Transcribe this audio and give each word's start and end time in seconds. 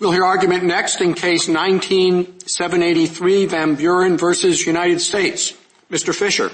We'll 0.00 0.12
hear 0.12 0.24
argument 0.24 0.62
next 0.62 1.00
in 1.00 1.14
case 1.14 1.48
19783 1.48 3.46
Van 3.46 3.74
Buren 3.74 4.16
versus 4.16 4.64
United 4.64 5.00
States. 5.00 5.54
Mr. 5.90 6.14
Fisher. 6.14 6.50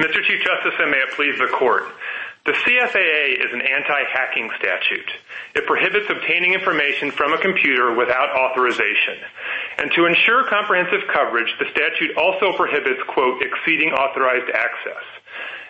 Mr. 0.00 0.24
Chief 0.24 0.40
Justice, 0.40 0.72
and 0.80 0.90
may 0.90 0.96
it 0.96 1.12
please 1.16 1.38
the 1.38 1.48
court. 1.52 1.84
The 2.46 2.52
CFAA 2.52 3.44
is 3.44 3.52
an 3.52 3.60
anti-hacking 3.60 4.48
statute. 4.56 5.10
It 5.54 5.66
prohibits 5.66 6.08
obtaining 6.08 6.54
information 6.54 7.10
from 7.10 7.34
a 7.34 7.38
computer 7.42 7.92
without 7.92 8.30
authorization. 8.32 9.20
And 9.76 9.92
to 9.96 10.06
ensure 10.06 10.48
comprehensive 10.48 11.04
coverage, 11.12 11.52
the 11.58 11.68
statute 11.72 12.16
also 12.16 12.56
prohibits, 12.56 13.02
quote, 13.08 13.42
exceeding 13.42 13.92
authorized 13.92 14.48
access. 14.48 15.04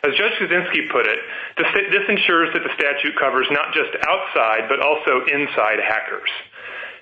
As 0.07 0.15
Judge 0.15 0.39
Kozinski 0.39 0.87
put 0.95 1.03
it, 1.11 1.19
this 1.59 2.07
ensures 2.07 2.55
that 2.55 2.63
the 2.63 2.71
statute 2.79 3.19
covers 3.19 3.51
not 3.51 3.75
just 3.75 3.91
outside, 4.07 4.71
but 4.71 4.79
also 4.79 5.27
inside 5.27 5.83
hackers. 5.83 6.31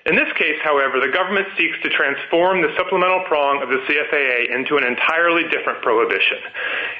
In 0.09 0.13
this 0.17 0.29
case, 0.37 0.57
however, 0.61 0.97
the 1.01 1.13
government 1.13 1.45
seeks 1.57 1.77
to 1.81 1.89
transform 1.89 2.61
the 2.61 2.73
supplemental 2.77 3.25
prong 3.25 3.61
of 3.61 3.69
the 3.69 3.81
CFAA 3.85 4.53
into 4.53 4.77
an 4.77 4.85
entirely 4.85 5.49
different 5.49 5.81
prohibition. 5.81 6.41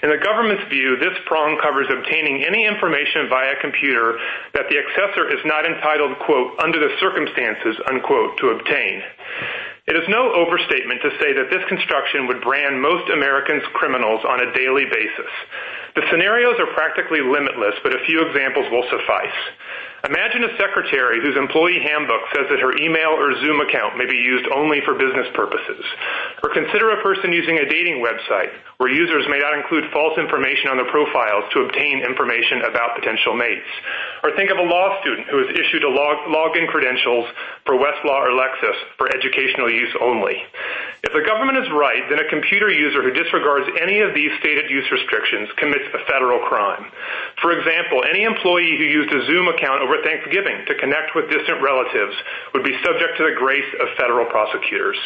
In 0.01 0.09
the 0.09 0.21
government's 0.21 0.65
view, 0.69 0.97
this 0.97 1.13
prong 1.25 1.57
covers 1.61 1.85
obtaining 1.89 2.45
any 2.45 2.65
information 2.65 3.29
via 3.29 3.57
computer 3.61 4.17
that 4.53 4.69
the 4.69 4.77
accessor 4.77 5.29
is 5.29 5.41
not 5.45 5.65
entitled, 5.65 6.17
quote, 6.25 6.57
under 6.61 6.77
the 6.77 6.93
circumstances, 7.01 7.77
unquote, 7.89 8.37
to 8.41 8.53
obtain. 8.57 9.01
It 9.85 9.93
is 9.93 10.09
no 10.09 10.33
overstatement 10.33 11.01
to 11.05 11.13
say 11.21 11.29
that 11.37 11.53
this 11.53 11.61
construction 11.69 12.25
would 12.25 12.41
brand 12.41 12.81
most 12.81 13.05
Americans 13.13 13.61
criminals 13.77 14.25
on 14.25 14.41
a 14.41 14.49
daily 14.57 14.85
basis. 14.89 15.29
The 15.95 16.03
scenarios 16.11 16.55
are 16.59 16.67
practically 16.73 17.21
limitless, 17.21 17.75
but 17.81 17.95
a 17.95 18.03
few 18.05 18.27
examples 18.27 18.67
will 18.69 18.83
suffice. 18.91 19.39
Imagine 20.03 20.43
a 20.43 20.57
secretary 20.57 21.23
whose 21.23 21.37
employee 21.37 21.79
handbook 21.79 22.21
says 22.35 22.45
that 22.51 22.59
her 22.59 22.75
email 22.77 23.15
or 23.15 23.33
Zoom 23.41 23.61
account 23.61 23.97
may 23.97 24.05
be 24.05 24.17
used 24.17 24.45
only 24.53 24.81
for 24.85 24.93
business 24.93 25.25
purposes. 25.33 25.81
Or 26.43 26.53
consider 26.53 26.91
a 26.91 27.01
person 27.01 27.31
using 27.31 27.57
a 27.57 27.65
dating 27.65 28.03
website 28.03 28.51
where 28.77 28.91
users 28.91 29.25
may 29.29 29.39
not 29.39 29.57
include 29.57 29.89
false 29.89 30.19
information 30.19 30.69
on 30.69 30.77
their 30.77 30.91
profiles 30.91 31.45
to 31.53 31.65
obtain 31.65 32.03
information 32.03 32.67
about 32.67 32.99
potential 32.99 33.33
mates. 33.33 33.65
Or 34.21 34.35
think 34.35 34.51
of 34.51 34.59
a 34.59 34.67
law 34.67 34.99
student 35.01 35.25
who 35.31 35.41
has 35.41 35.49
issued 35.55 35.81
a 35.81 35.89
login 35.89 36.67
credentials 36.67 37.25
for 37.65 37.73
Westlaw 37.79 38.29
or 38.29 38.35
Lexis 38.35 38.77
for 38.97 39.09
educational 39.09 39.71
use 39.71 39.95
only. 40.01 40.43
If 41.01 41.13
the 41.13 41.21
government 41.25 41.57
is 41.61 41.71
right, 41.71 42.03
then 42.09 42.19
a 42.19 42.29
computer 42.29 42.69
user 42.69 43.01
who 43.01 43.11
disregards 43.11 43.69
any 43.79 44.01
of 44.01 44.13
these 44.13 44.31
stated 44.39 44.69
use 44.69 44.85
restrictions 44.91 45.49
commits 45.57 45.85
a 45.93 46.01
federal 46.11 46.39
crime. 46.45 46.91
For 47.41 47.53
example, 47.57 48.03
any 48.09 48.23
employee 48.23 48.75
who 48.77 48.83
used 48.83 49.13
a 49.13 49.25
Zoom 49.25 49.47
account 49.47 49.81
over 49.81 49.94
Thanksgiving 50.03 50.65
to 50.67 50.75
connect 50.75 51.15
with 51.15 51.29
distant 51.29 51.61
relatives 51.61 52.15
would 52.53 52.63
be 52.63 52.75
subject 52.83 53.17
to 53.17 53.23
the 53.23 53.37
grace 53.37 53.67
of 53.79 53.87
federal 53.97 54.25
prosecutors. 54.27 54.97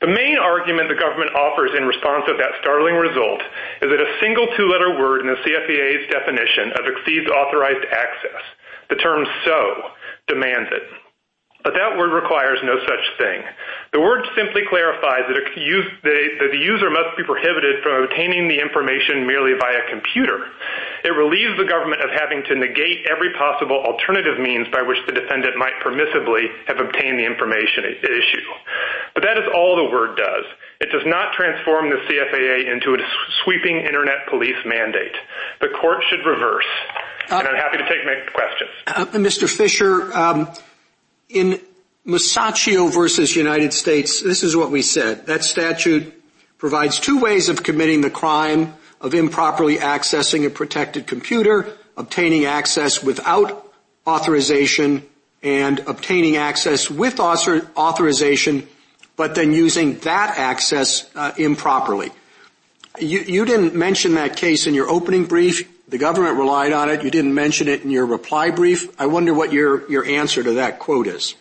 The 0.00 0.12
main 0.12 0.36
argument 0.36 0.88
the 0.88 1.00
government 1.00 1.32
offers 1.34 1.70
in 1.72 1.86
response 1.86 2.24
to 2.26 2.36
that 2.36 2.60
startling 2.60 2.96
result 2.96 3.40
is 3.80 3.88
that 3.88 4.02
a 4.02 4.16
single 4.20 4.48
two-letter 4.56 4.98
word 4.98 5.22
in 5.22 5.28
the 5.28 5.40
CFAA's 5.40 6.10
definition 6.10 6.76
of 6.76 6.84
exceeds 6.84 7.30
authorized 7.30 7.86
access, 7.88 8.42
the 8.90 8.96
term 8.96 9.24
so, 9.44 9.94
demands 10.28 10.68
it. 10.72 10.84
But 11.64 11.72
that 11.80 11.96
word 11.96 12.12
requires 12.12 12.60
no 12.60 12.76
such 12.84 13.04
thing. 13.16 13.40
The 13.96 14.00
word 14.00 14.20
simply 14.36 14.68
clarifies 14.68 15.24
that 15.32 15.40
the 15.40 16.60
user 16.60 16.90
must 16.92 17.16
be 17.16 17.24
prohibited 17.24 17.80
from 17.80 18.04
obtaining 18.04 18.52
the 18.52 18.60
information 18.60 19.24
merely 19.24 19.56
via 19.56 19.88
computer. 19.88 20.44
It 21.08 21.16
relieves 21.16 21.56
the 21.56 21.64
government 21.64 22.04
of 22.04 22.12
having 22.12 22.44
to 22.52 22.54
negate 22.54 23.08
every 23.08 23.32
possible 23.32 23.80
alternative 23.80 24.36
means 24.36 24.68
by 24.68 24.84
which 24.84 25.00
the 25.08 25.16
defendant 25.16 25.56
might 25.56 25.72
permissibly 25.80 26.52
have 26.68 26.84
obtained 26.84 27.16
the 27.16 27.24
information 27.24 27.88
at 27.88 28.04
issue. 28.04 28.48
But 29.16 29.24
that 29.24 29.40
is 29.40 29.48
all 29.48 29.80
the 29.80 29.88
word 29.88 30.20
does. 30.20 30.44
It 30.84 30.92
does 30.92 31.08
not 31.08 31.32
transform 31.32 31.88
the 31.88 31.96
CFAA 32.04 32.68
into 32.76 32.92
a 32.92 33.00
sweeping 33.44 33.80
internet 33.80 34.28
police 34.28 34.60
mandate. 34.68 35.16
The 35.64 35.72
court 35.80 36.04
should 36.12 36.28
reverse. 36.28 36.68
Uh, 37.32 37.40
and 37.40 37.48
I'm 37.48 37.56
happy 37.56 37.78
to 37.78 37.88
take 37.88 38.04
questions. 38.36 38.70
Uh, 38.86 39.06
Mr. 39.16 39.48
Fisher, 39.48 40.12
um, 40.12 40.48
in 41.28 41.60
Musacchio 42.06 42.92
versus 42.92 43.34
United 43.34 43.72
States, 43.72 44.22
this 44.22 44.42
is 44.42 44.56
what 44.56 44.70
we 44.70 44.82
said. 44.82 45.26
That 45.26 45.42
statute 45.44 46.12
provides 46.58 47.00
two 47.00 47.20
ways 47.20 47.48
of 47.48 47.62
committing 47.62 48.00
the 48.00 48.10
crime 48.10 48.74
of 49.00 49.14
improperly 49.14 49.76
accessing 49.76 50.46
a 50.46 50.50
protected 50.50 51.06
computer, 51.06 51.76
obtaining 51.96 52.44
access 52.44 53.02
without 53.02 53.72
authorization, 54.06 55.02
and 55.42 55.80
obtaining 55.80 56.36
access 56.36 56.90
with 56.90 57.20
authorization, 57.20 58.66
but 59.16 59.34
then 59.34 59.52
using 59.52 59.98
that 60.00 60.38
access 60.38 61.10
uh, 61.14 61.32
improperly. 61.36 62.10
You 62.98 63.44
didn't 63.44 63.74
mention 63.74 64.14
that 64.14 64.36
case 64.36 64.66
in 64.66 64.74
your 64.74 64.88
opening 64.88 65.26
brief. 65.26 65.68
The 65.88 65.98
government 65.98 66.38
relied 66.38 66.72
on 66.72 66.88
it. 66.88 67.04
You 67.04 67.10
didn't 67.10 67.34
mention 67.34 67.68
it 67.68 67.84
in 67.84 67.90
your 67.90 68.06
reply 68.06 68.50
brief. 68.50 68.88
I 68.98 69.06
wonder 69.06 69.34
what 69.34 69.52
your 69.52 70.04
answer 70.04 70.42
to 70.42 70.52
that 70.54 70.78
quote 70.78 71.06
is. 71.06 71.34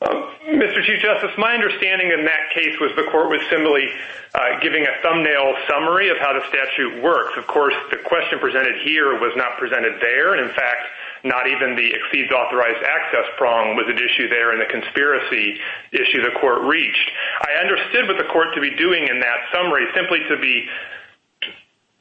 Um, 0.00 0.32
Mr. 0.48 0.80
Chief 0.82 1.02
Justice, 1.02 1.36
my 1.36 1.52
understanding 1.52 2.08
in 2.08 2.24
that 2.24 2.48
case 2.54 2.72
was 2.80 2.90
the 2.96 3.04
court 3.12 3.28
was 3.28 3.40
simply 3.52 3.84
uh, 4.32 4.60
giving 4.62 4.82
a 4.88 4.94
thumbnail 5.02 5.54
summary 5.68 6.08
of 6.08 6.16
how 6.16 6.32
the 6.32 6.40
statute 6.48 7.02
works. 7.02 7.36
Of 7.36 7.46
course, 7.46 7.74
the 7.90 7.98
question 7.98 8.38
presented 8.40 8.80
here 8.80 9.20
was 9.20 9.32
not 9.36 9.58
presented 9.58 10.00
there. 10.00 10.32
And 10.32 10.48
in 10.48 10.56
fact, 10.56 10.88
not 11.22 11.46
even 11.46 11.76
the 11.76 11.92
exceeds 11.92 12.32
authorized 12.32 12.80
access 12.80 13.28
prong 13.36 13.76
was 13.76 13.84
at 13.92 14.00
issue 14.00 14.32
there 14.32 14.56
in 14.56 14.58
the 14.58 14.70
conspiracy 14.72 15.60
issue 15.92 16.24
the 16.24 16.32
court 16.40 16.64
reached. 16.64 17.10
I 17.44 17.60
understood 17.60 18.08
what 18.08 18.16
the 18.16 18.28
court 18.32 18.56
to 18.56 18.60
be 18.60 18.72
doing 18.76 19.04
in 19.04 19.20
that 19.20 19.52
summary 19.52 19.84
simply 19.92 20.24
to 20.32 20.40
be 20.40 20.64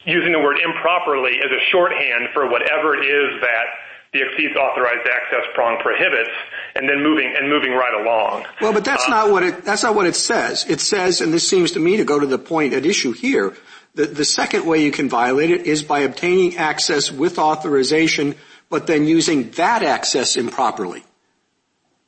using 0.10 0.32
the 0.32 0.40
word 0.40 0.58
improperly 0.60 1.40
as 1.40 1.52
a 1.52 1.62
shorthand 1.72 2.30
for 2.34 2.50
whatever 2.50 2.96
it 2.96 3.06
is 3.06 3.42
that 3.42 3.66
the 4.14 4.22
exceeds 4.22 4.56
authorized 4.56 5.08
access 5.08 5.46
prong 5.54 5.78
prohibits, 5.78 6.32
and 6.76 6.90
then 6.90 7.04
moving 7.04 7.32
and 7.38 7.48
moving 7.48 7.74
right 7.74 7.94
along. 8.02 8.44
Well, 8.60 8.74
but 8.74 8.84
that's 8.84 9.06
uh, 9.06 9.12
not 9.12 9.32
what 9.32 9.44
it, 9.44 9.64
that's 9.64 9.84
not 9.84 9.94
what 9.94 10.08
it 10.08 10.16
says. 10.16 10.66
It 10.68 10.82
says, 10.82 11.22
and 11.22 11.32
this 11.32 11.48
seems 11.48 11.74
to 11.74 11.80
me 11.80 11.98
to 11.98 12.04
go 12.04 12.20
to 12.20 12.26
the 12.26 12.40
point 12.40 12.74
at 12.74 12.86
issue 12.86 13.12
here, 13.12 13.56
that 13.96 14.16
the 14.16 14.26
second 14.26 14.66
way 14.66 14.84
you 14.84 14.92
can 14.92 15.10
violate 15.10 15.52
it 15.52 15.68
is 15.68 15.84
by 15.84 16.00
obtaining 16.00 16.58
access 16.58 17.12
with 17.12 17.38
authorization, 17.38 18.36
but 18.70 18.88
then 18.88 19.06
using 19.06 19.52
that 19.52 19.84
access 19.84 20.38
improperly. 20.38 21.04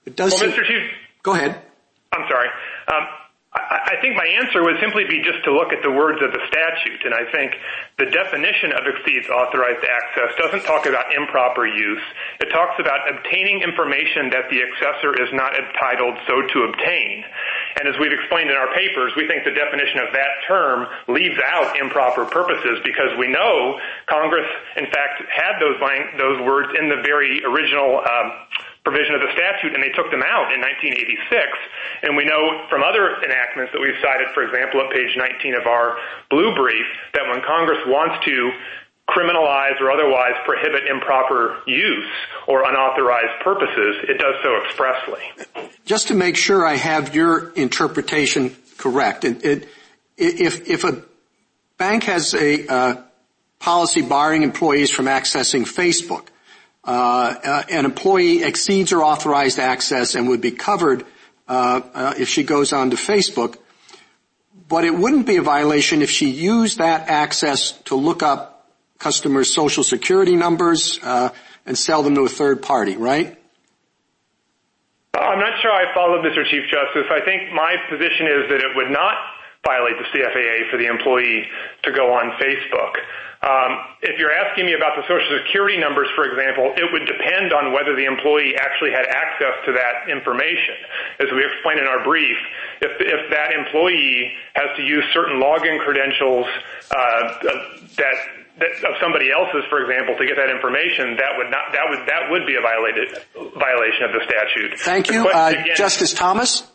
It 0.06 0.16
does. 0.16 0.40
Well, 0.40 0.50
Mr. 0.50 0.66
Chief. 0.66 0.92
Go 1.22 1.36
ahead. 1.36 1.62
I'm 2.12 2.28
sorry. 2.28 2.48
Um, 2.88 3.08
I 3.72 3.96
think 4.04 4.20
my 4.20 4.28
answer 4.28 4.60
would 4.68 4.76
simply 4.84 5.08
be 5.08 5.24
just 5.24 5.48
to 5.48 5.56
look 5.56 5.72
at 5.72 5.80
the 5.80 5.92
words 5.92 6.20
of 6.20 6.36
the 6.36 6.44
statute. 6.52 7.08
And 7.08 7.16
I 7.16 7.24
think 7.32 7.56
the 7.96 8.12
definition 8.12 8.76
of 8.76 8.84
exceeds 8.84 9.32
authorized 9.32 9.88
access 9.88 10.36
doesn't 10.36 10.68
talk 10.68 10.84
about 10.92 11.16
improper 11.16 11.64
use. 11.64 12.04
It 12.44 12.52
talks 12.52 12.76
about 12.84 13.08
obtaining 13.08 13.64
information 13.64 14.28
that 14.36 14.52
the 14.52 14.60
accessor 14.60 15.16
is 15.16 15.32
not 15.32 15.56
entitled 15.56 16.20
so 16.28 16.44
to 16.44 16.58
obtain. 16.68 17.24
And 17.80 17.88
as 17.88 17.96
we've 17.96 18.12
explained 18.12 18.52
in 18.52 18.60
our 18.60 18.76
papers, 18.76 19.16
we 19.16 19.24
think 19.32 19.48
the 19.48 19.56
definition 19.56 20.04
of 20.04 20.12
that 20.20 20.44
term 20.52 20.92
leaves 21.08 21.40
out 21.40 21.80
improper 21.80 22.28
purposes 22.28 22.84
because 22.84 23.16
we 23.16 23.32
know 23.32 23.80
Congress, 24.12 24.52
in 24.76 24.92
fact, 24.92 25.24
had 25.32 25.64
those 25.64 25.80
words 26.44 26.76
in 26.76 26.92
the 26.92 27.00
very 27.08 27.40
original 27.48 28.04
um, 28.04 28.28
provision 28.84 29.14
of 29.14 29.22
the 29.22 29.32
statute, 29.34 29.74
and 29.74 29.82
they 29.84 29.94
took 29.94 30.10
them 30.10 30.26
out 30.26 30.50
in 30.54 30.60
1986. 30.62 31.38
And 32.02 32.18
we 32.18 32.26
know 32.26 32.66
from 32.70 32.82
other 32.82 33.22
enactments 33.22 33.72
that 33.74 33.82
we've 33.82 33.98
cited, 34.02 34.34
for 34.34 34.42
example, 34.42 34.82
at 34.82 34.90
page 34.90 35.14
19 35.14 35.54
of 35.56 35.70
our 35.70 35.98
blue 36.30 36.56
brief, 36.58 36.86
that 37.14 37.30
when 37.30 37.46
Congress 37.46 37.80
wants 37.86 38.26
to 38.26 38.52
criminalize 39.10 39.80
or 39.82 39.92
otherwise 39.92 40.34
prohibit 40.46 40.88
improper 40.90 41.62
use 41.68 42.10
or 42.48 42.68
unauthorized 42.68 43.44
purposes, 43.44 43.98
it 44.08 44.18
does 44.18 44.36
so 44.42 44.58
expressly. 44.64 45.22
Just 45.86 46.08
to 46.08 46.16
make 46.16 46.36
sure 46.36 46.66
I 46.66 46.76
have 46.76 47.14
your 47.14 47.50
interpretation 47.52 48.56
correct, 48.78 49.26
if 49.26 50.84
a 50.84 51.04
bank 51.78 52.04
has 52.04 52.34
a 52.34 52.68
uh, 52.68 53.02
policy 53.60 54.02
barring 54.02 54.44
employees 54.44 54.92
from 54.92 55.06
accessing 55.06 55.64
Facebook, 55.64 56.28
Uh, 56.84 57.64
an 57.70 57.86
employee 57.86 58.44
exceeds 58.44 58.92
her 58.92 59.04
authorized 59.04 59.60
access 59.60 60.16
and 60.16 60.30
would 60.30 60.42
be 60.42 60.52
covered 60.52 61.06
uh, 61.48 61.82
uh, 61.94 62.14
if 62.18 62.28
she 62.28 62.44
goes 62.44 62.74
on 62.74 62.90
to 62.90 62.96
Facebook, 62.96 63.58
but 64.68 64.84
it 64.84 64.96
wouldn't 64.96 65.28
be 65.28 65.38
a 65.38 65.42
violation 65.42 66.02
if 66.02 66.10
she 66.10 66.30
used 66.30 66.80
that 66.80 67.08
access 67.08 67.74
to 67.84 67.96
look 67.96 68.24
up 68.24 68.72
customers' 68.98 69.54
social 69.54 69.84
security 69.84 70.36
numbers 70.36 71.00
and 71.04 71.78
sell 71.78 72.04
them 72.04 72.16
to 72.16 72.22
a 72.22 72.30
third 72.30 72.62
party, 72.62 72.98
right? 72.98 73.38
I'm 75.14 75.40
not 75.40 75.62
sure 75.62 75.72
I 75.72 75.94
follow, 75.94 76.22
Mr. 76.22 76.44
Chief 76.50 76.64
Justice. 76.70 77.08
I 77.12 77.22
think 77.26 77.52
my 77.54 77.76
position 77.90 78.28
is 78.28 78.50
that 78.50 78.60
it 78.64 78.76
would 78.76 78.92
not 78.92 79.16
violate 79.66 79.96
the 79.98 80.06
CFAA 80.12 80.72
for 80.72 80.78
the 80.78 80.88
employee 80.88 81.48
to 81.84 81.92
go 81.92 82.14
on 82.14 82.32
Facebook. 82.40 82.96
Um, 83.42 83.98
if 84.06 84.22
you're 84.22 84.34
asking 84.34 84.70
me 84.70 84.74
about 84.78 84.94
the 84.94 85.02
Social 85.10 85.26
Security 85.42 85.78
numbers, 85.82 86.06
for 86.14 86.30
example, 86.30 86.78
it 86.78 86.86
would 86.94 87.10
depend 87.10 87.54
on 87.54 87.74
whether 87.74 87.98
the 87.98 88.06
employee 88.06 88.54
actually 88.54 88.94
had 88.94 89.10
access 89.10 89.58
to 89.66 89.74
that 89.74 90.06
information. 90.06 90.78
As 91.18 91.26
we 91.34 91.42
explained 91.42 91.82
in 91.82 91.90
our 91.90 92.06
brief, 92.06 92.38
if 92.86 93.22
that 93.34 93.50
employee 93.58 94.38
has 94.54 94.70
to 94.78 94.84
use 94.84 95.04
certain 95.10 95.42
login 95.42 95.82
credentials 95.82 96.46
uh, 96.94 97.58
that 97.98 98.14
of 98.62 98.94
somebody 99.02 99.32
else's, 99.32 99.66
for 99.70 99.82
example, 99.82 100.14
to 100.18 100.26
get 100.26 100.38
that 100.38 100.54
information, 100.54 101.18
that 101.18 101.34
would 101.38 101.50
not 101.50 101.74
that 101.74 101.90
would 101.90 102.06
that 102.06 102.30
would 102.30 102.46
be 102.46 102.54
a 102.54 102.62
violation 102.62 104.06
of 104.06 104.14
the 104.14 104.22
statute. 104.22 104.78
Thank 104.78 105.10
you. 105.10 105.28
Uh, 105.28 105.74
Justice 105.74 106.14
Thomas? 106.14 106.70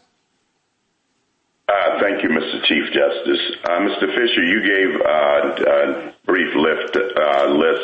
Uh, 1.69 1.99
thank 2.01 2.23
you, 2.23 2.29
Mr. 2.29 2.63
Chief 2.65 2.85
Justice. 2.93 3.41
Uh, 3.65 3.81
Mr. 3.81 4.07
Fisher, 4.15 4.45
you 4.45 4.63
gave 4.63 5.01
uh, 5.01 5.51
a 5.67 6.15
brief 6.25 6.55
list 6.55 6.95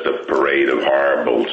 of 0.06 0.28
parade 0.28 0.68
of 0.68 0.84
horribles. 0.84 1.48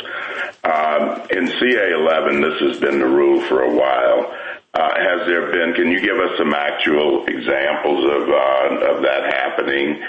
Um, 0.64 1.26
in 1.32 1.48
CA-11, 1.48 2.42
this 2.44 2.70
has 2.70 2.80
been 2.80 3.00
the 3.00 3.08
rule 3.08 3.42
for 3.42 3.64
a 3.64 3.74
while. 3.74 4.36
Has 4.76 5.26
there 5.26 5.52
been, 5.52 5.74
can 5.74 5.88
you 5.90 6.00
give 6.02 6.18
us 6.18 6.38
some 6.38 6.54
actual 6.54 7.26
examples 7.26 8.06
of 8.06 9.02
that 9.02 9.34
happening, 9.34 10.04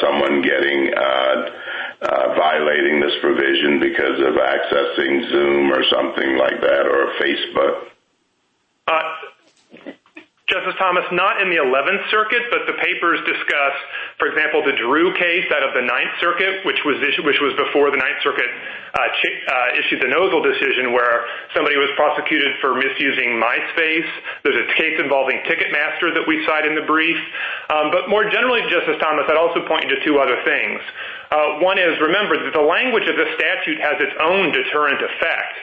someone 0.00 0.40
getting, 0.40 0.90
violating 2.00 3.00
this 3.00 3.12
provision 3.20 3.80
because 3.80 4.18
of 4.20 4.34
accessing 4.34 5.28
Zoom 5.28 5.72
or 5.72 5.84
something 5.90 6.38
like 6.38 6.60
that, 6.62 6.86
or 6.86 7.12
Facebook? 7.20 7.90
Justice 10.46 10.78
Thomas, 10.78 11.02
not 11.10 11.42
in 11.42 11.50
the 11.50 11.58
11th 11.58 12.06
Circuit, 12.06 12.38
but 12.54 12.70
the 12.70 12.78
papers 12.78 13.18
discuss, 13.26 13.74
for 14.14 14.30
example, 14.30 14.62
the 14.62 14.78
Drew 14.78 15.10
case 15.18 15.42
out 15.50 15.66
of 15.66 15.74
the 15.74 15.82
9th 15.82 16.14
Circuit, 16.22 16.62
which 16.62 16.78
was 16.86 17.02
before 17.58 17.90
the 17.90 17.98
9th 17.98 18.22
Circuit 18.22 18.46
uh, 18.94 19.10
uh, 19.10 19.82
issued 19.82 19.98
the 19.98 20.06
Nosal 20.06 20.46
decision 20.46 20.94
where 20.94 21.26
somebody 21.50 21.74
was 21.74 21.90
prosecuted 21.98 22.54
for 22.62 22.78
misusing 22.78 23.42
MySpace. 23.42 24.06
There's 24.46 24.62
a 24.62 24.70
case 24.78 24.94
involving 25.02 25.42
Ticketmaster 25.50 26.14
that 26.14 26.22
we 26.30 26.38
cite 26.46 26.62
in 26.62 26.78
the 26.78 26.86
brief. 26.86 27.18
Um, 27.66 27.90
but 27.90 28.06
more 28.06 28.30
generally, 28.30 28.62
Justice 28.70 29.02
Thomas, 29.02 29.26
I'd 29.26 29.34
also 29.34 29.66
point 29.66 29.90
you 29.90 29.98
to 29.98 30.00
two 30.06 30.22
other 30.22 30.38
things. 30.46 30.78
Uh, 31.26 31.58
one 31.58 31.74
is, 31.74 31.98
remember, 31.98 32.38
that 32.38 32.54
the 32.54 32.62
language 32.62 33.10
of 33.10 33.18
the 33.18 33.26
statute 33.34 33.82
has 33.82 33.98
its 33.98 34.14
own 34.22 34.54
deterrent 34.54 35.02
effect. 35.02 35.58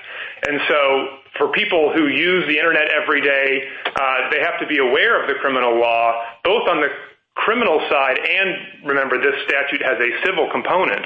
And 0.47 0.59
so 0.67 1.07
for 1.37 1.47
people 1.51 1.91
who 1.93 2.07
use 2.07 2.45
the 2.47 2.57
Internet 2.57 2.89
every 2.91 3.21
day, 3.21 3.67
uh, 3.85 4.29
they 4.31 4.39
have 4.39 4.59
to 4.59 4.67
be 4.67 4.77
aware 4.77 5.21
of 5.21 5.27
the 5.27 5.35
criminal 5.35 5.79
law, 5.79 6.21
both 6.43 6.67
on 6.67 6.81
the 6.81 6.89
criminal 7.35 7.81
side 7.89 8.19
and, 8.19 8.85
remember, 8.85 9.17
this 9.17 9.33
statute 9.49 9.81
has 9.81 9.97
a 9.97 10.09
civil 10.25 10.49
component. 10.51 11.01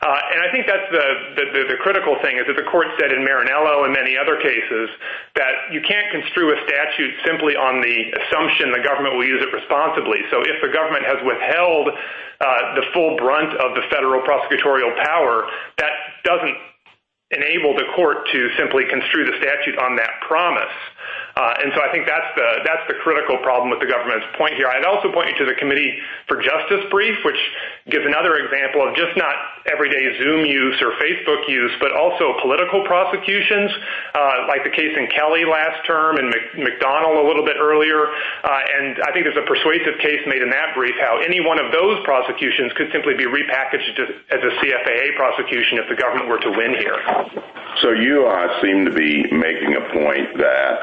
Uh, 0.00 0.32
and 0.32 0.40
I 0.44 0.48
think 0.52 0.66
that's 0.66 0.88
the 0.92 1.66
the 1.68 1.76
critical 1.80 2.16
thing, 2.20 2.36
is 2.36 2.46
that 2.46 2.56
the 2.56 2.68
court 2.68 2.86
said 3.00 3.12
in 3.12 3.24
Marinello 3.24 3.84
and 3.84 3.92
many 3.92 4.16
other 4.16 4.36
cases 4.40 4.88
that 5.36 5.72
you 5.72 5.80
can't 5.80 6.08
construe 6.12 6.52
a 6.52 6.58
statute 6.68 7.12
simply 7.24 7.56
on 7.56 7.80
the 7.80 7.96
assumption 8.12 8.72
the 8.72 8.84
government 8.84 9.16
will 9.16 9.24
use 9.26 9.40
it 9.40 9.52
responsibly. 9.52 10.20
So 10.30 10.44
if 10.44 10.60
the 10.60 10.68
government 10.68 11.04
has 11.04 11.16
withheld 11.24 11.88
uh, 11.92 12.74
the 12.76 12.84
full 12.92 13.16
brunt 13.16 13.52
of 13.56 13.76
the 13.76 13.84
federal 13.88 14.20
prosecutorial 14.20 14.92
power, 15.04 15.48
that 15.80 15.92
doesn't 16.24 16.56
enable 17.30 17.74
the 17.74 17.84
court 17.94 18.18
to 18.32 18.50
simply 18.56 18.84
construe 18.88 19.24
the 19.24 19.36
statute 19.38 19.78
on 19.78 19.96
that 19.96 20.10
promise. 20.26 20.74
Uh, 21.36 21.52
and 21.60 21.68
so 21.76 21.84
I 21.84 21.92
think 21.92 22.08
that's 22.08 22.32
the 22.88 22.96
critical 23.04 23.36
problem 23.44 23.68
with 23.68 23.78
the 23.78 23.86
government's 23.86 24.24
point 24.40 24.56
here. 24.56 24.72
I'd 24.72 24.88
also 24.88 25.12
point 25.12 25.28
you 25.28 25.36
to 25.44 25.46
the 25.46 25.54
Committee 25.60 25.92
for 26.26 26.40
Justice 26.40 26.88
brief, 26.88 27.20
which 27.28 27.36
gives 27.92 28.08
another 28.08 28.40
example 28.40 28.80
of 28.88 28.96
just 28.96 29.12
not 29.20 29.36
everyday 29.68 30.16
Zoom 30.16 30.48
use 30.48 30.80
or 30.80 30.96
Facebook 30.96 31.44
use, 31.44 31.70
but 31.76 31.92
also 31.92 32.40
political 32.40 32.88
prosecutions, 32.88 33.68
uh, 34.16 34.48
like 34.48 34.64
the 34.64 34.72
case 34.72 34.96
in 34.96 35.12
Kelly 35.12 35.44
last 35.44 35.84
term 35.84 36.16
and 36.16 36.32
McDonnell 36.56 37.20
a 37.20 37.26
little 37.28 37.44
bit 37.44 37.60
earlier. 37.60 38.08
Uh, 38.40 38.76
and 38.80 38.96
I 39.04 39.12
think 39.12 39.28
there's 39.28 39.38
a 39.38 39.44
persuasive 39.44 40.00
case 40.00 40.24
made 40.24 40.40
in 40.40 40.48
that 40.50 40.72
brief 40.72 40.96
how 41.04 41.20
any 41.20 41.44
one 41.44 41.60
of 41.60 41.68
those 41.68 42.00
prosecutions 42.08 42.72
could 42.80 42.88
simply 42.96 43.12
be 43.12 43.28
repackaged 43.28 43.92
as 44.32 44.40
a 44.40 44.52
CFAA 44.56 45.16
prosecution 45.20 45.84
if 45.84 45.86
the 45.92 46.00
government 46.00 46.32
were 46.32 46.40
to 46.40 46.50
win 46.50 46.80
here. 46.80 46.96
So 47.84 47.92
you 47.92 48.24
seem 48.62 48.84
to 48.86 48.92
be 48.92 49.24
making 49.32 49.76
a 49.76 49.84
point 49.92 50.38
that, 50.38 50.74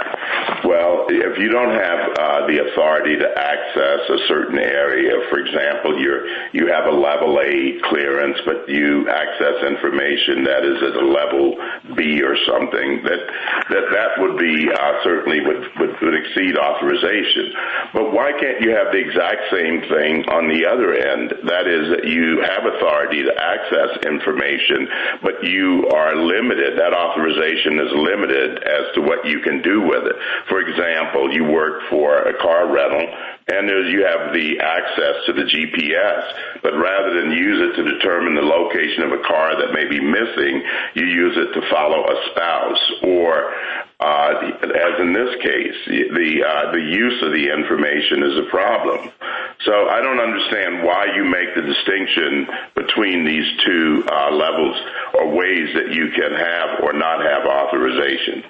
well, 0.64 1.06
if 1.10 1.38
you 1.40 1.50
don't 1.50 1.76
have 1.76 2.02
uh, 2.18 2.48
the 2.48 2.58
authority 2.70 3.18
to 3.18 3.28
access 3.38 4.02
a 4.10 4.20
certain 4.28 4.60
area, 4.60 5.12
for 5.30 5.40
example, 5.40 6.00
you 6.00 6.12
you 6.54 6.68
have 6.68 6.86
a 6.86 6.96
level 6.96 7.40
A 7.40 7.80
clearance, 7.90 8.38
but 8.46 8.68
you 8.70 9.10
access 9.10 9.64
information 9.68 10.44
that 10.44 10.64
is 10.64 10.80
at 10.84 10.96
a 10.96 11.06
level 11.06 11.56
B 11.96 12.22
or 12.24 12.36
something, 12.48 13.04
that 13.04 13.22
that 13.70 13.86
that 13.92 14.12
would 14.20 14.38
be, 14.38 14.70
uh, 14.72 15.04
certainly 15.04 15.42
would 15.42 16.16
exceed 16.16 16.58
authorization. 16.58 17.54
But 17.94 18.14
why 18.14 18.32
can't 18.40 18.62
you 18.62 18.72
have 18.72 18.92
the 18.92 19.00
exact 19.00 19.52
same 19.52 19.82
thing 19.92 20.26
on 20.30 20.48
the 20.48 20.66
other 20.66 20.94
end? 20.96 21.34
That 21.48 21.68
is 21.68 21.90
that 21.92 22.06
you 22.08 22.42
have 22.42 22.66
authority 22.66 23.24
to 23.24 23.34
access 23.36 24.00
information, 24.06 24.88
but 25.22 25.44
you 25.44 25.88
are 25.92 26.16
limited. 26.16 26.80
That 26.80 26.94
authorization 26.94 27.80
is 27.80 27.92
limited 27.94 28.64
as 28.64 28.86
to 28.96 29.02
what 29.02 29.26
you 29.26 29.40
can 29.40 29.62
do 29.62 29.82
with 29.82 30.08
it. 30.08 30.16
For 30.50 30.62
example, 30.62 31.34
you 31.34 31.46
work 31.46 31.84
for 31.90 32.18
a 32.18 32.38
car 32.42 32.72
rental, 32.72 33.08
and 33.48 33.68
you 33.92 34.06
have 34.06 34.34
the 34.34 34.60
access 34.60 35.16
to 35.26 35.34
the 35.34 35.44
GPS, 35.44 36.62
but 36.62 36.74
rather 36.78 37.20
than 37.20 37.32
use 37.32 37.60
it 37.70 37.76
to 37.76 37.84
determine 37.84 38.36
the 38.36 38.42
location 38.42 39.04
of 39.04 39.12
a 39.12 39.24
car 39.24 39.60
that 39.60 39.74
may 39.74 39.86
be 39.86 40.00
missing, 40.00 40.64
you 40.96 41.06
use 41.06 41.36
it 41.36 41.54
to 41.60 41.70
follow 41.70 42.06
a 42.08 42.16
spouse. 42.32 42.92
Or, 43.04 43.54
uh, 44.00 44.52
as 44.64 45.00
in 45.00 45.14
this 45.14 45.36
case, 45.42 45.76
the 45.88 46.44
uh, 46.44 46.72
the 46.72 46.80
use 46.80 47.22
of 47.22 47.32
the 47.32 47.52
information 47.52 48.24
is 48.24 48.38
a 48.48 48.50
problem. 48.50 49.12
So 49.66 49.90
I 49.90 50.02
don't 50.02 50.20
understand 50.20 50.84
why 50.84 51.08
you 51.16 51.24
make 51.24 51.56
the 51.56 51.62
distinction 51.62 52.48
between 52.76 53.26
these 53.26 53.48
two 53.66 54.04
levels 54.32 54.76
or 55.14 55.30
ways 55.30 55.70
that 55.76 55.94
you 55.94 56.10
can 56.12 56.32
have 56.32 56.84
or 56.84 56.94
not 56.94 57.24
have 57.24 57.46
authorization. 57.46 58.44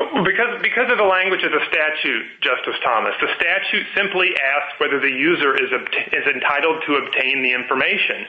Because 0.00 0.86
of 0.92 0.98
the 0.98 1.04
language 1.04 1.44
of 1.44 1.52
the 1.52 1.60
statute, 1.66 2.24
Justice 2.40 2.78
Thomas, 2.80 3.12
the 3.20 3.28
statute 3.36 3.84
simply 3.92 4.32
asks 4.38 4.78
whether 4.80 5.00
the 5.00 5.10
user 5.12 5.52
is 5.58 5.70
entitled 6.24 6.82
to 6.86 7.00
obtain 7.04 7.42
the 7.42 7.52
information. 7.52 8.24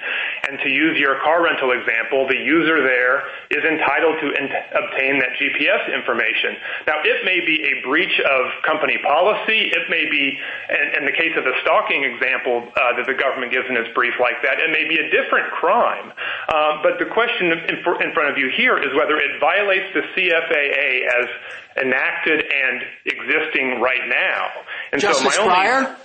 And 0.50 0.60
to 0.66 0.70
use 0.70 0.98
your 0.98 1.22
car 1.24 1.44
rental 1.44 1.72
example, 1.72 2.28
the 2.28 2.38
user 2.38 2.82
there 2.84 3.24
is 3.54 3.64
entitled 3.64 4.20
to 4.20 4.28
obtain 4.74 5.20
that 5.20 5.38
GPS 5.40 5.94
information. 5.94 6.60
Now, 6.88 7.00
it 7.04 7.24
may 7.24 7.40
be 7.46 7.64
a 7.64 7.74
breach 7.88 8.20
of 8.20 8.42
company 8.68 8.98
policy. 9.06 9.72
It 9.72 9.86
may 9.88 10.10
be, 10.10 10.38
in 10.98 11.06
the 11.06 11.16
case 11.16 11.38
of 11.38 11.46
the 11.46 11.56
stalking 11.62 12.04
example 12.04 12.68
uh, 12.74 12.98
that 13.00 13.06
the 13.06 13.16
government 13.16 13.52
gives 13.52 13.70
in 13.70 13.78
its 13.78 13.94
brief 13.94 14.18
like 14.20 14.42
that, 14.44 14.60
it 14.60 14.74
may 14.74 14.90
be 14.90 15.00
a 15.00 15.08
different 15.14 15.48
crime. 15.56 16.12
Um, 16.52 16.84
but 16.84 17.00
the 17.00 17.08
question 17.14 17.54
in 17.54 18.12
front 18.12 18.28
of 18.28 18.38
you 18.38 18.50
here 18.58 18.76
is 18.82 18.92
whether 18.98 19.16
it 19.22 19.40
violates 19.40 19.88
the 19.94 20.04
CFAA 20.18 21.06
as 21.06 21.28
enacted 21.82 22.40
and 22.40 22.82
existing 23.06 23.82
right 23.82 24.08
now. 24.08 25.00
Justice 25.00 25.38
Breyer? 25.38 25.96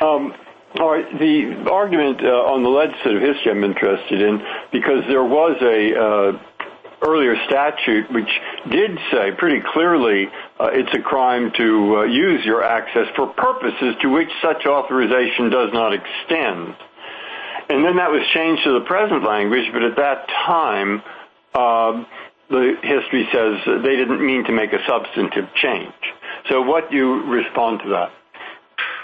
Um, 0.00 0.34
the 0.74 1.66
argument 1.70 2.20
uh, 2.24 2.52
on 2.52 2.62
the 2.62 2.68
legislative 2.68 3.22
history 3.22 3.52
I'm 3.52 3.64
interested 3.64 4.22
in, 4.22 4.40
because 4.72 5.04
there 5.08 5.24
was 5.24 5.56
an 5.60 5.96
uh, 5.96 7.06
earlier 7.06 7.34
statute 7.46 8.10
which 8.12 8.28
did 8.70 8.98
say 9.10 9.32
pretty 9.36 9.62
clearly 9.72 10.28
uh, 10.58 10.68
it's 10.72 10.92
a 10.94 11.00
crime 11.00 11.50
to 11.56 12.06
use 12.10 12.44
your 12.44 12.62
access 12.62 13.08
for 13.16 13.26
purposes 13.34 13.96
to 14.02 14.08
which 14.08 14.28
such 14.42 14.66
authorization 14.66 15.50
does 15.50 15.70
not 15.72 15.92
extend. 15.92 16.76
And 17.68 17.84
then 17.84 17.96
that 17.96 18.10
was 18.10 18.26
changed 18.34 18.64
to 18.64 18.78
the 18.78 18.84
present 18.84 19.24
language, 19.24 19.70
but 19.72 19.82
at 19.82 19.96
that 19.96 20.28
time, 20.44 21.02
um, 21.54 22.06
the 22.50 22.74
history 22.82 23.28
says 23.32 23.62
they 23.82 23.96
didn't 23.96 24.24
mean 24.24 24.44
to 24.44 24.52
make 24.52 24.72
a 24.72 24.82
substantive 24.86 25.46
change. 25.54 25.94
So 26.48 26.60
what 26.60 26.90
do 26.90 26.96
you 26.96 27.22
respond 27.30 27.80
to 27.84 27.88
that? 27.90 28.10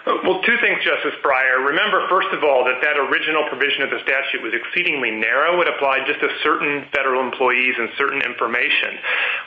Uh, 0.06 0.22
well, 0.22 0.42
two 0.42 0.54
things, 0.62 0.78
Justice 0.86 1.18
Breyer. 1.22 1.66
Remember, 1.66 2.06
first 2.08 2.30
of 2.30 2.42
all, 2.42 2.62
that 2.62 2.78
that 2.82 2.98
original 2.98 3.46
provision 3.50 3.82
of 3.82 3.90
the 3.90 3.98
statute 4.06 4.42
was 4.42 4.54
exceedingly 4.54 5.10
narrow. 5.10 5.60
It 5.62 5.68
applied 5.68 6.06
just 6.06 6.20
to 6.20 6.28
certain 6.42 6.86
federal 6.94 7.22
employees 7.22 7.74
and 7.78 7.90
certain 7.98 8.22
information. 8.22 8.98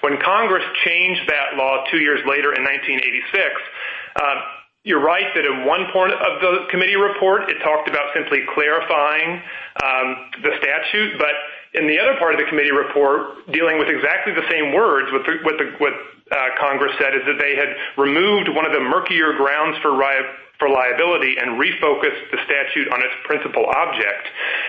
When 0.01 0.19
Congress 0.19 0.63
changed 0.83 1.27
that 1.27 1.55
law 1.55 1.83
two 1.91 1.99
years 1.99 2.19
later 2.27 2.51
in 2.55 2.63
1986, 2.63 3.39
uh, 4.19 4.59
you're 4.83 5.03
right 5.03 5.27
that 5.35 5.45
in 5.45 5.63
one 5.65 5.87
part 5.91 6.11
of 6.11 6.39
the 6.39 6.67
committee 6.71 6.95
report, 6.95 7.49
it 7.51 7.59
talked 7.63 7.87
about 7.87 8.11
simply 8.15 8.43
clarifying 8.55 9.39
um, 9.83 10.07
the 10.43 10.51
statute. 10.59 11.19
But 11.19 11.35
in 11.73 11.87
the 11.87 11.99
other 11.99 12.17
part 12.17 12.33
of 12.33 12.39
the 12.39 12.47
committee 12.49 12.73
report, 12.73 13.45
dealing 13.51 13.77
with 13.77 13.89
exactly 13.89 14.33
the 14.33 14.45
same 14.49 14.73
words, 14.73 15.11
with 15.13 15.25
what 15.77 15.93
uh, 16.31 16.49
Congress 16.59 16.93
said 16.97 17.13
is 17.13 17.21
that 17.25 17.37
they 17.37 17.55
had 17.55 17.75
removed 17.97 18.49
one 18.49 18.65
of 18.65 18.73
the 18.73 18.79
murkier 18.79 19.33
grounds 19.33 19.77
for 19.81 19.93
liability 20.69 21.37
and 21.37 21.61
refocused 21.61 22.25
the 22.31 22.37
statute 22.45 22.89
on 22.91 22.99
its 23.01 23.13
principal 23.23 23.65
object. 23.65 24.27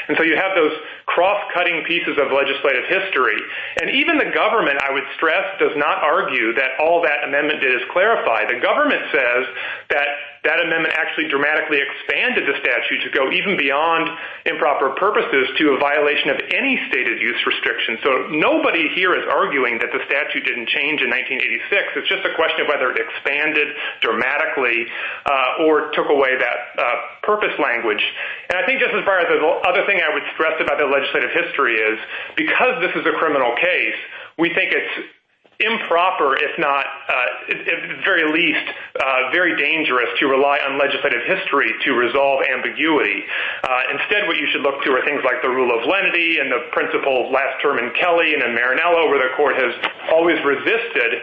And 0.08 0.16
so 0.16 0.22
you 0.22 0.36
have 0.36 0.54
those 0.54 0.72
cross-cutting 1.06 1.84
pieces 1.84 2.16
of 2.16 2.32
legislative 2.32 2.84
history. 2.88 3.40
And 3.80 3.90
even 3.90 4.18
the 4.18 4.30
government, 4.32 4.78
I 4.80 4.92
would 4.92 5.04
stress, 5.16 5.44
does 5.58 5.76
not 5.76 6.04
argue 6.04 6.54
that 6.54 6.78
all 6.80 7.02
that 7.02 7.24
amendment 7.24 7.60
did 7.60 7.74
is 7.74 7.82
clarify. 7.92 8.46
The 8.46 8.60
government 8.60 9.02
says 9.12 9.46
that 9.90 10.08
that 10.44 10.56
amendment 10.56 10.96
actually 10.96 11.28
dramatically 11.28 11.84
expanded 11.84 12.48
the 12.48 12.56
statute 12.64 13.04
to 13.04 13.10
go 13.12 13.28
even 13.28 13.60
beyond 13.60 14.08
improper 14.48 14.96
purposes 14.96 15.52
to 15.60 15.76
a 15.76 15.78
violation 15.78 16.32
of 16.32 16.40
any 16.56 16.80
stated 16.88 17.20
use 17.20 17.36
restriction. 17.44 18.00
So 18.00 18.10
nobody 18.32 18.88
here 18.96 19.12
is 19.12 19.28
arguing 19.28 19.76
that 19.84 19.92
the 19.92 20.00
statute 20.08 20.48
didn't 20.48 20.72
change 20.72 21.04
in 21.04 21.12
1986. 21.12 22.00
It's 22.00 22.08
just 22.08 22.24
a 22.24 22.32
question 22.40 22.64
of 22.64 22.72
whether 22.72 22.88
it 22.88 22.96
expanded 22.96 23.68
dramatically 24.00 24.88
uh, 25.28 25.68
or 25.68 25.92
took 25.92 26.08
away 26.08 26.40
that 26.40 26.58
uh, 26.80 26.84
purpose 27.20 27.52
language. 27.60 28.00
And 28.48 28.56
I 28.56 28.64
think 28.64 28.80
just 28.80 28.96
as 28.96 29.04
far 29.04 29.20
as 29.20 29.28
the 29.28 29.44
other 29.44 29.84
thing 29.84 30.00
I 30.00 30.08
would 30.08 30.24
stress 30.32 30.56
about 30.56 30.80
the 30.80 30.88
legislative 30.88 31.36
history 31.36 31.76
is, 31.76 32.00
because 32.40 32.80
this 32.80 32.96
is 32.96 33.04
a 33.04 33.12
criminal 33.20 33.52
case, 33.60 33.98
we 34.40 34.48
think 34.56 34.72
it's 34.72 35.19
improper, 35.60 36.36
if 36.36 36.58
not, 36.58 36.86
uh, 37.08 37.52
at 37.52 37.88
the 37.88 38.00
very 38.02 38.24
least, 38.32 38.66
uh, 38.96 39.30
very 39.30 39.56
dangerous 39.60 40.08
to 40.18 40.26
rely 40.26 40.58
on 40.64 40.80
legislative 40.80 41.20
history 41.28 41.70
to 41.84 41.92
resolve 41.92 42.40
ambiguity. 42.48 43.22
Uh, 43.62 43.94
instead, 43.96 44.26
what 44.26 44.36
you 44.36 44.48
should 44.52 44.62
look 44.62 44.82
to 44.82 44.90
are 44.96 45.04
things 45.04 45.20
like 45.24 45.42
the 45.42 45.48
rule 45.48 45.68
of 45.70 45.84
lenity 45.86 46.40
and 46.40 46.50
the 46.50 46.72
principle 46.72 47.30
last 47.30 47.60
term 47.62 47.78
in 47.78 47.92
Kelly 48.00 48.34
and 48.34 48.42
in 48.42 48.56
Marinello, 48.56 49.08
where 49.12 49.20
the 49.20 49.36
court 49.36 49.54
has 49.56 49.72
always 50.12 50.40
resisted 50.44 51.22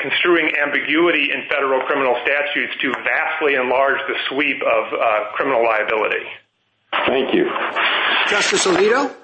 construing 0.00 0.50
ambiguity 0.56 1.28
in 1.30 1.44
federal 1.48 1.84
criminal 1.84 2.16
statutes 2.24 2.72
to 2.80 2.92
vastly 3.04 3.54
enlarge 3.54 4.00
the 4.08 4.16
sweep 4.28 4.62
of 4.62 4.88
criminal 5.34 5.62
liability. 5.62 6.24
Thank 7.06 7.34
you. 7.34 7.44
Justice 8.28 8.66
Alito? 8.66 9.14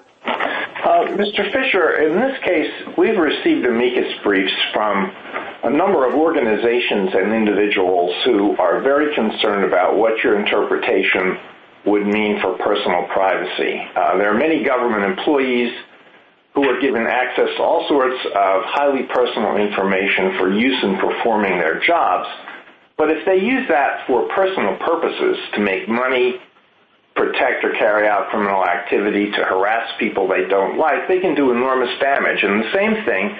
Uh, 0.87 1.03
Mr. 1.19 1.43
Fisher, 1.51 1.99
in 1.99 2.15
this 2.15 2.39
case, 2.45 2.71
we've 2.97 3.17
received 3.17 3.65
amicus 3.65 4.07
briefs 4.23 4.53
from 4.71 5.11
a 5.63 5.69
number 5.69 6.07
of 6.07 6.13
organizations 6.13 7.09
and 7.11 7.33
individuals 7.33 8.15
who 8.23 8.55
are 8.55 8.79
very 8.79 9.13
concerned 9.13 9.65
about 9.65 9.97
what 9.97 10.17
your 10.23 10.39
interpretation 10.39 11.37
would 11.87 12.07
mean 12.07 12.39
for 12.39 12.57
personal 12.59 13.03
privacy. 13.11 13.83
Uh, 13.97 14.17
there 14.17 14.33
are 14.33 14.39
many 14.39 14.63
government 14.63 15.03
employees 15.03 15.73
who 16.55 16.63
are 16.63 16.79
given 16.79 17.05
access 17.05 17.49
to 17.57 17.61
all 17.61 17.85
sorts 17.89 18.23
of 18.27 18.63
highly 18.71 19.03
personal 19.13 19.57
information 19.57 20.39
for 20.39 20.53
use 20.53 20.81
in 20.83 20.95
performing 20.99 21.59
their 21.59 21.81
jobs. 21.85 22.29
But 22.97 23.11
if 23.11 23.25
they 23.25 23.43
use 23.43 23.67
that 23.67 24.07
for 24.07 24.29
personal 24.29 24.77
purposes, 24.77 25.35
to 25.55 25.59
make 25.59 25.89
money, 25.89 26.39
protect 27.17 27.65
or 27.65 27.73
carry 27.73 28.07
out 28.07 28.29
criminal 28.29 28.63
activity, 28.63 29.31
to 29.31 29.43
harass 29.43 29.91
people 29.99 30.27
they 30.27 30.47
don't 30.47 30.77
like, 30.77 31.07
they 31.07 31.19
can 31.19 31.35
do 31.35 31.51
enormous 31.51 31.89
damage. 31.99 32.43
And 32.43 32.63
the 32.63 32.71
same 32.73 33.05
thing 33.05 33.35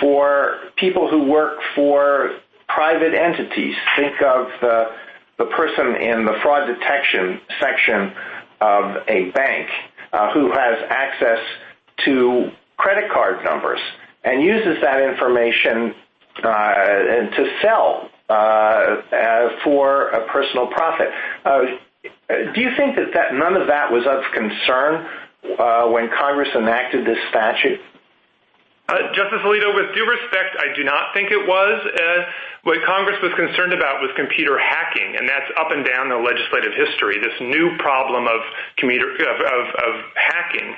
for 0.00 0.58
people 0.76 1.08
who 1.08 1.24
work 1.24 1.60
for 1.74 2.38
private 2.68 3.14
entities. 3.14 3.76
Think 3.96 4.20
of 4.22 4.48
the 4.60 5.44
person 5.56 5.96
in 5.96 6.24
the 6.24 6.38
fraud 6.42 6.66
detection 6.66 7.40
section 7.60 8.12
of 8.60 8.96
a 9.08 9.30
bank 9.30 9.68
uh, 10.12 10.32
who 10.32 10.52
has 10.52 10.78
access 10.88 11.38
to 12.04 12.50
credit 12.76 13.10
card 13.10 13.44
numbers 13.44 13.80
and 14.24 14.42
uses 14.42 14.80
that 14.82 15.00
information 15.00 15.94
uh, 16.42 16.84
to 17.36 17.56
sell 17.60 18.08
uh, 18.28 18.96
for 19.64 20.08
a 20.10 20.26
personal 20.28 20.66
profit. 20.68 21.08
Do 22.04 22.60
you 22.60 22.70
think 22.76 22.96
that 22.96 23.34
none 23.34 23.54
of 23.56 23.68
that 23.68 23.92
was 23.92 24.04
of 24.06 24.22
concern 24.32 25.06
uh 25.58 25.86
when 25.88 26.08
Congress 26.16 26.48
enacted 26.54 27.06
this 27.06 27.18
statute? 27.30 27.80
Uh, 28.88 29.14
Justice 29.14 29.38
Alito, 29.46 29.74
with 29.74 29.94
due 29.94 30.04
respect, 30.04 30.58
I 30.58 30.74
do 30.74 30.82
not 30.82 31.14
think 31.14 31.30
it 31.30 31.46
was. 31.46 31.78
Uh, 31.86 32.22
what 32.62 32.78
Congress 32.86 33.18
was 33.22 33.34
concerned 33.34 33.74
about 33.74 34.02
was 34.02 34.10
computer 34.14 34.58
hacking, 34.58 35.18
and 35.18 35.26
that's 35.26 35.50
up 35.58 35.70
and 35.70 35.82
down 35.86 36.10
the 36.10 36.18
legislative 36.18 36.74
history, 36.74 37.18
this 37.18 37.34
new 37.42 37.74
problem 37.78 38.26
of 38.26 38.42
hacking. 40.14 40.70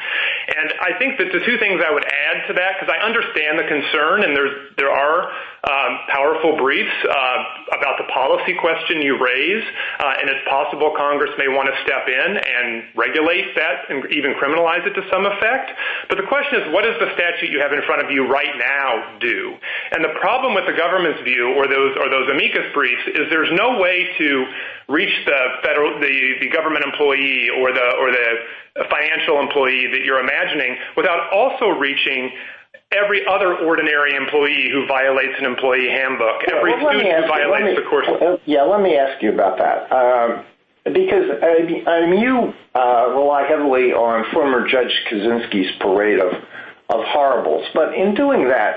And 0.56 0.72
I 0.80 0.96
think 0.96 1.20
that 1.20 1.28
the 1.32 1.44
two 1.44 1.56
things 1.60 1.80
I 1.84 1.92
would 1.92 2.04
add 2.04 2.48
to 2.48 2.52
that, 2.56 2.80
because 2.80 2.88
I 2.88 3.04
understand 3.04 3.60
the 3.60 3.68
concern, 3.68 4.24
and 4.24 4.32
there 4.76 4.92
are 4.92 5.28
um, 5.64 5.92
powerful 6.08 6.56
briefs 6.56 6.92
uh, 7.04 7.76
about 7.76 7.96
the 8.00 8.08
policy 8.12 8.56
question 8.56 9.00
you 9.00 9.20
raise, 9.20 9.64
and 10.24 10.28
it's 10.32 10.44
possible 10.48 10.92
Congress 10.96 11.32
may 11.36 11.48
want 11.48 11.68
to 11.68 11.76
step 11.84 12.08
in 12.08 12.30
and 12.40 12.84
regulate 12.96 13.52
that 13.56 13.92
and 13.92 14.08
even 14.12 14.32
criminalize 14.40 14.84
it 14.88 14.96
to 14.96 15.04
some 15.12 15.28
effect. 15.28 15.72
But 16.08 16.16
the 16.16 16.28
question 16.28 16.64
is, 16.64 16.72
what 16.72 16.84
does 16.88 16.96
the 16.96 17.12
statute 17.12 17.52
you 17.52 17.60
have 17.60 17.72
in 17.72 17.84
front 17.84 17.93
of 18.02 18.10
you 18.10 18.26
right 18.26 18.56
now 18.56 19.18
do? 19.20 19.54
And 19.92 20.02
the 20.02 20.14
problem 20.20 20.54
with 20.54 20.66
the 20.66 20.72
government's 20.72 21.20
view, 21.22 21.54
or 21.54 21.66
those 21.66 21.96
or 21.98 22.08
those 22.08 22.28
amicus 22.30 22.66
briefs, 22.72 23.02
is 23.06 23.28
there's 23.30 23.52
no 23.52 23.78
way 23.78 24.08
to 24.18 24.46
reach 24.88 25.14
the 25.26 25.40
federal 25.62 26.00
the 26.00 26.48
government 26.52 26.84
employee 26.84 27.50
or 27.50 27.72
the 27.72 27.86
or 28.00 28.10
the 28.10 28.86
financial 28.90 29.40
employee 29.40 29.86
that 29.92 30.04
you're 30.04 30.20
imagining 30.20 30.76
without 30.96 31.32
also 31.32 31.68
reaching 31.68 32.32
every 32.92 33.26
other 33.26 33.56
ordinary 33.58 34.14
employee 34.14 34.68
who 34.70 34.86
violates 34.86 35.34
an 35.38 35.44
employee 35.44 35.88
handbook. 35.88 36.42
Every 36.50 36.72
student 36.72 37.02
who 37.02 37.28
violates 37.28 37.80
the 37.80 37.88
course. 37.88 38.06
Uh, 38.08 38.36
yeah, 38.46 38.62
let 38.62 38.80
me 38.80 38.96
ask 38.96 39.22
you 39.22 39.32
about 39.32 39.58
that. 39.58 39.90
Um, 39.90 40.44
because 40.84 41.24
uh, 41.42 42.06
you 42.12 42.52
uh, 42.74 43.08
rely 43.16 43.46
heavily 43.48 43.92
on 43.92 44.24
former 44.32 44.68
Judge 44.68 44.92
Kozinski's 45.10 45.72
parade 45.80 46.20
of 46.20 46.32
horribles. 47.06 47.66
But 47.74 47.94
in 47.94 48.14
doing 48.14 48.48
that, 48.48 48.76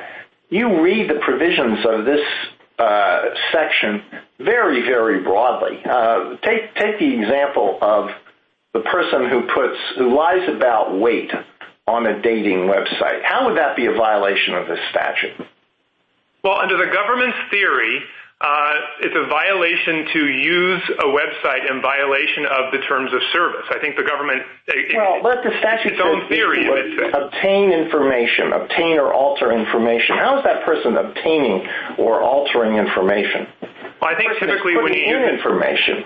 you 0.49 0.81
read 0.81 1.09
the 1.09 1.19
provisions 1.21 1.85
of 1.85 2.05
this 2.05 2.25
uh, 2.79 3.21
section 3.51 4.03
very, 4.39 4.81
very 4.81 5.21
broadly. 5.23 5.81
Uh, 5.83 6.37
take 6.43 6.73
the 6.75 7.19
example 7.19 7.77
of 7.81 8.09
the 8.73 8.81
person 8.81 9.29
who 9.29 9.47
puts 9.53 9.77
who 9.97 10.15
lies 10.15 10.47
about 10.47 10.97
weight 10.97 11.31
on 11.87 12.05
a 12.05 12.21
dating 12.21 12.67
website. 12.67 13.23
How 13.23 13.47
would 13.47 13.57
that 13.57 13.75
be 13.75 13.85
a 13.85 13.93
violation 13.93 14.53
of 14.53 14.67
this 14.67 14.79
statute? 14.91 15.47
Well, 16.43 16.59
under 16.59 16.77
the 16.77 16.91
government's 16.93 17.37
theory, 17.49 18.01
Uh, 18.39 18.73
it's 19.01 19.17
a 19.17 19.25
violation 19.25 20.05
to 20.13 20.27
use 20.29 20.83
a 20.99 21.09
website 21.09 21.65
in 21.71 21.81
violation 21.81 22.45
of 22.45 22.71
the 22.71 22.77
terms 22.85 23.11
of 23.11 23.19
service. 23.33 23.65
I 23.73 23.79
think 23.79 23.97
the 23.97 24.03
government... 24.03 24.43
Uh, 24.69 24.73
well, 24.93 25.23
but 25.23 25.41
the 25.41 25.57
statute 25.57 25.97
says 25.97 27.13
obtain 27.17 27.71
information, 27.73 28.53
obtain 28.53 28.99
or 28.99 29.11
alter 29.11 29.51
information. 29.51 30.17
How 30.17 30.37
is 30.37 30.43
that 30.43 30.63
person 30.65 30.97
obtaining 30.97 31.65
or 31.97 32.21
altering 32.21 32.77
information? 32.77 33.47
I 34.05 34.13
think 34.13 34.29
typically 34.37 34.77
when 34.77 34.93
you... 34.93 35.17
In 35.17 35.33
information. 35.33 36.05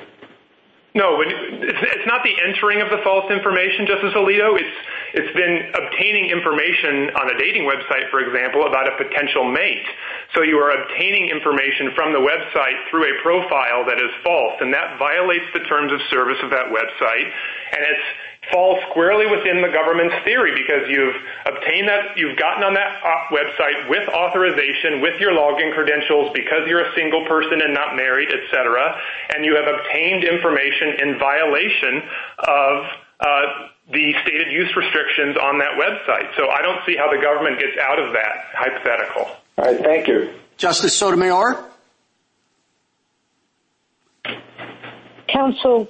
No, 0.93 1.23
it's 1.23 2.07
not 2.07 2.19
the 2.23 2.35
entering 2.43 2.81
of 2.83 2.91
the 2.91 2.99
false 2.99 3.31
information, 3.31 3.87
Justice 3.87 4.11
Alito. 4.11 4.59
It's 4.59 4.77
it's 5.13 5.31
been 5.35 5.71
obtaining 5.75 6.31
information 6.31 7.11
on 7.15 7.31
a 7.31 7.35
dating 7.39 7.63
website, 7.63 8.11
for 8.11 8.19
example, 8.19 8.67
about 8.67 8.87
a 8.87 8.95
potential 8.95 9.43
mate. 9.43 9.87
So 10.35 10.43
you 10.43 10.55
are 10.59 10.71
obtaining 10.71 11.27
information 11.27 11.91
from 11.95 12.11
the 12.11 12.19
website 12.19 12.79
through 12.89 13.07
a 13.07 13.15
profile 13.21 13.83
that 13.87 13.99
is 13.99 14.11
false. 14.23 14.55
And 14.59 14.73
that 14.73 14.99
violates 14.99 15.47
the 15.53 15.63
terms 15.67 15.91
of 15.91 15.99
service 16.09 16.39
of 16.43 16.51
that 16.51 16.71
website. 16.71 17.27
And 17.71 17.83
it 17.83 17.99
falls 18.49 18.81
squarely 18.89 19.29
within 19.29 19.61
the 19.61 19.69
government's 19.69 20.15
theory 20.25 20.51
because 20.57 20.89
you've 20.89 21.13
obtained 21.45 21.87
that, 21.87 22.17
you've 22.17 22.37
gotten 22.37 22.63
on 22.63 22.73
that 22.73 22.97
uh, 23.05 23.29
website 23.29 23.87
with 23.87 24.07
authorization, 24.09 24.99
with 25.01 25.19
your 25.21 25.31
login 25.31 25.73
credentials, 25.73 26.31
because 26.33 26.65
you're 26.65 26.81
a 26.81 26.93
single 26.95 27.25
person 27.27 27.61
and 27.61 27.73
not 27.73 27.95
married, 27.95 28.29
etc. 28.33 28.97
And 29.35 29.45
you 29.45 29.53
have 29.55 29.69
obtained 29.69 30.23
information 30.23 31.05
in 31.05 31.19
violation 31.19 32.01
of 32.39 32.85
uh, 33.19 33.41
the 33.93 34.13
stated 34.23 34.51
use 34.51 34.73
restrictions 34.75 35.37
on 35.37 35.59
that 35.59 35.77
website. 35.77 36.35
So 36.35 36.49
I 36.49 36.61
don't 36.61 36.81
see 36.85 36.97
how 36.97 37.13
the 37.13 37.21
government 37.21 37.59
gets 37.59 37.77
out 37.77 37.99
of 37.99 38.13
that 38.13 38.49
hypothetical. 38.57 39.37
All 39.57 39.65
right, 39.65 39.79
thank 39.79 40.07
you. 40.07 40.33
Justice 40.57 40.97
Sotomayor? 40.97 41.65
Counsel, 45.27 45.87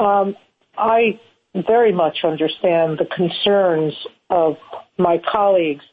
um, 0.00 0.34
I 0.76 1.20
very 1.54 1.92
much 1.92 2.18
understand 2.24 2.98
the 2.98 3.06
concerns 3.14 3.94
of 4.30 4.56
my 4.98 5.20
colleagues 5.30 5.84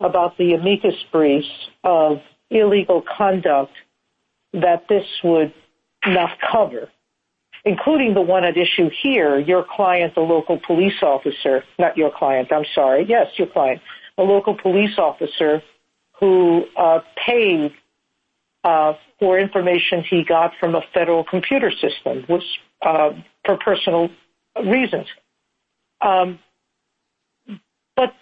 about 0.00 0.36
the 0.36 0.52
amicus 0.52 0.94
briefs 1.10 1.48
of 1.84 2.18
illegal 2.50 3.02
conduct 3.16 3.72
that 4.52 4.84
this 4.88 5.06
would 5.24 5.52
not 6.06 6.30
cover. 6.52 6.88
including 7.66 8.14
the 8.14 8.22
one 8.22 8.44
at 8.44 8.56
issue 8.56 8.88
here, 9.02 9.40
your 9.40 9.64
client, 9.68 10.14
the 10.14 10.20
local 10.20 10.58
police 10.64 11.02
officer, 11.02 11.64
not 11.80 11.96
your 11.96 12.12
client, 12.16 12.52
I'm 12.52 12.64
sorry, 12.74 13.04
yes, 13.08 13.26
your 13.36 13.48
client, 13.48 13.82
a 14.16 14.22
local 14.22 14.54
police 14.56 14.96
officer 14.98 15.60
who 16.20 16.64
paid 17.26 17.72
for 18.62 19.38
information 19.38 20.04
he 20.08 20.24
got 20.24 20.52
from 20.60 20.74
a 20.76 20.82
federal 20.94 21.24
computer 21.24 21.70
system 21.72 22.24
uh, 22.82 23.10
for 23.44 23.58
personal 23.58 24.08
reasons. 24.64 25.06
Um, 26.00 26.38
but 27.94 28.14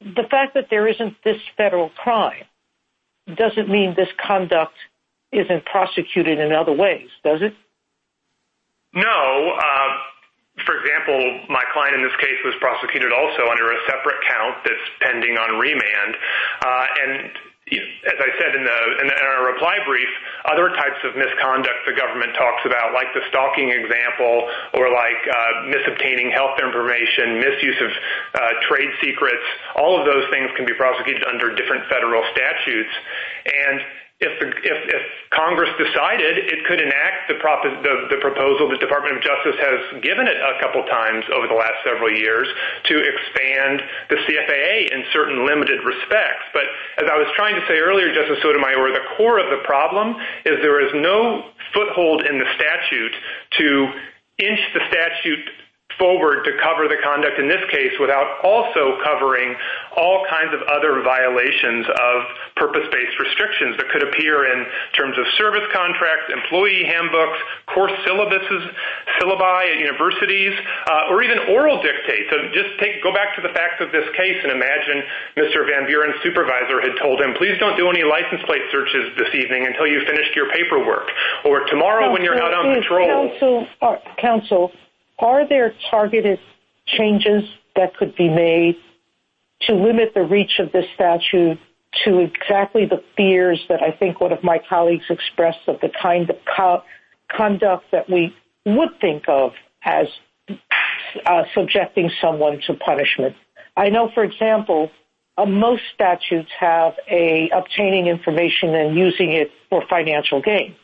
the 0.00 0.24
fact 0.30 0.54
that 0.54 0.68
there 0.70 0.86
isn't 0.88 1.16
this 1.24 1.40
federal 1.56 1.90
crime 1.90 2.44
doesn't 3.36 3.68
mean 3.68 3.94
this 3.96 4.08
conduct 4.18 4.74
isn't 5.32 5.64
prosecuted 5.64 6.38
in 6.38 6.52
other 6.52 6.72
ways, 6.72 7.08
does 7.24 7.42
it? 7.42 7.54
No. 8.94 9.58
Um, 9.58 9.90
for 10.64 10.78
example, 10.78 11.18
my 11.48 11.64
client 11.72 11.96
in 11.96 12.02
this 12.02 12.14
case 12.20 12.38
was 12.44 12.54
prosecuted 12.60 13.12
also 13.12 13.50
under 13.50 13.72
a 13.72 13.78
separate 13.86 14.20
count 14.28 14.56
that's 14.64 14.86
pending 15.02 15.36
on 15.36 15.58
remand. 15.58 16.16
Uh, 16.64 16.86
and 17.02 17.30
as 17.72 18.18
I 18.20 18.30
said 18.36 18.52
in 18.54 18.68
our 18.68 19.46
reply 19.48 19.80
brief, 19.86 20.08
other 20.44 20.68
types 20.76 21.00
of 21.04 21.16
misconduct 21.16 21.88
the 21.88 21.96
government 21.96 22.36
talks 22.36 22.60
about, 22.66 22.92
like 22.92 23.08
the 23.14 23.24
stalking 23.32 23.70
example 23.70 24.48
or 24.76 24.92
like 24.92 25.20
uh, 25.24 25.64
misobtaining 25.72 26.30
health 26.30 26.60
information, 26.60 27.40
misuse 27.40 27.80
of 27.80 27.90
uh, 28.36 28.40
trade 28.68 28.90
secrets, 29.00 29.44
all 29.76 29.98
of 29.98 30.04
those 30.04 30.28
things 30.28 30.50
can 30.56 30.66
be 30.66 30.74
prosecuted 30.74 31.24
under 31.24 31.54
different 31.56 31.88
federal 31.88 32.22
statutes. 32.36 32.92
And 33.48 33.80
if 34.20 35.02
Congress 35.30 35.70
decided 35.76 36.38
it 36.38 36.64
could 36.66 36.80
enact 36.80 37.28
the 37.28 37.34
proposal 38.20 38.70
the 38.70 38.78
Department 38.78 39.16
of 39.16 39.22
Justice 39.22 39.58
has 39.58 40.00
given 40.02 40.26
it 40.26 40.36
a 40.36 40.60
couple 40.62 40.84
times 40.84 41.24
over 41.34 41.48
the 41.48 41.54
last 41.54 41.74
several 41.84 42.10
years 42.10 42.48
to 42.84 42.94
expand 42.94 43.82
the 44.08 44.16
CFAA 44.16 44.92
in 44.92 45.04
certain 45.12 45.44
limited 45.44 45.82
respects. 45.84 46.46
But 46.52 46.64
as 47.02 47.10
I 47.10 47.18
was 47.18 47.26
trying 47.34 47.54
to 47.58 47.66
say 47.66 47.78
earlier, 47.82 48.14
Justice 48.14 48.38
Sotomayor, 48.42 48.92
the 48.92 49.04
core 49.16 49.38
of 49.38 49.50
the 49.50 49.64
problem 49.66 50.16
is 50.46 50.62
there 50.62 50.80
is 50.80 50.92
no 50.94 51.50
foothold 51.74 52.22
in 52.24 52.38
the 52.38 52.46
statute 52.54 53.14
to 53.58 53.88
inch 54.38 54.60
the 54.74 54.80
statute 54.88 55.50
forward 55.98 56.44
to 56.44 56.52
cover 56.62 56.88
the 56.88 56.98
conduct 57.02 57.38
in 57.38 57.48
this 57.48 57.62
case 57.70 57.92
without 58.00 58.42
also 58.42 58.98
covering 59.02 59.54
all 59.96 60.26
kinds 60.28 60.52
of 60.54 60.60
other 60.68 61.02
violations 61.02 61.86
of 61.86 62.16
purpose-based 62.56 63.16
restrictions 63.18 63.76
that 63.78 63.88
could 63.90 64.02
appear 64.02 64.46
in 64.50 64.66
terms 64.94 65.16
of 65.18 65.24
service 65.38 65.66
contracts, 65.72 66.30
employee 66.30 66.84
handbooks, 66.84 67.38
course 67.72 67.94
syllabuses, 68.06 68.62
syllabi 69.20 69.74
at 69.74 69.78
universities, 69.78 70.54
uh, 70.90 71.10
or 71.10 71.22
even 71.22 71.38
oral 71.54 71.82
dictates. 71.82 72.30
So 72.30 72.50
just 72.54 72.78
go 73.02 73.12
back 73.12 73.34
to 73.36 73.42
the 73.42 73.52
facts 73.54 73.80
of 73.80 73.92
this 73.92 74.06
case 74.16 74.38
and 74.42 74.50
imagine 74.52 75.02
Mr. 75.36 75.66
Van 75.66 75.86
Buren's 75.86 76.18
supervisor 76.22 76.80
had 76.80 76.94
told 77.00 77.20
him, 77.20 77.34
please 77.34 77.58
don't 77.58 77.76
do 77.76 77.88
any 77.90 78.02
license 78.02 78.42
plate 78.46 78.62
searches 78.70 79.14
this 79.18 79.30
evening 79.34 79.66
until 79.66 79.86
you've 79.86 80.06
finished 80.06 80.34
your 80.34 80.50
paperwork. 80.50 81.10
Or 81.44 81.66
tomorrow 81.66 82.12
when 82.12 82.22
you're 82.22 82.40
out 82.40 82.54
on 82.54 82.74
patrol. 82.74 83.06
Counsel, 83.06 83.66
are 85.18 85.48
there 85.48 85.74
targeted 85.90 86.38
changes 86.86 87.44
that 87.76 87.96
could 87.96 88.14
be 88.16 88.28
made 88.28 88.76
to 89.62 89.74
limit 89.74 90.12
the 90.14 90.22
reach 90.22 90.58
of 90.58 90.72
this 90.72 90.86
statute 90.94 91.58
to 92.04 92.18
exactly 92.18 92.86
the 92.86 93.02
fears 93.16 93.60
that 93.68 93.82
I 93.82 93.92
think 93.92 94.20
one 94.20 94.32
of 94.32 94.42
my 94.42 94.60
colleagues 94.68 95.04
expressed 95.08 95.66
of 95.68 95.80
the 95.80 95.90
kind 96.02 96.30
of 96.30 96.82
conduct 97.28 97.84
that 97.92 98.10
we 98.10 98.34
would 98.66 99.00
think 99.00 99.24
of 99.28 99.52
as 99.84 100.08
uh, 101.26 101.44
subjecting 101.54 102.10
someone 102.20 102.60
to 102.66 102.74
punishment? 102.74 103.36
I 103.76 103.90
know, 103.90 104.10
for 104.12 104.24
example, 104.24 104.90
uh, 105.36 105.46
most 105.46 105.82
statutes 105.94 106.50
have 106.58 106.94
a 107.10 107.50
obtaining 107.50 108.06
information 108.06 108.74
and 108.74 108.96
using 108.96 109.32
it 109.32 109.50
for 109.68 109.84
financial 109.88 110.40
gain. 110.40 110.76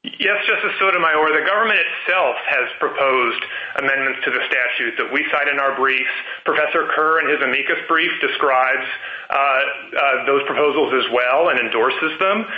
Yes, 0.00 0.40
Justice 0.48 0.72
Sotomayor, 0.80 1.28
the 1.36 1.44
government 1.44 1.76
itself 1.76 2.32
has 2.48 2.72
proposed 2.80 3.44
amendments 3.76 4.24
to 4.24 4.32
the 4.32 4.40
statute 4.48 4.96
that 4.96 5.12
we 5.12 5.28
cite 5.28 5.44
in 5.44 5.60
our 5.60 5.76
briefs. 5.76 6.08
Professor 6.48 6.88
Kerr 6.96 7.20
in 7.20 7.28
his 7.28 7.36
amicus 7.44 7.76
brief 7.84 8.08
describes 8.24 8.88
uh, 9.28 9.36
uh, 9.36 10.24
those 10.24 10.40
proposals 10.48 10.96
as 10.96 11.04
well 11.12 11.52
and 11.52 11.60
endorses 11.60 12.16
them. 12.16 12.48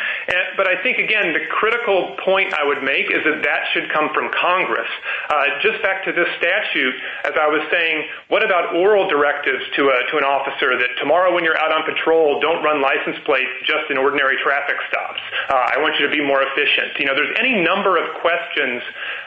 But 0.54 0.70
I 0.70 0.78
think, 0.86 1.02
again, 1.02 1.34
the 1.34 1.42
critical 1.50 2.14
point 2.22 2.54
I 2.54 2.62
would 2.62 2.86
make 2.86 3.10
is 3.10 3.26
that 3.26 3.42
that 3.42 3.62
should 3.74 3.90
come 3.90 4.14
from 4.14 4.30
Congress. 4.38 4.86
Uh, 5.26 5.58
just 5.66 5.82
back 5.82 6.06
to 6.06 6.14
this 6.14 6.30
statute, 6.38 6.94
as 7.26 7.34
I 7.34 7.50
was 7.50 7.66
saying, 7.74 8.06
what 8.30 8.46
about 8.46 8.78
oral 8.78 9.10
directives 9.10 9.66
to 9.82 9.90
uh 9.90 9.98
to 10.14 10.18
an 10.18 10.24
officer 10.24 10.78
that 10.78 10.94
tomorrow 11.02 11.34
when 11.34 11.42
you're 11.42 11.58
out 11.58 11.74
on 11.74 11.82
patrol, 11.90 12.38
don't 12.38 12.62
run 12.62 12.78
license 12.78 13.18
plates 13.26 13.50
just 13.66 13.90
in 13.90 13.98
ordinary 13.98 14.38
traffic 14.38 14.78
stops. 14.86 15.18
I 15.50 15.82
want 15.82 15.98
you 15.98 16.06
to 16.06 16.12
be 16.12 16.22
more 16.22 16.46
efficient. 16.46 16.94
There's 17.02 17.31
any 17.38 17.62
number 17.62 17.96
of 17.96 18.20
questions 18.20 18.82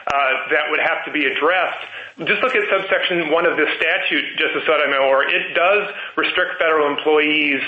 uh, 0.06 0.52
that 0.52 0.70
would 0.70 0.80
have 0.80 1.04
to 1.04 1.10
be 1.12 1.26
addressed. 1.26 1.82
Just 2.24 2.40
look 2.40 2.54
at 2.56 2.64
subsection 2.72 3.28
one 3.30 3.44
of 3.44 3.56
this 3.56 3.68
statute, 3.76 4.24
Justice 4.40 4.64
Sotomayor. 4.64 5.28
It 5.28 5.52
does 5.52 5.92
restrict 6.16 6.56
federal 6.58 6.88
employees' 6.88 7.60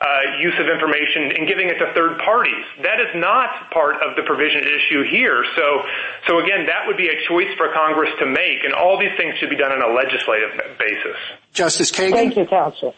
uh, 0.00 0.38
use 0.38 0.54
of 0.60 0.68
information 0.68 1.34
in 1.34 1.46
giving 1.48 1.68
it 1.68 1.78
to 1.82 1.90
third 1.94 2.18
parties. 2.22 2.64
That 2.86 3.00
is 3.00 3.10
not 3.16 3.70
part 3.72 3.96
of 4.04 4.14
the 4.14 4.22
provision 4.22 4.62
issue 4.62 5.02
here. 5.10 5.44
So, 5.56 6.38
again, 6.38 6.66
that 6.66 6.86
would 6.86 6.96
be 6.96 7.08
a 7.08 7.18
choice 7.26 7.50
for 7.56 7.72
Congress 7.74 8.10
to 8.20 8.26
make, 8.26 8.62
and 8.62 8.74
all 8.74 8.98
these 8.98 9.16
things 9.16 9.34
should 9.38 9.50
be 9.50 9.56
done 9.56 9.72
on 9.72 9.82
a 9.82 9.90
legislative 9.90 10.54
basis. 10.78 11.16
Justice 11.52 11.90
Kagan? 11.90 12.12
Thank 12.12 12.36
you, 12.36 12.46
counsel. 12.46 12.94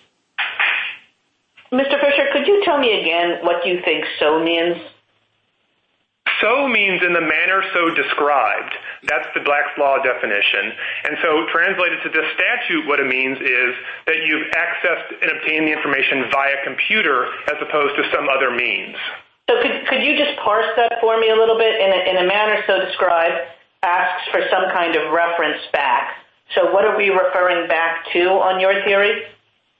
Mr. 1.72 2.00
Fisher, 2.00 2.26
could 2.32 2.46
you 2.46 2.62
tell 2.64 2.78
me 2.78 3.00
again 3.00 3.44
what 3.44 3.66
you 3.66 3.80
think 3.84 4.04
so 4.18 4.42
means? 4.42 4.76
So 6.40 6.68
means 6.68 7.02
in 7.02 7.12
the 7.12 7.20
manner 7.20 7.62
so 7.74 7.90
described. 7.94 8.74
That's 9.04 9.26
the 9.34 9.40
Black's 9.40 9.74
Law 9.78 9.98
definition. 10.02 10.72
And 11.04 11.16
so 11.22 11.46
translated 11.50 11.98
to 12.04 12.10
this 12.10 12.26
statute, 12.34 12.86
what 12.86 13.00
it 13.00 13.06
means 13.06 13.38
is 13.40 13.74
that 14.06 14.22
you've 14.24 14.46
accessed 14.54 15.18
and 15.22 15.30
obtained 15.32 15.66
the 15.66 15.72
information 15.72 16.30
via 16.30 16.62
computer 16.64 17.26
as 17.50 17.56
opposed 17.60 17.96
to 17.96 18.04
some 18.14 18.28
other 18.28 18.50
means. 18.54 18.96
So 19.50 19.56
could 19.62 20.02
you 20.02 20.16
just 20.16 20.38
parse 20.38 20.68
that 20.76 21.00
for 21.00 21.18
me 21.18 21.30
a 21.30 21.34
little 21.34 21.58
bit? 21.58 21.80
In 21.80 22.16
a 22.16 22.26
manner 22.26 22.62
so 22.66 22.84
described, 22.84 23.40
asks 23.82 24.28
for 24.30 24.42
some 24.50 24.70
kind 24.70 24.94
of 24.94 25.10
reference 25.10 25.62
back. 25.72 26.14
So 26.54 26.72
what 26.72 26.84
are 26.84 26.96
we 26.96 27.10
referring 27.10 27.66
back 27.68 28.04
to 28.12 28.38
on 28.44 28.60
your 28.60 28.84
theory? 28.84 29.22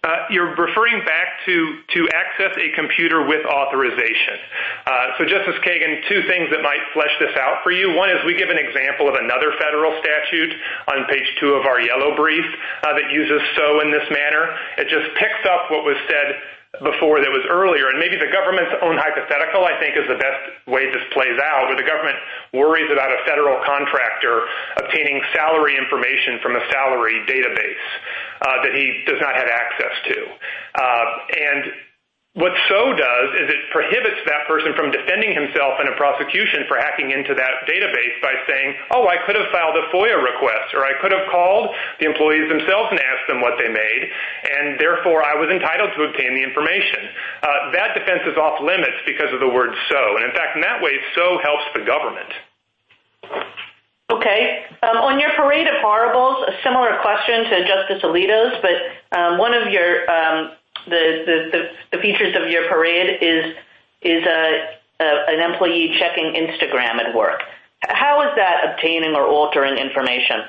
Uh, 0.05 0.31
you're 0.31 0.55
referring 0.55 1.03
back 1.05 1.43
to 1.45 1.83
to 1.91 2.09
access 2.15 2.55
a 2.55 2.71
computer 2.79 3.27
with 3.27 3.45
authorization. 3.45 4.39
Uh, 4.87 5.19
so, 5.19 5.27
Justice 5.27 5.59
Kagan, 5.67 6.07
two 6.09 6.23
things 6.31 6.47
that 6.55 6.63
might 6.63 6.79
flesh 6.95 7.11
this 7.19 7.35
out 7.35 7.67
for 7.67 7.73
you. 7.73 7.91
One 7.99 8.09
is 8.09 8.23
we 8.25 8.39
give 8.39 8.49
an 8.49 8.63
example 8.63 9.09
of 9.11 9.19
another 9.19 9.51
federal 9.59 9.91
statute 9.99 10.55
on 10.95 11.05
page 11.11 11.27
two 11.41 11.59
of 11.59 11.67
our 11.67 11.81
yellow 11.83 12.15
brief 12.15 12.47
uh, 12.87 12.95
that 12.95 13.11
uses 13.11 13.43
so 13.59 13.81
in 13.83 13.91
this 13.91 14.07
manner. 14.15 14.55
It 14.79 14.87
just 14.87 15.19
picks 15.19 15.43
up 15.51 15.67
what 15.67 15.83
was 15.83 15.99
said 16.07 16.58
before 16.77 17.25
that 17.25 17.33
was 17.33 17.45
earlier. 17.49 17.89
And 17.89 17.97
maybe 17.97 18.21
the 18.21 18.29
government's 18.29 18.77
own 18.85 19.01
hypothetical, 19.01 19.65
I 19.65 19.81
think, 19.81 19.97
is 19.97 20.05
the 20.05 20.21
best 20.21 20.69
way 20.69 20.85
this 20.93 21.03
plays 21.17 21.41
out, 21.41 21.73
where 21.73 21.81
the 21.81 21.89
government 21.89 22.21
worries 22.53 22.93
about 22.93 23.09
a 23.09 23.25
federal 23.25 23.57
contractor 23.65 24.45
obtaining 24.77 25.25
salary 25.33 25.81
information 25.81 26.39
from 26.45 26.61
a 26.61 26.63
salary 26.69 27.25
database 27.25 27.87
uh, 28.45 28.61
that 28.63 28.77
he 28.77 29.03
does 29.09 29.21
not 29.21 29.33
have 29.33 29.49
access 29.49 29.95
to. 30.13 30.19
Uh, 30.77 31.07
and 31.41 31.63
what 32.39 32.55
so 32.71 32.95
does 32.95 33.29
is 33.35 33.51
it 33.51 33.67
prohibits 33.75 34.23
that 34.31 34.47
person 34.47 34.71
from 34.79 34.95
defending 34.95 35.35
himself 35.35 35.83
in 35.83 35.91
a 35.91 35.95
prosecution 35.99 36.71
for 36.71 36.79
hacking 36.79 37.11
into 37.11 37.35
that 37.35 37.67
database 37.67 38.15
by 38.23 38.31
saying, 38.47 38.79
oh, 38.95 39.11
I 39.11 39.19
could 39.27 39.35
have 39.35 39.51
filed 39.51 39.75
a 39.75 39.91
FOIA 39.91 40.23
request, 40.23 40.71
or 40.71 40.87
I 40.87 40.95
could 41.03 41.11
have 41.11 41.27
called 41.35 41.75
the 41.99 42.07
employees 42.07 42.47
themselves 42.47 42.95
and 42.95 43.03
asked 43.03 43.27
them 43.27 43.43
what 43.43 43.59
they 43.59 43.67
made, 43.67 44.03
and 44.55 44.79
therefore 44.79 45.27
I 45.27 45.35
was 45.35 45.51
entitled 45.51 45.91
to 45.99 46.07
obtain 46.07 46.39
the 46.39 46.47
information. 46.47 47.11
Uh, 47.43 47.75
that 47.75 47.99
defense 47.99 48.23
is 48.31 48.39
off 48.39 48.63
limits 48.63 49.03
because 49.03 49.35
of 49.35 49.43
the 49.43 49.51
word 49.51 49.75
so. 49.91 50.03
And, 50.15 50.23
in 50.23 50.31
fact, 50.31 50.55
in 50.55 50.63
that 50.63 50.79
way, 50.79 50.95
so 51.19 51.43
helps 51.43 51.67
the 51.75 51.83
government. 51.83 52.31
Okay. 54.15 54.65
Um, 54.87 54.97
on 55.03 55.19
your 55.19 55.35
parade 55.35 55.67
of 55.67 55.75
horribles, 55.83 56.47
a 56.49 56.55
similar 56.63 57.03
question 57.03 57.51
to 57.51 57.57
Justice 57.67 58.01
Alito's, 58.07 58.57
but 58.63 58.79
um, 59.19 59.37
one 59.37 59.53
of 59.53 59.67
um, 59.67 60.55
the 60.89 61.99
features 62.01 62.35
of 62.37 62.51
your 62.51 62.69
parade 62.69 63.19
is 63.21 63.55
an 65.01 65.41
employee 65.41 65.97
checking 65.99 66.35
Instagram 66.35 66.99
at 66.99 67.15
work. 67.15 67.43
How 67.89 68.23
is 68.29 68.35
that 68.37 68.73
obtaining 68.73 69.15
or 69.15 69.27
altering 69.27 69.79
information? 69.79 70.43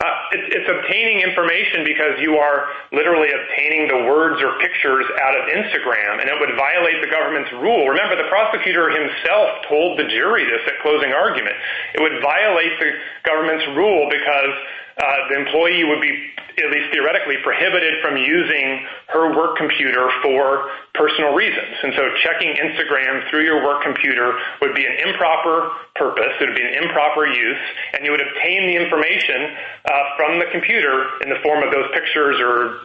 Uh, 0.00 0.08
it's 0.32 0.64
obtaining 0.64 1.20
information 1.20 1.84
because 1.84 2.16
you 2.24 2.40
are 2.40 2.72
literally 2.90 3.28
obtaining 3.28 3.84
the 3.84 4.08
words 4.08 4.40
or 4.40 4.56
pictures 4.56 5.04
out 5.20 5.36
of 5.36 5.44
Instagram, 5.52 6.24
and 6.24 6.26
it 6.32 6.40
would 6.40 6.56
violate 6.56 7.04
the 7.04 7.10
government's 7.12 7.52
rule. 7.60 7.84
Remember, 7.84 8.16
the 8.16 8.24
prosecutor 8.32 8.88
himself 8.88 9.60
told 9.68 10.00
the 10.00 10.08
jury 10.08 10.48
this 10.48 10.64
at 10.72 10.80
closing 10.80 11.12
argument. 11.12 11.52
It 11.92 12.00
would 12.00 12.16
violate 12.24 12.80
the 12.80 12.96
government's 13.28 13.68
rule 13.76 14.08
because 14.08 14.56
Uh, 15.00 15.28
the 15.32 15.36
employee 15.40 15.84
would 15.84 16.00
be, 16.00 16.12
at 16.60 16.68
least 16.68 16.92
theoretically, 16.92 17.40
prohibited 17.42 18.04
from 18.04 18.20
using 18.20 18.84
her 19.08 19.32
work 19.32 19.56
computer 19.56 20.12
for 20.22 20.68
personal 20.92 21.32
reasons. 21.32 21.72
And 21.82 21.96
so 21.96 22.04
checking 22.22 22.52
Instagram 22.60 23.24
through 23.30 23.48
your 23.48 23.64
work 23.64 23.82
computer 23.82 24.36
would 24.60 24.74
be 24.74 24.84
an 24.84 25.08
improper 25.08 25.72
purpose. 25.96 26.36
It 26.40 26.52
would 26.52 26.58
be 26.58 26.68
an 26.68 26.84
improper 26.84 27.26
use, 27.26 27.64
and 27.96 28.04
you 28.04 28.12
would 28.12 28.20
obtain 28.20 28.68
the 28.68 28.76
information 28.76 29.56
uh, 29.88 30.16
from 30.20 30.38
the 30.38 30.46
computer 30.52 31.16
in 31.24 31.32
the 31.32 31.40
form 31.42 31.64
of 31.64 31.72
those 31.72 31.88
pictures 31.96 32.36
or 32.38 32.84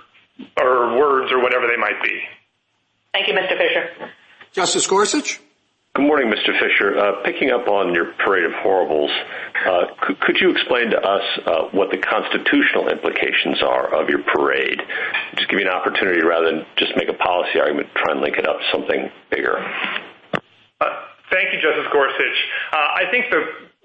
words 0.97 1.31
or 1.31 1.41
whatever 1.41 1.67
they 1.67 1.77
might 1.77 2.01
be. 2.03 2.21
Thank 3.13 3.27
you, 3.27 3.33
Mr. 3.33 3.57
Fisher. 3.57 4.11
Justice 4.51 4.87
Gorsuch? 4.87 5.39
Good 5.95 6.07
morning, 6.07 6.27
Mr. 6.27 6.51
Fisher. 6.59 6.99
Uh, 6.99 7.23
picking 7.23 7.51
up 7.51 7.69
on 7.69 7.95
your 7.95 8.11
parade 8.19 8.43
of 8.43 8.51
horribles, 8.59 9.09
uh, 9.65 9.85
could 10.19 10.35
you 10.41 10.51
explain 10.51 10.91
to 10.91 10.99
us 10.99 11.23
uh, 11.47 11.71
what 11.71 11.89
the 11.89 11.95
constitutional 11.97 12.89
implications 12.89 13.63
are 13.63 13.95
of 13.95 14.09
your 14.09 14.19
parade? 14.35 14.81
Just 15.37 15.47
give 15.47 15.55
me 15.55 15.63
an 15.63 15.71
opportunity 15.71 16.21
rather 16.21 16.51
than 16.51 16.65
just 16.75 16.91
make 16.97 17.07
a 17.07 17.13
policy 17.13 17.61
argument, 17.61 17.87
try 17.95 18.11
and 18.11 18.19
link 18.19 18.35
it 18.35 18.45
up 18.45 18.59
to 18.59 18.65
something 18.73 19.09
bigger. 19.31 19.55
Thank 21.31 21.55
you, 21.55 21.63
Justice 21.63 21.87
Gorsuch. 21.87 22.39
I 22.73 23.07
think 23.09 23.31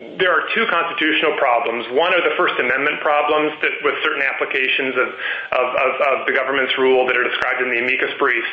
there 0.00 0.32
are 0.32 0.48
two 0.56 0.64
constitutional 0.72 1.36
problems. 1.36 1.84
One 1.92 2.16
are 2.16 2.24
the 2.24 2.32
First 2.40 2.56
Amendment 2.56 3.04
problems 3.04 3.52
with 3.84 4.00
certain 4.00 4.24
applications 4.24 4.96
of 4.96 6.24
the 6.24 6.32
government's 6.32 6.72
rule 6.80 7.04
that 7.04 7.20
are 7.20 7.24
described 7.28 7.60
in 7.60 7.68
the 7.68 7.84
amicus 7.84 8.08
brief. 8.16 8.44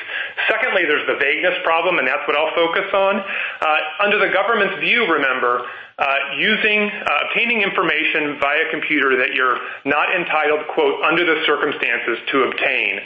Secondly, 0.51 0.83
there's 0.83 1.07
the 1.07 1.15
vagueness 1.15 1.55
problem, 1.63 2.03
and 2.03 2.07
that's 2.07 2.27
what 2.27 2.35
I'll 2.35 2.51
focus 2.51 2.91
on. 2.91 3.23
Uh, 3.63 4.03
under 4.03 4.19
the 4.19 4.27
government's 4.27 4.75
view, 4.83 5.07
remember, 5.07 5.63
uh, 5.95 6.35
using 6.35 6.91
uh, 6.91 7.31
obtaining 7.31 7.63
information 7.63 8.35
via 8.43 8.67
computer 8.67 9.15
that 9.15 9.31
you're 9.31 9.55
not 9.87 10.11
entitled, 10.11 10.67
quote, 10.75 10.99
under 11.07 11.23
the 11.23 11.47
circumstances 11.47 12.27
to 12.27 12.43
obtain 12.43 12.99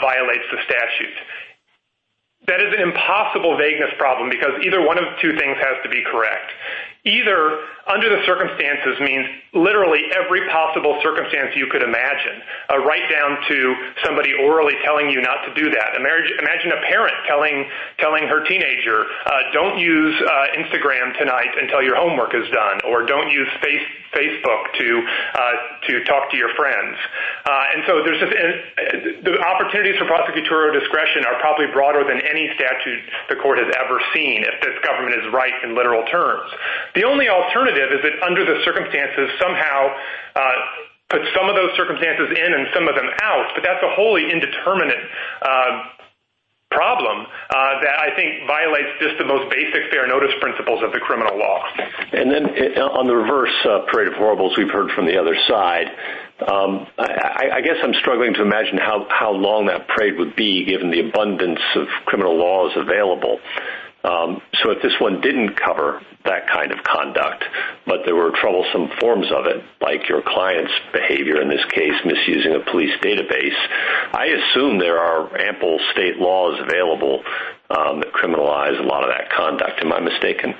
violates 0.00 0.48
the 0.48 0.58
statute. 0.64 1.16
That 2.48 2.60
is 2.64 2.72
an 2.72 2.80
impossible 2.80 3.56
vagueness 3.60 3.92
problem 4.00 4.28
because 4.28 4.56
either 4.64 4.80
one 4.80 4.96
of 4.96 5.04
two 5.20 5.36
things 5.36 5.56
has 5.60 5.84
to 5.84 5.88
be 5.88 6.00
correct. 6.00 6.48
Either 7.04 7.60
under 7.86 8.08
the 8.08 8.24
circumstances 8.24 8.96
means 9.00 9.28
literally 9.52 10.08
every 10.16 10.48
possible 10.48 10.98
circumstance 11.02 11.52
you 11.54 11.68
could 11.68 11.82
imagine, 11.82 12.40
right 12.80 13.04
down 13.12 13.36
to 13.46 13.76
somebody 14.02 14.32
orally 14.40 14.74
telling 14.84 15.10
you 15.10 15.20
not 15.20 15.44
to 15.44 15.52
do 15.52 15.68
that. 15.70 15.94
Imagine 15.96 16.72
a 16.72 16.80
parent 16.88 17.14
telling 17.28 17.68
telling 17.98 18.26
her 18.26 18.42
teenager, 18.48 19.04
uh, 19.04 19.52
don't 19.52 19.78
use 19.78 20.16
uh, 20.22 20.58
Instagram 20.58 21.16
tonight 21.18 21.52
until 21.60 21.82
your 21.82 21.96
homework 21.96 22.34
is 22.34 22.48
done, 22.50 22.80
or 22.88 23.04
don't 23.04 23.30
use 23.30 23.48
Facebook 23.60 24.62
to 24.78 24.88
uh, 25.34 25.52
to 25.86 26.04
talk 26.04 26.30
to 26.30 26.36
your 26.36 26.50
friends. 26.56 26.96
And 27.74 27.82
so 27.86 28.02
there's 28.06 28.22
the 29.24 29.34
opportunities 29.42 29.98
for 29.98 30.06
prosecutorial 30.06 30.78
discretion 30.78 31.26
are 31.26 31.38
probably 31.40 31.66
broader 31.72 32.04
than 32.06 32.20
any 32.22 32.48
statute 32.54 33.02
the 33.28 33.36
court 33.36 33.58
has 33.58 33.68
ever 33.76 34.00
seen 34.14 34.44
if 34.46 34.62
this 34.62 34.78
government 34.86 35.18
is 35.20 35.26
right 35.32 35.52
in 35.64 35.74
literal 35.74 36.04
terms. 36.06 36.48
The 36.94 37.04
only 37.04 37.28
alternative 37.28 37.90
is 37.90 38.00
that 38.02 38.22
under 38.22 38.44
the 38.44 38.62
circumstances 38.64 39.30
somehow 39.40 39.90
uh, 40.36 40.40
put 41.10 41.22
some 41.34 41.48
of 41.48 41.54
those 41.54 41.74
circumstances 41.76 42.30
in 42.30 42.50
and 42.54 42.66
some 42.74 42.88
of 42.88 42.94
them 42.94 43.10
out, 43.22 43.50
but 43.54 43.62
that's 43.62 43.82
a 43.82 43.90
wholly 43.94 44.30
indeterminate 44.30 45.02
uh, 45.42 45.90
problem 46.70 47.26
uh, 47.50 47.54
that 47.82 47.94
I 47.98 48.14
think 48.16 48.46
violates 48.46 48.98
just 49.00 49.18
the 49.18 49.24
most 49.24 49.50
basic 49.50 49.90
fair 49.90 50.06
notice 50.06 50.34
principles 50.40 50.82
of 50.82 50.92
the 50.92 50.98
criminal 50.98 51.38
law. 51.38 51.62
And 52.12 52.30
then 52.30 52.44
on 52.82 53.06
the 53.06 53.14
reverse 53.14 53.54
parade 53.90 54.08
of 54.08 54.14
horribles 54.14 54.58
we've 54.58 54.70
heard 54.70 54.90
from 54.90 55.06
the 55.06 55.18
other 55.18 55.36
side, 55.46 55.86
um, 56.46 56.86
I 56.98 57.60
guess 57.62 57.76
I'm 57.82 57.94
struggling 57.94 58.34
to 58.34 58.42
imagine 58.42 58.78
how 58.78 59.32
long 59.32 59.66
that 59.66 59.86
parade 59.86 60.18
would 60.18 60.34
be 60.34 60.64
given 60.64 60.90
the 60.90 61.08
abundance 61.08 61.60
of 61.76 61.86
criminal 62.06 62.36
laws 62.36 62.72
available. 62.76 63.38
Um, 64.04 64.40
so 64.62 64.70
if 64.70 64.82
this 64.82 64.92
one 65.00 65.20
didn't 65.20 65.56
cover 65.56 66.00
that 66.24 66.48
kind 66.48 66.72
of 66.72 66.84
conduct, 66.84 67.44
but 67.86 68.00
there 68.04 68.14
were 68.14 68.32
troublesome 68.40 68.88
forms 69.00 69.26
of 69.32 69.46
it, 69.46 69.64
like 69.80 70.08
your 70.08 70.22
client's 70.22 70.72
behavior 70.92 71.40
in 71.40 71.48
this 71.48 71.64
case, 71.72 71.94
misusing 72.04 72.54
a 72.54 72.70
police 72.70 72.92
database, 73.00 73.56
I 74.12 74.26
assume 74.26 74.78
there 74.78 75.00
are 75.00 75.36
ample 75.40 75.80
state 75.92 76.16
laws 76.16 76.60
available 76.60 77.24
um, 77.70 78.00
that 78.00 78.12
criminalize 78.12 78.78
a 78.78 78.86
lot 78.86 79.04
of 79.04 79.10
that 79.10 79.32
conduct. 79.32 79.80
Am 79.80 79.92
I 79.92 80.00
mistaken? 80.00 80.54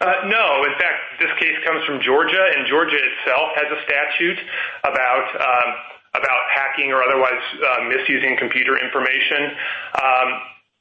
Uh, 0.00 0.14
no. 0.30 0.62
In 0.62 0.74
fact, 0.78 1.18
this 1.18 1.30
case 1.40 1.58
comes 1.66 1.84
from 1.84 2.00
Georgia, 2.00 2.46
and 2.54 2.66
Georgia 2.68 2.98
itself 2.98 3.50
has 3.58 3.66
a 3.66 3.82
statute 3.82 4.38
about 4.84 5.26
um 5.34 5.70
about 6.14 6.44
hacking 6.54 6.90
or 6.90 7.02
otherwise 7.02 7.42
uh, 7.60 7.84
misusing 7.84 8.36
computer 8.38 8.78
information. 8.78 9.52
Um, 10.00 10.28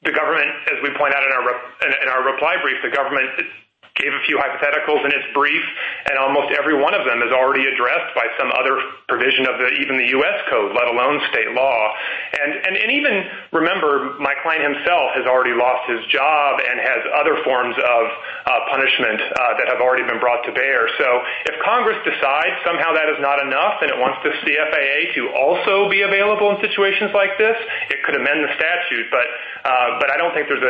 The 0.04 0.14
government, 0.14 0.50
as 0.70 0.78
we 0.84 0.90
point 0.94 1.14
out 1.16 1.24
in 1.26 1.32
our 1.34 1.44
in 2.04 2.08
our 2.10 2.24
reply 2.24 2.56
brief, 2.62 2.78
the 2.84 2.94
government 2.94 3.30
gave 3.98 4.14
a 4.14 4.22
few 4.26 4.38
hypotheticals 4.38 5.04
in 5.06 5.12
its 5.12 5.26
brief, 5.34 5.64
and 6.10 6.18
almost 6.18 6.54
every 6.54 6.78
one 6.78 6.94
of 6.94 7.04
them 7.06 7.22
is 7.26 7.34
already 7.34 7.66
addressed 7.66 8.14
by 8.14 8.26
some 8.38 8.54
other 8.54 8.78
provision 9.10 9.50
of 9.50 9.58
even 9.82 9.98
the 9.98 10.10
U.S. 10.22 10.38
code, 10.50 10.78
let 10.78 10.88
alone 10.88 11.20
state 11.34 11.52
law. 11.58 11.80
And 12.38 12.78
and 12.78 12.92
even, 12.94 13.26
remember, 13.52 14.16
my 14.22 14.38
client 14.46 14.64
himself 14.64 15.18
has 15.18 15.26
already 15.26 15.58
lost 15.58 15.90
his 15.90 16.06
job 16.14 16.62
and 16.62 16.78
has 16.80 17.02
other 17.18 17.42
forms 17.44 17.76
of 17.76 18.04
uh 18.46 18.52
punishment 18.70 19.20
uh 19.22 19.58
that 19.58 19.68
have 19.68 19.82
already 19.82 20.06
been 20.06 20.22
brought 20.22 20.46
to 20.46 20.54
bear. 20.54 20.88
So 21.02 21.08
if 21.50 21.56
Congress 21.66 21.98
decides 22.06 22.56
somehow 22.64 22.94
that 22.94 23.10
is 23.10 23.20
not 23.20 23.42
enough 23.42 23.82
and 23.82 23.90
it 23.90 23.98
wants 23.98 24.22
the 24.22 24.32
CFAA 24.46 25.16
to 25.18 25.22
also 25.34 25.90
be 25.90 26.06
available 26.06 26.54
in 26.54 26.62
situations 26.62 27.12
like 27.18 27.38
this, 27.42 27.58
it 27.90 28.04
could 28.06 28.16
amend 28.16 28.46
the 28.46 28.54
statute. 28.54 29.10
But 29.10 29.28
uh 29.66 30.00
but 30.00 30.14
I 30.14 30.18
don't 30.18 30.34
think 30.38 30.48
there's 30.48 30.64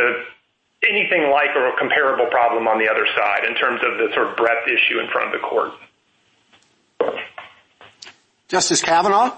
anything 0.83 1.31
like 1.31 1.55
or 1.55 1.67
a 1.67 1.77
comparable 1.77 2.27
problem 2.27 2.67
on 2.67 2.77
the 2.79 2.89
other 2.89 3.07
side 3.15 3.45
in 3.45 3.55
terms 3.55 3.81
of 3.83 3.97
the 3.97 4.13
sort 4.13 4.29
of 4.29 4.37
breadth 4.37 4.67
issue 4.67 4.99
in 4.99 5.09
front 5.11 5.33
of 5.33 5.41
the 5.41 5.47
court. 5.47 5.71
Justice 8.47 8.81
Kavanaugh? 8.81 9.33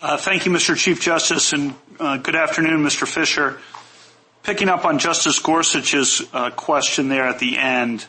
Uh, 0.00 0.16
thank 0.16 0.46
you, 0.46 0.52
Mr. 0.52 0.76
Chief 0.76 1.00
Justice, 1.00 1.52
and 1.52 1.74
uh, 1.98 2.16
good 2.18 2.36
afternoon, 2.36 2.82
Mr. 2.82 3.06
Fisher. 3.06 3.60
Picking 4.42 4.68
up 4.68 4.84
on 4.84 4.98
Justice 4.98 5.38
Gorsuch's 5.38 6.22
uh, 6.32 6.50
question 6.50 7.08
there 7.08 7.26
at 7.26 7.38
the 7.38 7.56
end 7.56 8.06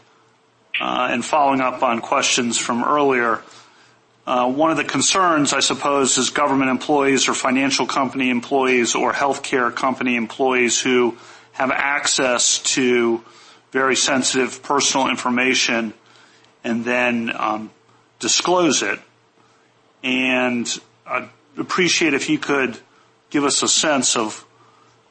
and 0.79 1.23
following 1.23 1.61
up 1.61 1.83
on 1.83 2.01
questions 2.01 2.57
from 2.57 2.83
earlier, 2.83 3.41
one 4.25 4.71
of 4.71 4.77
the 4.77 4.83
concerns, 4.83 5.53
I 5.53 5.59
suppose, 5.59 6.17
is 6.17 6.31
government 6.31 6.71
employees 6.71 7.29
or 7.29 7.35
financial 7.35 7.85
company 7.85 8.31
employees 8.31 8.95
or 8.95 9.13
health 9.13 9.43
care 9.43 9.69
company 9.69 10.15
employees 10.15 10.81
who 10.81 11.15
have 11.53 11.71
access 11.71 12.59
to 12.59 13.23
very 13.71 13.95
sensitive 13.95 14.61
personal 14.61 15.07
information 15.07 15.93
and 16.63 16.85
then 16.85 17.31
disclose 18.19 18.81
it. 18.81 18.99
And 20.03 20.67
I'd 21.05 21.29
appreciate 21.57 22.13
if 22.13 22.29
you 22.29 22.37
could 22.37 22.77
give 23.29 23.43
us 23.43 23.63
a 23.63 23.67
sense 23.67 24.15
of 24.15 24.45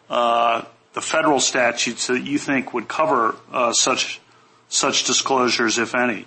the 0.08 1.00
federal 1.00 1.40
statutes 1.40 2.06
that 2.08 2.20
you 2.20 2.38
think 2.38 2.74
would 2.74 2.88
cover 2.88 3.36
uh, 3.50 3.72
such 3.72 4.20
such 4.68 5.04
disclosures, 5.04 5.76
if 5.78 5.94
any. 5.94 6.26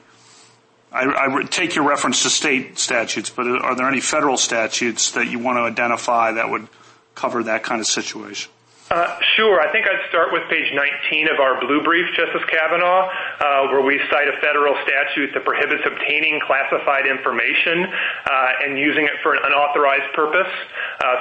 I 0.91 1.43
take 1.49 1.75
your 1.75 1.86
reference 1.86 2.23
to 2.23 2.30
state 2.30 2.78
statutes, 2.78 3.30
but 3.30 3.47
are 3.47 3.75
there 3.75 3.88
any 3.88 3.99
federal 3.99 4.38
statutes 4.38 5.12
that 5.12 5.28
you 5.28 5.39
want 5.39 5.58
to 5.58 5.62
identify 5.62 6.32
that 6.32 6.49
would 6.49 6.67
cover 7.15 7.43
that 7.43 7.63
kind 7.63 7.82
of 7.82 7.88
situation? 7.88 8.51
Uh, 8.91 9.17
sure. 9.34 9.60
I 9.62 9.71
think 9.71 9.88
I'd 9.89 10.06
start 10.10 10.30
with 10.32 10.45
page 10.45 10.69
19 10.69 11.34
of 11.34 11.39
our 11.41 11.60
blue 11.60 11.82
brief, 11.82 12.06
Justice 12.13 12.45
Kavanaugh, 12.45 13.10
uh, 13.10 13.74
where 13.74 13.82
we 13.82 13.98
cite 14.13 14.30
a 14.30 14.38
federal 14.45 14.78
statute 14.86 15.34
that 15.34 15.43
prohibits 15.43 15.82
obtaining 15.89 16.39
classified 16.45 17.10
information 17.10 17.89
uh, 17.89 18.63
and 18.63 18.78
using 18.78 19.06
it 19.06 19.17
for 19.24 19.34
an 19.34 19.41
unauthorized 19.41 20.13
purpose. 20.13 20.54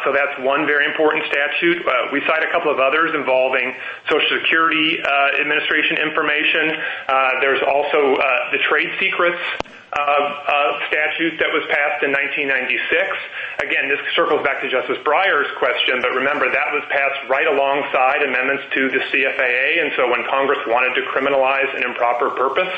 So 0.04 0.12
that's 0.12 0.36
one 0.40 0.66
very 0.66 0.84
important 0.84 1.24
statute. 1.24 1.80
We 2.12 2.20
cite 2.28 2.44
a 2.44 2.50
couple 2.52 2.72
of 2.72 2.80
others 2.80 3.12
involving 3.14 3.72
Social 4.10 4.40
Security 4.44 5.00
Administration 5.40 5.96
information. 6.04 6.76
There's 7.40 7.62
also 7.64 8.16
the 8.52 8.60
trade 8.68 8.92
secrets 9.00 9.40
statute 10.90 11.38
that 11.38 11.50
was 11.54 11.62
passed 11.70 12.02
in 12.02 12.10
1996. 12.10 13.62
Again, 13.62 13.86
this 13.86 14.02
circles 14.18 14.42
back 14.42 14.58
to 14.62 14.68
Justice 14.68 14.98
Breyer's 15.06 15.50
question, 15.58 16.02
but 16.02 16.14
remember 16.14 16.50
that 16.50 16.70
was 16.74 16.82
passed 16.90 17.30
right 17.30 17.46
alongside 17.46 18.22
amendments 18.26 18.66
to 18.74 18.90
the 18.90 19.00
CFAA, 19.10 19.82
and 19.82 19.94
so 19.94 20.10
when 20.10 20.26
Congress 20.26 20.58
wanted 20.66 20.98
to 20.98 21.02
criminalize 21.14 21.70
an 21.78 21.86
improper 21.86 22.30
purpose, 22.34 22.70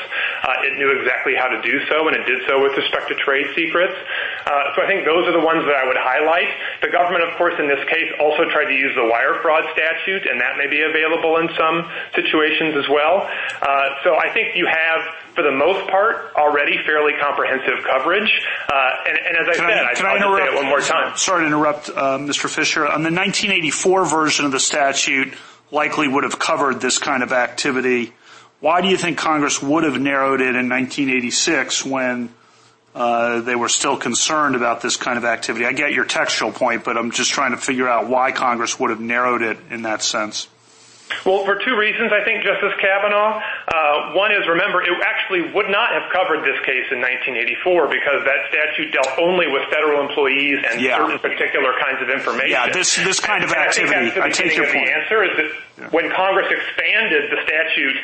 uh, 0.45 0.67
it 0.69 0.77
knew 0.77 0.93
exactly 0.93 1.33
how 1.33 1.49
to 1.49 1.59
do 1.61 1.81
so, 1.89 2.07
and 2.07 2.15
it 2.15 2.25
did 2.29 2.45
so 2.45 2.61
with 2.61 2.77
respect 2.77 3.09
to 3.09 3.15
trade 3.25 3.49
secrets. 3.57 3.97
Uh, 4.45 4.75
so 4.75 4.83
I 4.83 4.87
think 4.87 5.05
those 5.05 5.25
are 5.25 5.33
the 5.33 5.43
ones 5.43 5.65
that 5.65 5.75
I 5.75 5.85
would 5.85 5.97
highlight. 5.97 6.49
The 6.81 6.93
government, 6.93 7.25
of 7.25 7.33
course, 7.37 7.57
in 7.57 7.67
this 7.67 7.81
case, 7.89 8.09
also 8.21 8.45
tried 8.49 8.69
to 8.69 8.77
use 8.77 8.93
the 8.93 9.05
wire 9.05 9.41
fraud 9.41 9.65
statute, 9.73 10.29
and 10.29 10.39
that 10.39 10.57
may 10.57 10.67
be 10.67 10.81
available 10.81 11.37
in 11.41 11.49
some 11.57 11.89
situations 12.13 12.77
as 12.77 12.87
well. 12.89 13.25
Uh, 13.61 13.89
so 14.03 14.17
I 14.17 14.29
think 14.33 14.55
you 14.55 14.69
have, 14.69 15.01
for 15.37 15.43
the 15.43 15.51
most 15.51 15.87
part, 15.91 16.33
already 16.35 16.79
fairly 16.83 17.13
comprehensive 17.21 17.85
coverage. 17.85 18.27
Uh, 18.73 18.89
and 19.07 19.37
as 19.37 19.47
I 19.47 19.53
said, 19.53 19.65
I'll 19.69 20.17
just 20.17 20.37
say 20.39 20.45
it 20.45 20.55
one 20.55 20.65
more 20.65 20.81
time. 20.81 21.15
Sorry 21.15 21.43
to 21.43 21.45
interrupt, 21.45 21.89
uh, 21.89 22.17
Mr. 22.17 22.49
Fisher. 22.49 22.81
On 22.81 23.03
the 23.03 23.11
1984 23.11 24.05
version 24.05 24.45
of 24.45 24.51
the 24.51 24.59
statute 24.59 25.35
likely 25.69 26.07
would 26.07 26.23
have 26.23 26.39
covered 26.39 26.81
this 26.81 26.97
kind 26.97 27.21
of 27.21 27.33
activity. 27.33 28.15
Why 28.61 28.81
do 28.81 28.87
you 28.87 28.97
think 28.97 29.19
Congress 29.19 29.61
would 29.61 29.83
have 29.83 30.01
narrowed 30.01 30.41
it 30.41 30.55
in 30.55 30.69
1986 30.69 31.85
when 31.85 32.33
uh, 32.95 33.41
they 33.41 33.55
were 33.55 33.69
still 33.69 33.95
concerned 33.95 34.55
about 34.55 34.81
this 34.81 34.97
kind 34.97 35.19
of 35.19 35.25
activity? 35.25 35.67
I 35.67 35.73
get 35.73 35.93
your 35.93 36.05
textual 36.05 36.51
point, 36.51 36.83
but 36.83 36.97
I'm 36.97 37.11
just 37.11 37.29
trying 37.29 37.51
to 37.51 37.57
figure 37.57 37.87
out 37.87 38.09
why 38.09 38.31
Congress 38.31 38.79
would 38.79 38.89
have 38.89 39.01
narrowed 39.01 39.43
it 39.43 39.59
in 39.69 39.83
that 39.83 40.01
sense. 40.01 40.47
Well, 41.25 41.45
for 41.45 41.55
two 41.55 41.75
reasons, 41.75 42.11
I 42.11 42.23
think, 42.23 42.43
Justice 42.43 42.73
Kavanaugh. 42.79 43.39
Uh 43.67 44.13
one 44.13 44.31
is, 44.31 44.47
remember, 44.47 44.81
it 44.81 44.89
actually 45.03 45.51
would 45.53 45.69
not 45.69 45.91
have 45.91 46.11
covered 46.11 46.43
this 46.43 46.57
case 46.65 46.87
in 46.91 46.99
1984 46.99 47.87
because 47.87 48.23
that 48.25 48.47
statute 48.51 48.91
dealt 48.91 49.11
only 49.19 49.47
with 49.47 49.63
federal 49.69 50.01
employees 50.01 50.59
and 50.63 50.79
certain 50.81 51.19
particular 51.19 51.75
kinds 51.79 52.01
of 52.01 52.09
information. 52.09 52.51
Yeah, 52.51 52.71
this 52.71 53.19
kind 53.19 53.43
of 53.43 53.51
activity. 53.51 54.15
I 54.19 54.29
take 54.29 54.55
your 54.55 54.67
point. 54.67 54.87
The 54.87 54.95
answer 54.95 55.19
is 55.23 55.33
that 55.37 55.49
when 55.93 56.09
Congress 56.11 56.47
expanded 56.49 57.29
the 57.31 57.39
statute 57.43 57.97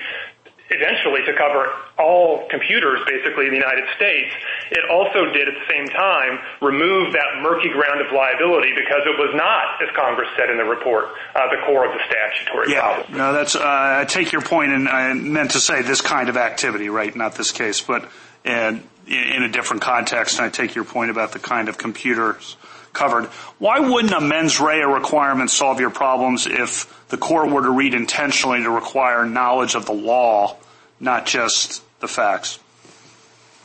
eventually 0.73 1.21
to 1.25 1.33
cover 1.37 1.69
all 1.97 2.47
computers, 2.49 2.99
basically, 3.05 3.45
in 3.45 3.51
the 3.51 3.61
United 3.61 3.85
States, 3.95 4.33
it 4.71 4.83
also 4.89 5.31
did 5.31 5.47
at 5.47 5.53
the 5.53 5.67
same 5.69 5.87
time 5.87 6.39
remove 6.61 7.13
that 7.13 7.41
murky 7.41 7.69
ground 7.69 8.01
of 8.01 8.11
liability 8.11 8.73
because 8.73 9.05
it 9.05 9.17
was 9.17 9.31
not, 9.37 9.81
as 9.81 9.93
Congress 9.95 10.29
said 10.37 10.49
in 10.49 10.57
the 10.57 10.65
report, 10.65 11.13
uh, 11.35 11.47
the 11.49 11.61
core 11.65 11.85
of 11.85 11.93
the 11.93 12.01
statutory 12.09 12.73
problem. 12.73 13.05
Yeah, 13.09 13.17
no, 13.17 13.33
that's, 13.33 13.55
uh, 13.55 13.61
I 13.63 14.05
take 14.05 14.31
your 14.31 14.41
point, 14.41 14.73
and 14.73 14.89
I 14.89 15.13
meant 15.13 15.51
to 15.51 15.59
say 15.59 15.81
this 15.81 16.01
kind 16.01 16.29
of 16.29 16.37
activity, 16.37 16.89
right, 16.89 17.15
not 17.15 17.35
this 17.35 17.51
case, 17.51 17.81
but 17.81 18.09
and 18.45 18.83
in 19.07 19.43
a 19.43 19.49
different 19.49 19.81
context. 19.81 20.39
I 20.39 20.49
take 20.49 20.75
your 20.75 20.85
point 20.85 21.11
about 21.11 21.31
the 21.31 21.39
kind 21.39 21.69
of 21.69 21.77
computers 21.77 22.55
covered. 22.93 23.25
Why 23.59 23.79
wouldn't 23.79 24.13
a 24.13 24.21
mens 24.21 24.59
rea 24.59 24.83
requirement 24.83 25.49
solve 25.49 25.79
your 25.79 25.89
problems 25.89 26.45
if 26.47 27.07
the 27.09 27.17
court 27.17 27.49
were 27.49 27.63
to 27.63 27.71
read 27.71 27.93
intentionally 27.93 28.61
to 28.61 28.69
require 28.69 29.25
knowledge 29.25 29.75
of 29.75 29.85
the 29.85 29.93
law, 29.93 30.57
not 31.03 31.25
just 31.25 31.83
the 31.99 32.07
facts? 32.07 32.59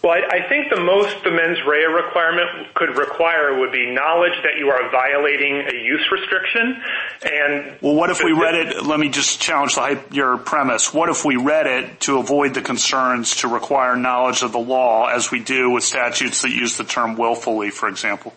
Well, 0.03 0.13
I 0.13 0.49
think 0.49 0.71
the 0.71 0.81
most 0.81 1.25
the 1.25 1.31
mens 1.31 1.59
rea 1.67 1.87
requirement 1.87 2.73
could 2.75 2.97
require 2.97 3.59
would 3.59 3.73
be 3.73 3.91
knowledge 3.91 4.35
that 4.45 4.57
you 4.57 4.71
are 4.71 4.89
violating 4.93 5.57
a 5.57 5.75
use 5.75 6.07
restriction. 6.13 6.81
And 7.25 7.79
well, 7.81 7.97
what 7.97 8.09
if 8.09 8.23
we 8.23 8.31
read 8.31 8.55
it, 8.55 8.87
let 8.87 9.01
me 9.01 9.09
just 9.09 9.41
challenge 9.41 9.77
your 10.13 10.39
premise, 10.39 10.95
what 10.95 11.09
if 11.09 11.25
we 11.25 11.35
read 11.35 11.67
it 11.67 12.01
to 12.03 12.19
avoid 12.19 12.55
the 12.55 12.63
concerns 12.63 13.37
to 13.37 13.49
require 13.49 13.97
knowledge 13.97 14.43
of 14.43 14.53
the 14.53 14.61
law 14.61 15.09
as 15.09 15.33
we 15.33 15.41
do 15.41 15.71
with 15.71 15.83
statutes 15.83 16.43
that 16.43 16.51
use 16.51 16.77
the 16.77 16.85
term 16.85 17.17
willfully, 17.17 17.71
for 17.71 17.89
example? 17.89 18.33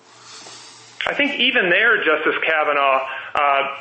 I 1.05 1.13
think 1.13 1.39
even 1.39 1.69
there, 1.69 1.97
Justice 1.97 2.41
Kavanaugh, 2.43 3.05
uh, 3.35 3.77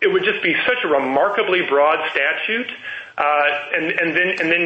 it 0.00 0.06
would 0.06 0.24
just 0.24 0.42
be 0.42 0.54
such 0.66 0.78
a 0.84 0.88
remarkably 0.88 1.62
broad 1.68 1.98
statute, 2.10 2.70
Uh, 3.18 3.74
and 3.74 4.14
then 4.14 4.62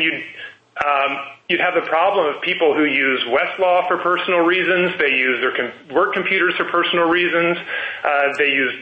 um, 0.84 1.10
you'd 1.48 1.60
have 1.60 1.74
the 1.74 1.88
problem 1.88 2.34
of 2.34 2.42
people 2.42 2.74
who 2.76 2.84
use 2.84 3.24
Westlaw 3.32 3.88
for 3.88 3.96
personal 3.98 4.40
reasons, 4.40 4.92
they 5.00 5.16
use 5.16 5.40
their 5.40 5.72
work 5.94 6.12
computers 6.12 6.54
for 6.56 6.64
personal 6.68 7.08
reasons, 7.08 7.56
uh, 8.04 8.28
they 8.38 8.52
use 8.52 8.74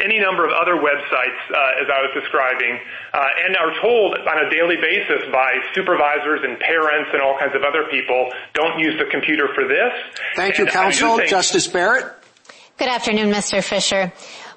any 0.00 0.18
number 0.18 0.44
of 0.44 0.52
other 0.52 0.76
websites, 0.80 1.40
uh, 1.52 1.80
as 1.80 1.88
I 1.92 2.00
was 2.00 2.12
describing, 2.16 2.78
and 3.12 3.56
are 3.56 3.72
told 3.80 4.16
on 4.16 4.46
a 4.46 4.50
daily 4.50 4.76
basis 4.76 5.28
by 5.32 5.52
supervisors 5.74 6.40
and 6.42 6.58
parents 6.58 7.10
and 7.12 7.20
all 7.20 7.38
kinds 7.38 7.54
of 7.54 7.62
other 7.62 7.84
people, 7.90 8.28
don't 8.54 8.78
use 8.78 8.98
the 8.98 9.04
computer 9.10 9.48
for 9.54 9.68
this. 9.68 9.92
Thank 10.36 10.58
you, 10.58 10.66
counsel. 10.66 11.20
Justice 11.26 11.66
Barrett? 11.68 12.16
Good 12.78 12.88
afternoon, 12.88 13.30
Mr. 13.30 13.62
Fisher. 13.62 14.10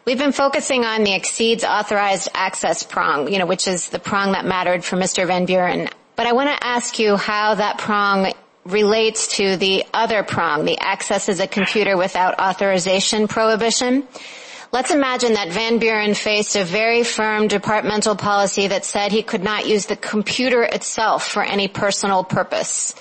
We've 0.05 0.17
been 0.17 0.33
focusing 0.33 0.83
on 0.83 1.05
the 1.05 1.13
exceeds 1.13 1.63
authorized 1.63 2.27
access 2.33 2.83
prong, 2.83 3.31
you 3.31 3.39
know, 3.39 3.45
which 3.45 3.69
is 3.69 3.87
the 3.87 3.99
prong 3.99 4.33
that 4.33 4.43
mattered 4.43 4.83
for 4.83 4.97
Mr. 4.97 5.25
Van 5.25 5.45
Buren, 5.45 5.87
but 6.17 6.27
I 6.27 6.33
want 6.33 6.49
to 6.49 6.67
ask 6.67 6.99
you 6.99 7.15
how 7.15 7.55
that 7.55 7.77
prong 7.77 8.33
relates 8.65 9.37
to 9.37 9.55
the 9.55 9.85
other 9.93 10.21
prong, 10.23 10.65
the 10.65 10.77
access 10.79 11.29
as 11.29 11.39
a 11.39 11.47
computer 11.47 11.95
without 11.95 12.37
authorization 12.37 13.29
prohibition. 13.29 14.05
Let's 14.73 14.91
imagine 14.91 15.35
that 15.35 15.53
Van 15.53 15.79
Buren 15.79 16.15
faced 16.15 16.57
a 16.57 16.65
very 16.65 17.03
firm 17.03 17.47
departmental 17.47 18.17
policy 18.17 18.67
that 18.67 18.83
said 18.83 19.13
he 19.13 19.23
could 19.23 19.43
not 19.43 19.67
use 19.67 19.85
the 19.85 19.95
computer 19.95 20.63
itself 20.63 21.25
for 21.25 21.43
any 21.43 21.69
personal 21.69 22.25
purpose, 22.25 22.93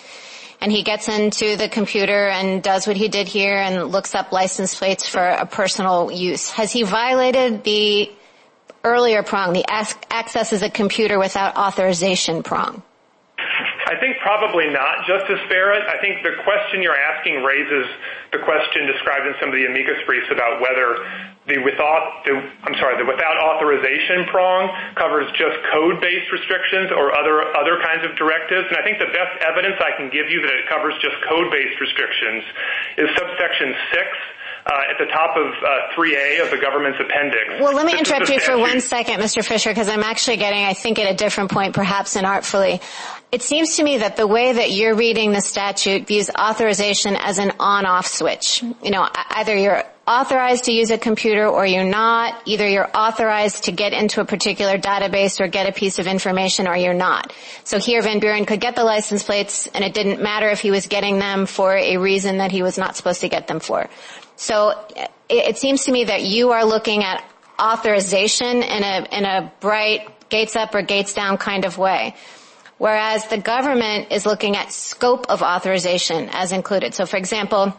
and 0.63 0.71
he 0.71 0.85
gets 0.85 1.09
into 1.09 1.57
the 1.57 1.69
computer 1.69 2.29
and 2.29 2.63
does 2.63 2.87
what 2.87 2.97
he 2.97 3.09
did 3.09 3.27
here 3.27 3.57
and 3.57 3.91
looks 3.91 4.15
up 4.15 4.31
license 4.31 4.77
plates 4.77 5.09
for 5.09 5.19
a 5.19 5.45
personal 5.45 6.13
use. 6.13 6.51
Has 6.51 6.71
he 6.71 6.85
violated 6.85 7.65
the 7.65 8.13
earlier 8.85 9.25
prong, 9.25 9.55
the 9.55 9.69
access 9.69 10.53
as 10.53 10.63
a 10.63 10.71
computer 10.71 11.19
without 11.19 11.57
authorization 11.57 12.45
prong? 12.45 12.81
I 13.87 13.99
think 13.99 14.19
probably 14.23 14.71
not, 14.71 15.05
Justice 15.05 15.41
Barrett. 15.49 15.83
I 15.83 16.01
think 16.01 16.23
the 16.23 16.41
question 16.45 16.81
you're 16.81 16.97
asking 16.97 17.43
raises 17.43 17.91
the 18.31 18.39
question 18.39 18.87
described 18.87 19.27
in 19.27 19.35
some 19.41 19.49
of 19.49 19.57
the 19.57 19.67
amicus 19.67 19.99
briefs 20.07 20.31
about 20.31 20.61
whether 20.63 21.05
the 21.57 23.05
without 23.07 23.37
authorization 23.43 24.25
prong 24.31 24.71
covers 24.95 25.27
just 25.35 25.57
code-based 25.73 26.31
restrictions 26.33 26.91
or 26.93 27.13
other 27.13 27.77
kinds 27.83 28.05
of 28.05 28.17
directives, 28.17 28.67
and 28.71 28.77
I 28.77 28.83
think 28.83 28.99
the 28.99 29.13
best 29.13 29.35
evidence 29.43 29.77
I 29.81 29.97
can 29.97 30.09
give 30.09 30.31
you 30.31 30.41
that 30.43 30.55
it 30.55 30.69
covers 30.69 30.95
just 31.03 31.17
code-based 31.29 31.79
restrictions 31.81 32.43
is 32.99 33.09
subsection 33.17 33.75
6 33.93 34.07
uh, 34.67 34.91
at 34.91 34.99
the 34.99 35.07
top 35.07 35.37
of 35.37 35.47
uh, 35.47 35.97
3A 35.97 36.45
of 36.45 36.51
the 36.51 36.59
government's 36.59 36.99
appendix. 37.01 37.59
Well, 37.61 37.75
let 37.75 37.87
me 37.87 37.99
interrupt 37.99 38.29
you 38.29 38.39
for 38.39 38.57
one 38.59 38.81
second, 38.81 39.19
Mr. 39.19 39.45
Fisher, 39.45 39.71
because 39.71 39.89
I'm 39.89 40.03
actually 40.03 40.37
getting, 40.37 40.65
I 40.65 40.75
think, 40.75 40.99
at 40.99 41.11
a 41.11 41.15
different 41.15 41.51
point, 41.51 41.75
perhaps 41.75 42.17
inartfully. 42.17 42.81
It 43.33 43.41
seems 43.41 43.77
to 43.77 43.83
me 43.83 43.97
that 43.97 44.17
the 44.17 44.27
way 44.27 44.53
that 44.53 44.73
you're 44.73 44.95
reading 44.95 45.33
the 45.33 45.41
statute 45.41 46.07
views 46.07 46.29
authorization 46.39 47.17
as 47.17 47.39
an 47.39 47.53
on-off 47.59 48.07
switch. 48.07 48.63
You 48.63 48.91
know, 48.91 49.09
either 49.31 49.57
you're 49.57 49.85
authorized 50.07 50.65
to 50.65 50.73
use 50.73 50.91
a 50.91 50.99
computer 50.99 51.47
or 51.47 51.65
you're 51.65 51.83
not. 51.83 52.43
Either 52.45 52.69
you're 52.69 52.91
authorized 52.95 53.65
to 53.65 53.73
get 53.73 53.95
into 53.95 54.21
a 54.21 54.27
particular 54.27 54.77
database 54.77 55.41
or 55.41 55.49
get 55.49 55.67
a 55.67 55.73
piece 55.73 55.99
of 55.99 56.07
information 56.07 56.69
or 56.69 56.77
you're 56.77 56.93
not. 56.93 57.33
So 57.65 57.79
here 57.79 58.03
Van 58.03 58.21
Buren 58.21 58.45
could 58.45 58.61
get 58.61 58.77
the 58.77 58.85
license 58.85 59.23
plates, 59.23 59.67
and 59.69 59.83
it 59.83 59.95
didn't 59.95 60.21
matter 60.23 60.51
if 60.51 60.61
he 60.61 60.71
was 60.71 60.87
getting 60.87 61.19
them 61.19 61.47
for 61.47 61.75
a 61.75 61.97
reason 61.97 62.37
that 62.37 62.53
he 62.53 62.63
was 62.63 62.77
not 62.77 62.97
supposed 62.97 63.23
to 63.23 63.31
get 63.31 63.47
them 63.47 63.61
for. 63.61 63.89
So 64.37 64.75
it 65.31 65.57
seems 65.57 65.87
to 65.87 65.93
me 65.93 66.05
that 66.05 66.21
you 66.21 66.51
are 66.51 66.67
looking 66.67 67.03
at 67.03 67.25
authorization 67.59 68.63
in 68.63 69.25
a 69.25 69.51
bright 69.61 70.29
gates-up 70.29 70.75
or 70.75 70.83
gates-down 70.83 71.39
kind 71.39 71.65
of 71.65 71.79
way, 71.79 72.15
whereas 72.83 73.25
the 73.29 73.39
government 73.39 74.11
is 74.11 74.27
looking 74.27 74.57
at 74.57 74.73
scope 74.73 75.27
of 75.29 75.41
authorization 75.41 76.29
as 76.33 76.51
included. 76.51 76.93
So, 76.93 77.07
for 77.07 77.17
example, 77.17 77.73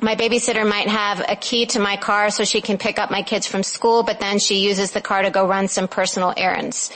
my 0.00 0.16
babysitter 0.16 0.68
might 0.68 0.88
have 0.88 1.24
a 1.28 1.36
key 1.36 1.66
to 1.66 1.78
my 1.78 1.96
car 1.96 2.30
so 2.30 2.42
she 2.42 2.60
can 2.60 2.76
pick 2.76 2.98
up 2.98 3.08
my 3.08 3.22
kids 3.22 3.46
from 3.46 3.62
school, 3.62 4.02
but 4.02 4.18
then 4.18 4.40
she 4.40 4.56
uses 4.56 4.90
the 4.90 5.00
car 5.00 5.22
to 5.22 5.30
go 5.30 5.46
run 5.46 5.68
some 5.68 5.86
personal 5.86 6.34
errands. 6.36 6.90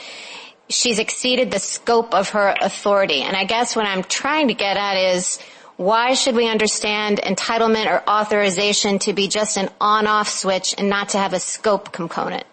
She's 0.67 0.99
exceeded 0.99 1.51
the 1.51 1.59
scope 1.59 2.13
of 2.13 2.31
her 2.31 2.53
authority, 2.59 3.21
and 3.21 3.33
I 3.33 3.45
guess 3.45 3.77
what 3.77 3.85
I'm 3.85 4.03
trying 4.03 4.49
to 4.49 4.53
get 4.53 4.75
at 4.75 4.97
is 5.15 5.39
why 5.77 6.15
should 6.15 6.35
we 6.35 6.49
understand 6.49 7.19
entitlement 7.19 7.85
or 7.85 8.03
authorization 8.09 8.99
to 8.99 9.13
be 9.13 9.29
just 9.29 9.55
an 9.55 9.69
on-off 9.79 10.27
switch 10.27 10.75
and 10.77 10.89
not 10.89 11.09
to 11.09 11.17
have 11.17 11.31
a 11.31 11.39
scope 11.39 11.93
component? 11.93 12.43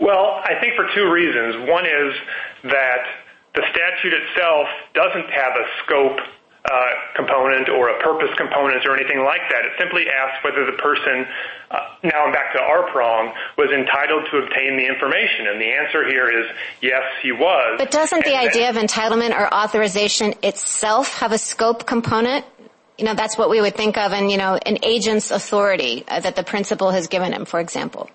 Well, 0.00 0.40
I 0.42 0.58
think 0.60 0.74
for 0.74 0.88
two 0.96 1.12
reasons. 1.12 1.68
One 1.70 1.86
is 1.86 2.12
that 2.64 3.06
the 3.58 3.66
statute 3.74 4.14
itself 4.14 4.68
doesn't 4.94 5.26
have 5.34 5.58
a 5.58 5.66
scope 5.82 6.20
uh, 6.64 6.90
component 7.16 7.68
or 7.68 7.88
a 7.88 7.98
purpose 8.02 8.30
component 8.36 8.86
or 8.86 8.94
anything 8.94 9.24
like 9.24 9.40
that. 9.50 9.64
It 9.64 9.72
simply 9.78 10.06
asks 10.06 10.44
whether 10.44 10.64
the 10.64 10.78
person, 10.78 11.26
uh, 11.70 11.78
now 12.04 12.26
I'm 12.26 12.32
back 12.32 12.52
to 12.54 12.60
our 12.60 12.88
prong, 12.92 13.32
was 13.56 13.70
entitled 13.70 14.28
to 14.30 14.38
obtain 14.38 14.76
the 14.76 14.86
information. 14.86 15.48
And 15.48 15.60
the 15.60 15.72
answer 15.74 16.06
here 16.06 16.30
is 16.30 16.46
yes, 16.82 17.02
he 17.22 17.32
was. 17.32 17.78
But 17.78 17.90
doesn't 17.90 18.24
the 18.24 18.36
idea 18.36 18.70
of 18.70 18.76
entitlement 18.76 19.34
or 19.34 19.52
authorization 19.52 20.34
itself 20.42 21.18
have 21.18 21.32
a 21.32 21.38
scope 21.38 21.86
component? 21.86 22.44
You 22.96 23.06
know, 23.06 23.14
that's 23.14 23.38
what 23.38 23.50
we 23.50 23.60
would 23.60 23.74
think 23.74 23.96
of 23.96 24.12
in, 24.12 24.30
you 24.30 24.36
know, 24.36 24.54
an 24.54 24.78
agent's 24.82 25.30
authority 25.30 26.04
uh, 26.06 26.20
that 26.20 26.36
the 26.36 26.44
principal 26.44 26.90
has 26.90 27.08
given 27.08 27.32
him, 27.32 27.44
for 27.44 27.58
example. 27.58 28.10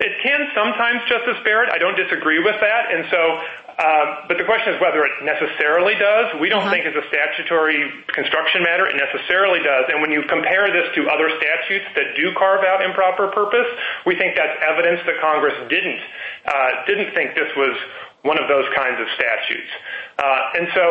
It 0.00 0.12
can 0.22 0.40
sometimes, 0.54 1.00
Justice 1.08 1.38
Barrett. 1.44 1.70
I 1.70 1.78
don't 1.78 1.96
disagree 1.96 2.42
with 2.42 2.56
that. 2.60 2.92
And 2.92 3.06
so, 3.10 3.40
but 3.78 4.38
the 4.38 4.44
question 4.46 4.74
is 4.74 4.80
whether 4.80 5.02
it 5.04 5.12
necessarily 5.22 5.94
does. 5.98 6.38
We 6.38 6.48
don't 6.48 6.70
think 6.70 6.86
it's 6.86 6.96
a 6.96 7.06
statutory 7.10 7.90
construction 8.14 8.62
matter. 8.62 8.86
It 8.86 8.94
necessarily 8.94 9.58
does. 9.62 9.90
And 9.90 10.00
when 10.00 10.10
you 10.10 10.22
compare 10.30 10.70
this 10.70 10.86
to 10.94 11.10
other 11.10 11.26
statutes 11.42 11.86
that 11.98 12.14
do 12.14 12.30
carve 12.38 12.62
out 12.62 12.84
improper 12.84 13.28
purpose, 13.34 13.66
we 14.06 14.14
think 14.14 14.36
that's 14.36 14.54
evidence 14.62 15.00
that 15.06 15.18
Congress 15.20 15.54
didn't 15.68 16.00
uh 16.46 16.86
didn't 16.86 17.14
think 17.14 17.34
this 17.34 17.50
was 17.56 17.74
one 18.22 18.38
of 18.38 18.48
those 18.48 18.66
kinds 18.76 19.00
of 19.00 19.06
statutes. 19.18 19.70
Uh 20.18 20.58
and 20.60 20.68
so 20.74 20.84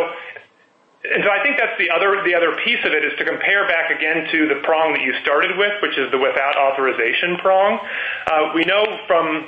and 1.03 1.23
so 1.23 1.29
I 1.31 1.43
think 1.43 1.55
that's 1.55 1.77
the 1.79 1.87
other 1.87 2.19
the 2.27 2.35
other 2.35 2.51
piece 2.67 2.83
of 2.83 2.91
it 2.91 3.03
is 3.07 3.15
to 3.19 3.23
compare 3.23 3.67
back 3.67 3.91
again 3.91 4.27
to 4.31 4.47
the 4.51 4.59
prong 4.63 4.91
that 4.91 5.03
you 5.03 5.15
started 5.23 5.55
with, 5.55 5.71
which 5.81 5.95
is 5.95 6.11
the 6.11 6.19
without 6.19 6.59
authorization 6.59 7.39
prong. 7.39 7.79
We 8.55 8.67
know 8.67 8.83
from 9.07 9.47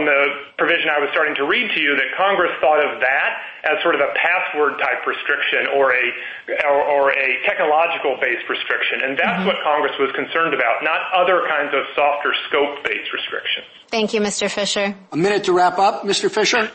the 0.00 0.56
provision 0.56 0.88
I 0.88 0.98
was 0.98 1.12
starting 1.12 1.36
to 1.36 1.44
read 1.44 1.68
to 1.76 1.80
you 1.80 1.92
that 1.96 2.16
Congress 2.16 2.50
thought 2.64 2.80
of 2.80 3.00
that 3.04 3.30
as 3.68 3.76
sort 3.84 3.94
of 3.94 4.00
a 4.00 4.10
password 4.16 4.80
type 4.80 5.04
restriction 5.04 5.68
or 5.76 5.92
a 5.92 7.28
technological-based 7.44 8.48
restriction. 8.48 9.04
And 9.04 9.12
that's 9.20 9.44
mm-hmm. 9.44 9.52
what 9.52 9.60
Congress 9.62 9.92
was 10.00 10.10
concerned 10.16 10.54
about, 10.56 10.82
not 10.82 11.12
other 11.12 11.44
kinds 11.46 11.76
of 11.76 11.84
softer 11.94 12.32
scope-based 12.48 13.12
restrictions. 13.12 13.68
Thank 13.92 14.16
you, 14.16 14.20
Mr. 14.20 14.50
Fisher. 14.50 14.96
A 15.12 15.16
minute 15.16 15.44
to 15.44 15.52
wrap 15.52 15.78
up. 15.78 16.02
Mr. 16.02 16.32
Fisher? 16.32 16.70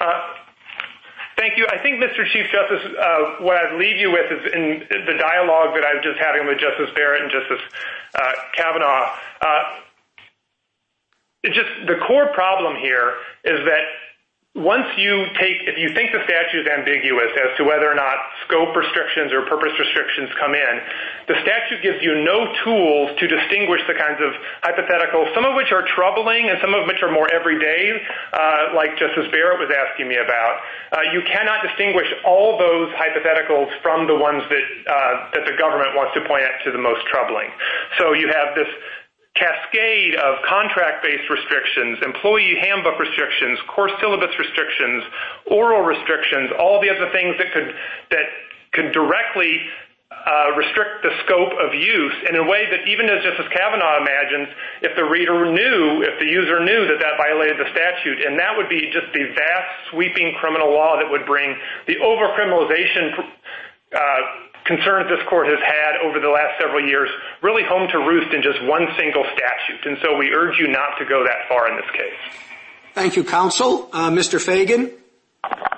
Uh, 0.00 0.06
thank 1.36 1.60
you. 1.60 1.68
I 1.68 1.78
think, 1.78 2.00
Mr. 2.00 2.24
Chief 2.32 2.48
Justice, 2.48 2.82
uh, 2.96 3.44
what 3.44 3.60
I'd 3.60 3.76
leave 3.76 4.00
you 4.00 4.10
with 4.10 4.32
is 4.32 4.42
in 4.52 4.88
the 4.88 5.16
dialogue 5.20 5.76
that 5.76 5.84
I 5.84 5.94
was 5.94 6.02
just 6.02 6.18
having 6.18 6.48
with 6.48 6.58
Justice 6.58 6.88
Barrett 6.96 7.22
and 7.22 7.30
Justice 7.30 7.62
uh, 8.14 8.32
Kavanaugh, 8.56 9.12
the 11.42 11.96
core 12.06 12.28
problem 12.34 12.76
here 12.76 13.14
is 13.44 13.58
that 13.64 13.84
once 14.58 14.90
you 14.98 15.30
take, 15.38 15.62
if 15.62 15.78
you 15.78 15.94
think 15.94 16.10
the 16.10 16.18
statute 16.26 16.66
is 16.66 16.68
ambiguous 16.74 17.30
as 17.38 17.54
to 17.54 17.62
whether 17.62 17.86
or 17.86 17.94
not 17.94 18.18
scope 18.42 18.74
restrictions 18.74 19.30
or 19.30 19.46
purpose 19.46 19.70
restrictions 19.78 20.26
come 20.42 20.58
in, 20.58 20.74
the 21.30 21.38
statute 21.46 21.78
gives 21.86 22.02
you 22.02 22.18
no 22.26 22.50
tools 22.66 23.14
to 23.22 23.30
distinguish 23.30 23.78
the 23.86 23.94
kinds 23.94 24.18
of 24.18 24.34
hypotheticals, 24.66 25.30
some 25.38 25.46
of 25.46 25.54
which 25.54 25.70
are 25.70 25.86
troubling 25.94 26.50
and 26.50 26.58
some 26.58 26.74
of 26.74 26.82
which 26.90 26.98
are 26.98 27.14
more 27.14 27.30
everyday, 27.30 27.94
uh, 28.34 28.74
like 28.74 28.98
Justice 28.98 29.30
Barrett 29.30 29.62
was 29.62 29.70
asking 29.70 30.10
me 30.10 30.18
about. 30.18 30.58
Uh, 30.90 31.06
you 31.14 31.22
cannot 31.30 31.62
distinguish 31.62 32.10
all 32.26 32.58
those 32.58 32.90
hypotheticals 32.98 33.70
from 33.86 34.10
the 34.10 34.18
ones 34.18 34.42
that 34.50 34.66
uh, 34.90 35.46
the 35.46 35.54
government 35.62 35.94
wants 35.94 36.10
to 36.18 36.26
point 36.26 36.42
out 36.42 36.58
to 36.66 36.74
the 36.74 36.82
most 36.82 37.06
troubling. 37.06 37.54
So 38.02 38.18
you 38.18 38.26
have 38.34 38.58
this 38.58 38.68
cascade 39.34 40.16
of 40.16 40.42
contract-based 40.48 41.30
restrictions, 41.30 41.98
employee 42.02 42.56
handbook 42.60 42.98
restrictions, 42.98 43.58
course 43.74 43.92
syllabus 44.00 44.34
restrictions, 44.38 45.04
oral 45.46 45.82
restrictions, 45.82 46.50
all 46.58 46.80
the 46.80 46.90
other 46.90 47.10
things 47.12 47.36
that 47.38 48.26
could 48.72 48.92
directly 48.92 49.60
uh, 50.10 50.52
restrict 50.58 51.02
the 51.02 51.14
scope 51.24 51.54
of 51.62 51.72
use 51.72 52.16
in 52.28 52.36
a 52.36 52.44
way 52.44 52.66
that 52.68 52.86
even 52.86 53.08
as 53.08 53.22
Justice 53.22 53.46
Kavanaugh 53.54 54.02
imagines, 54.02 54.48
if 54.82 54.92
the 54.96 55.04
reader 55.04 55.46
knew, 55.46 56.02
if 56.02 56.18
the 56.18 56.26
user 56.26 56.60
knew 56.60 56.86
that 56.90 56.98
that 57.00 57.16
violated 57.16 57.56
the 57.56 57.70
statute, 57.72 58.20
and 58.26 58.38
that 58.38 58.52
would 58.56 58.68
be 58.68 58.90
just 58.92 59.06
the 59.14 59.24
vast 59.32 59.70
sweeping 59.90 60.34
criminal 60.38 60.74
law 60.74 60.98
that 60.98 61.08
would 61.08 61.24
bring 61.24 61.56
the 61.86 61.96
over-criminalization 62.02 63.16
uh, 63.96 64.49
concerns 64.64 65.08
this 65.08 65.26
court 65.28 65.46
has 65.46 65.58
had 65.60 66.00
over 66.02 66.20
the 66.20 66.28
last 66.28 66.60
several 66.60 66.86
years 66.86 67.08
really 67.42 67.62
home 67.64 67.88
to 67.90 67.98
roost 67.98 68.32
in 68.34 68.42
just 68.42 68.62
one 68.64 68.86
single 68.98 69.24
statute. 69.34 69.86
And 69.86 69.98
so 70.02 70.16
we 70.16 70.30
urge 70.30 70.58
you 70.58 70.68
not 70.68 70.98
to 70.98 71.04
go 71.04 71.24
that 71.24 71.48
far 71.48 71.68
in 71.68 71.76
this 71.76 71.90
case. 71.92 72.20
Thank 72.94 73.16
you, 73.16 73.24
counsel. 73.24 73.88
Uh, 73.92 74.10
Mr. 74.10 74.38
Feigin? 74.38 74.92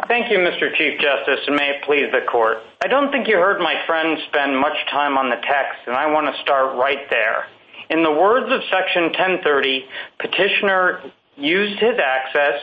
Thank 0.08 0.30
you, 0.30 0.38
Mr. 0.38 0.74
Chief 0.76 1.00
Justice, 1.00 1.40
and 1.46 1.56
may 1.56 1.70
it 1.70 1.84
please 1.84 2.10
the 2.10 2.26
court. 2.30 2.58
I 2.82 2.88
don't 2.88 3.10
think 3.12 3.28
you 3.28 3.36
heard 3.36 3.60
my 3.60 3.80
friend 3.86 4.18
spend 4.28 4.58
much 4.58 4.76
time 4.90 5.16
on 5.16 5.30
the 5.30 5.36
text, 5.36 5.86
and 5.86 5.94
I 5.96 6.10
want 6.10 6.34
to 6.34 6.42
start 6.42 6.76
right 6.76 7.08
there. 7.08 7.46
In 7.88 8.02
the 8.02 8.10
words 8.10 8.50
of 8.50 8.60
Section 8.70 9.04
1030, 9.04 9.86
petitioner 10.18 11.02
used 11.36 11.78
his 11.78 11.98
access, 12.02 12.60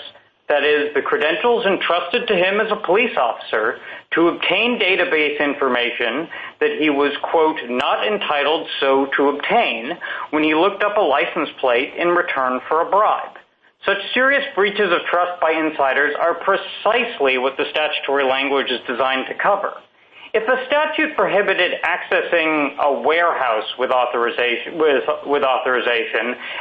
that 0.50 0.64
is, 0.64 0.94
the 0.94 1.02
credentials 1.02 1.66
entrusted 1.66 2.28
to 2.28 2.36
him 2.36 2.60
as 2.60 2.72
a 2.72 2.86
police 2.86 3.16
officer, 3.16 3.80
to 4.12 4.30
obtain 4.30 4.80
database 4.80 5.40
information 5.40 6.28
that 6.60 6.78
he 6.80 6.90
was, 6.90 7.14
quote, 7.22 7.60
not 7.70 8.06
entitled 8.06 8.68
so 8.80 9.08
to 9.16 9.30
obtain 9.30 9.98
when 10.32 10.44
he 10.44 10.56
looked 10.56 10.84
up 10.84 10.98
a 10.98 11.02
license 11.02 11.50
plate 11.62 11.94
in 11.96 12.10
return 12.10 12.60
for 12.68 12.82
a 12.82 12.90
bribe. 12.90 13.38
Such 13.86 13.98
serious 14.14 14.44
breaches 14.56 14.92
of 14.92 15.06
trust 15.10 15.40
by 15.40 15.52
insiders 15.52 16.16
are 16.20 16.34
precisely 16.34 17.38
what 17.38 17.56
the 17.56 17.66
statutory 17.70 18.26
language 18.26 18.72
is 18.72 18.82
designed 18.88 19.28
to 19.28 19.36
cover. 19.36 19.74
If 20.32 20.48
a 20.48 20.63
statute 20.68 21.18
prohibited 21.18 21.82
accessing 21.82 22.78
a 22.78 23.02
warehouse 23.02 23.65
with 23.80 23.89
authorization 23.92 24.76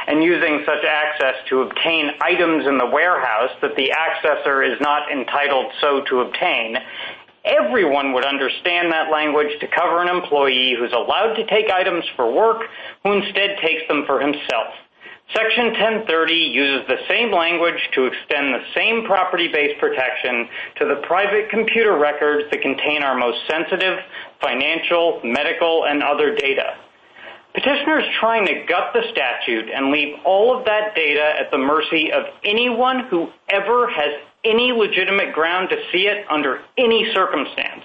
and 0.07 0.23
using 0.23 0.63
such 0.65 0.83
access 0.83 1.35
to 1.49 1.61
obtain 1.61 2.09
items 2.19 2.65
in 2.65 2.79
the 2.79 2.87
warehouse 2.87 3.51
that 3.61 3.75
the 3.75 3.93
accessor 3.93 4.65
is 4.65 4.81
not 4.81 5.11
entitled 5.11 5.71
so 5.81 6.01
to 6.09 6.21
obtain, 6.21 6.77
everyone 7.45 8.13
would 8.13 8.25
understand 8.25 8.91
that 8.91 9.11
language 9.11 9.59
to 9.59 9.67
cover 9.67 10.01
an 10.01 10.07
employee 10.07 10.73
who 10.75 10.85
is 10.85 10.93
allowed 10.93 11.35
to 11.35 11.45
take 11.45 11.69
items 11.69 12.05
for 12.15 12.33
work 12.33 12.63
who 13.03 13.11
instead 13.11 13.59
takes 13.61 13.87
them 13.87 14.03
for 14.07 14.19
himself. 14.19 14.73
Section 15.35 15.65
1030 15.77 16.33
uses 16.33 16.87
the 16.87 16.97
same 17.07 17.31
language 17.31 17.77
to 17.93 18.05
extend 18.05 18.53
the 18.53 18.63
same 18.73 19.05
property-based 19.05 19.79
protection 19.79 20.49
to 20.77 20.85
the 20.85 21.01
private 21.05 21.49
computer 21.49 21.97
records 21.97 22.49
that 22.49 22.61
contain 22.61 23.03
our 23.03 23.15
most 23.15 23.37
sensitive 23.47 23.99
financial, 24.41 25.21
medical, 25.23 25.85
and 25.85 26.01
other 26.01 26.33
data. 26.35 26.75
Petitioners 27.53 28.05
trying 28.19 28.47
to 28.47 28.65
gut 28.67 28.93
the 28.93 29.03
statute 29.11 29.69
and 29.69 29.91
leave 29.91 30.15
all 30.25 30.57
of 30.57 30.65
that 30.65 30.95
data 30.95 31.33
at 31.39 31.51
the 31.51 31.57
mercy 31.57 32.11
of 32.11 32.23
anyone 32.43 33.05
who 33.09 33.29
ever 33.49 33.87
has 33.87 34.21
any 34.43 34.71
legitimate 34.71 35.33
ground 35.33 35.69
to 35.69 35.75
see 35.91 36.07
it 36.07 36.25
under 36.31 36.61
any 36.77 37.11
circumstance. 37.13 37.83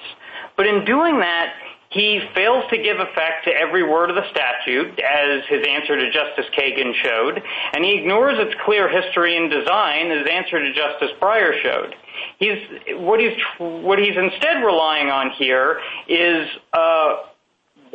But 0.57 0.66
in 0.66 0.85
doing 0.85 1.18
that, 1.20 1.54
he 1.94 2.20
fails 2.35 2.64
to 2.70 2.76
give 2.76 2.98
effect 2.98 3.44
to 3.44 3.50
every 3.52 3.83
word 3.83 4.11
of 4.11 4.16
the 4.16 4.28
statute, 4.30 4.98
as 4.98 5.44
his 5.48 5.64
answer 5.66 5.96
to 5.96 6.11
Justice 6.11 6.46
Kagan 6.59 6.92
showed, 7.02 7.40
and 7.72 7.85
he 7.85 7.98
ignores 7.98 8.37
its 8.38 8.54
clear 8.64 8.88
history 8.88 9.37
and 9.37 9.48
design, 9.48 10.11
as 10.11 10.26
his 10.26 10.28
answer 10.30 10.59
to 10.59 10.72
Justice 10.74 11.11
Breyer 11.20 11.62
showed. 11.62 11.94
He's 12.38 12.59
what 12.90 13.20
he's 13.20 14.16
instead 14.16 14.64
relying 14.64 15.09
on 15.09 15.30
here 15.38 15.80
is 16.09 16.48
a 16.72 17.14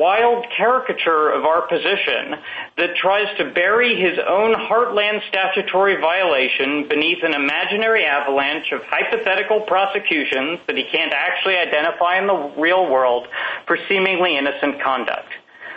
wild 0.00 0.46
caricature 0.56 1.28
of 1.28 1.44
our 1.44 1.68
position 1.68 2.40
that 2.78 2.96
tries 2.96 3.28
to 3.36 3.52
bury 3.52 4.00
his 4.00 4.18
own 4.26 4.54
heartland 4.54 5.20
statutory 5.28 6.00
violation 6.00 6.88
beneath 6.88 7.22
an 7.22 7.34
imaginary 7.34 8.06
avalanche 8.06 8.72
of 8.72 8.80
hypothetical 8.88 9.60
prosecutions 9.68 10.58
that 10.66 10.76
he 10.78 10.84
can't 10.90 11.12
actually 11.12 11.54
identify 11.54 12.18
in 12.18 12.26
the 12.26 12.52
real 12.58 12.90
world 12.90 13.28
for 13.66 13.76
seemingly 13.90 14.38
innocent 14.38 14.80
conduct. 14.82 15.28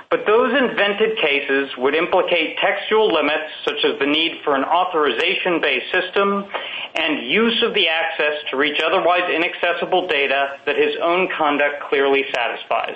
But 0.09 0.25
those 0.25 0.53
invented 0.53 1.17
cases 1.17 1.71
would 1.77 1.95
implicate 1.95 2.57
textual 2.59 3.12
limits, 3.12 3.51
such 3.65 3.83
as 3.83 3.99
the 3.99 4.05
need 4.05 4.39
for 4.45 4.55
an 4.55 4.63
authorization-based 4.63 5.91
system 5.91 6.45
and 6.95 7.27
use 7.27 7.62
of 7.62 7.73
the 7.73 7.89
access 7.89 8.39
to 8.51 8.57
reach 8.57 8.79
otherwise 8.79 9.27
inaccessible 9.27 10.07
data 10.07 10.59
that 10.65 10.77
his 10.77 10.95
own 11.01 11.27
conduct 11.36 11.83
clearly 11.89 12.23
satisfies. 12.33 12.95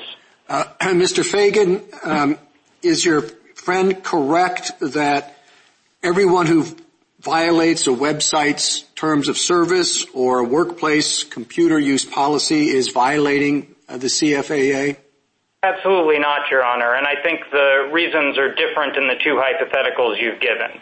Uh, 0.50 0.64
Mr. 0.82 1.24
Feigin, 1.24 1.84
um, 2.06 2.38
is 2.82 3.04
your 3.04 3.22
friend 3.56 4.04
correct 4.04 4.72
that 4.80 5.38
everyone 6.02 6.46
who 6.46 6.66
violates 7.20 7.88
a 7.88 7.92
website's 7.92 8.82
terms 8.96 9.28
of 9.28 9.38
service 9.38 10.06
or 10.14 10.44
workplace 10.44 11.24
computer 11.24 11.78
use 11.78 12.06
policy 12.06 12.70
is 12.70 12.90
violating 12.90 13.76
uh, 13.90 13.98
the 13.98 14.08
CFAA? 14.08 14.96
Absolutely 15.64 16.20
not, 16.20 16.50
Your 16.50 16.64
Honor, 16.64 16.94
and 16.94 17.06
I 17.06 17.22
think 17.22 17.42
the 17.52 17.90
reasons 17.92 18.38
are 18.38 18.54
different 18.54 18.96
in 18.96 19.08
the 19.08 19.16
two 19.22 19.36
hypotheticals 19.36 20.22
you've 20.22 20.40
given. 20.40 20.80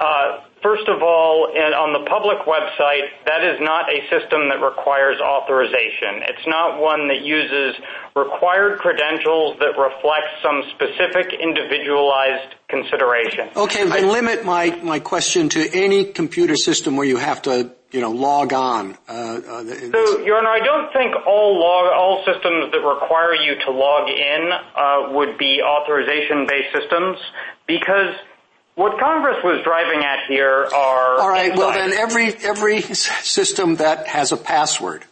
Uh, 0.00 0.40
first 0.64 0.88
of 0.88 1.02
all, 1.04 1.52
on 1.52 1.92
the 1.92 2.08
public 2.08 2.48
website, 2.48 3.12
that 3.28 3.44
is 3.44 3.60
not 3.60 3.92
a 3.92 4.00
system 4.08 4.48
that 4.48 4.64
requires 4.64 5.20
authorization. 5.20 6.24
It's 6.24 6.46
not 6.48 6.80
one 6.80 7.06
that 7.08 7.20
uses 7.20 7.76
required 8.16 8.80
credentials 8.80 9.60
that 9.60 9.76
reflect 9.76 10.40
some 10.42 10.64
specific 10.72 11.36
individualized 11.36 12.56
consideration. 12.68 13.50
Okay, 13.54 13.84
then 13.84 14.08
limit 14.08 14.44
my 14.44 14.98
question 15.00 15.50
to 15.50 15.68
any 15.72 16.06
computer 16.06 16.56
system 16.56 16.96
where 16.96 17.06
you 17.06 17.18
have 17.18 17.42
to 17.42 17.70
you 17.92 18.00
know, 18.00 18.10
log 18.10 18.52
on. 18.52 18.98
Uh, 19.06 19.12
uh, 19.12 19.62
so, 19.62 20.18
Your 20.26 20.38
Honor, 20.38 20.50
I 20.50 20.58
don't 20.64 20.92
think 20.92 21.14
all 21.28 22.24
systems 22.26 22.72
that 22.72 22.80
require 22.80 23.34
you 23.34 23.54
to 23.66 23.70
log 23.70 24.08
in 24.08 24.50
uh, 24.50 25.14
would 25.14 25.38
be 25.38 25.62
authorization-based 25.62 26.74
systems 26.74 27.18
because 27.68 28.16
what 28.74 28.98
Congress 28.98 29.36
was 29.44 29.62
driving 29.64 30.04
at 30.04 30.26
here 30.28 30.68
are... 30.74 31.20
All 31.20 31.28
right, 31.28 31.56
well 31.56 31.72
then 31.72 31.92
every 31.92 32.34
every 32.34 32.80
system 32.82 33.76
that 33.76 34.06
has 34.08 34.32
a 34.32 34.36
password. 34.36 35.04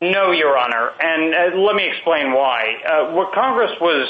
No, 0.00 0.30
Your 0.32 0.58
Honor, 0.58 0.90
and 1.00 1.34
uh, 1.34 1.56
let 1.58 1.74
me 1.74 1.88
explain 1.88 2.32
why. 2.32 2.74
Uh, 2.86 3.14
what 3.14 3.32
Congress 3.32 3.72
was 3.80 4.06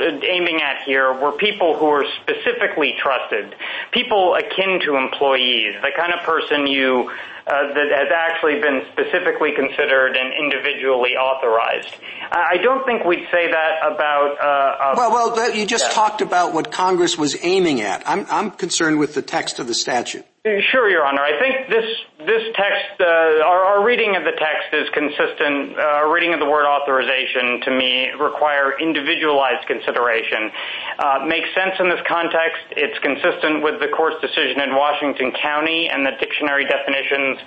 aiming 0.00 0.60
at 0.62 0.82
here 0.84 1.12
were 1.12 1.32
people 1.32 1.76
who 1.76 1.86
were 1.86 2.06
specifically 2.22 2.94
trusted, 2.98 3.54
people 3.92 4.34
akin 4.34 4.80
to 4.84 4.96
employees, 4.96 5.74
the 5.82 5.90
kind 5.96 6.12
of 6.12 6.24
person 6.24 6.66
you 6.66 7.10
uh, 7.48 7.72
that 7.72 7.88
has 7.90 8.08
actually 8.14 8.60
been 8.60 8.82
specifically 8.92 9.52
considered 9.56 10.16
and 10.16 10.34
individually 10.34 11.16
authorized. 11.16 11.96
I 12.30 12.58
don't 12.62 12.84
think 12.84 13.04
we'd 13.04 13.26
say 13.32 13.50
that 13.50 13.78
about... 13.80 14.36
Uh, 14.38 14.44
uh, 14.44 14.94
well, 14.96 15.32
well, 15.34 15.56
you 15.56 15.64
just 15.64 15.90
talked 15.92 16.20
about 16.20 16.52
what 16.52 16.70
Congress 16.70 17.16
was 17.16 17.42
aiming 17.42 17.80
at. 17.80 18.02
I'm 18.06 18.50
concerned 18.50 18.98
with 18.98 19.14
the 19.14 19.22
text 19.22 19.60
of 19.60 19.66
the 19.66 19.72
statute. 19.72 20.26
Sure, 20.46 20.88
Your 20.88 21.04
Honor. 21.04 21.20
I 21.20 21.34
think 21.40 21.68
this 21.68 21.84
this 22.24 22.42
text, 22.54 23.00
uh, 23.00 23.42
our 23.42 23.84
reading 23.84 24.14
of 24.14 24.22
the 24.22 24.38
text 24.38 24.70
is 24.72 24.88
consistent. 24.94 25.76
Uh, 25.76 25.98
our 25.98 26.14
reading 26.14 26.32
of 26.32 26.38
the 26.38 26.46
word 26.46 26.64
authorization, 26.64 27.60
to 27.66 27.70
me, 27.74 28.10
require 28.20 28.78
individualized 28.78 29.66
consideration. 29.66 30.50
It 30.98 31.26
makes 31.26 31.50
sense 31.54 31.74
in 31.80 31.90
this 31.90 32.00
context. 32.06 32.62
It's 32.70 32.98
consistent 33.02 33.66
with 33.66 33.80
the 33.80 33.88
court's 33.90 34.22
decision 34.22 34.62
in 34.62 34.78
Washington 34.78 35.32
County 35.42 35.90
and 35.90 36.06
the 36.06 36.14
dictionary 36.20 36.64
definitions 36.70 37.38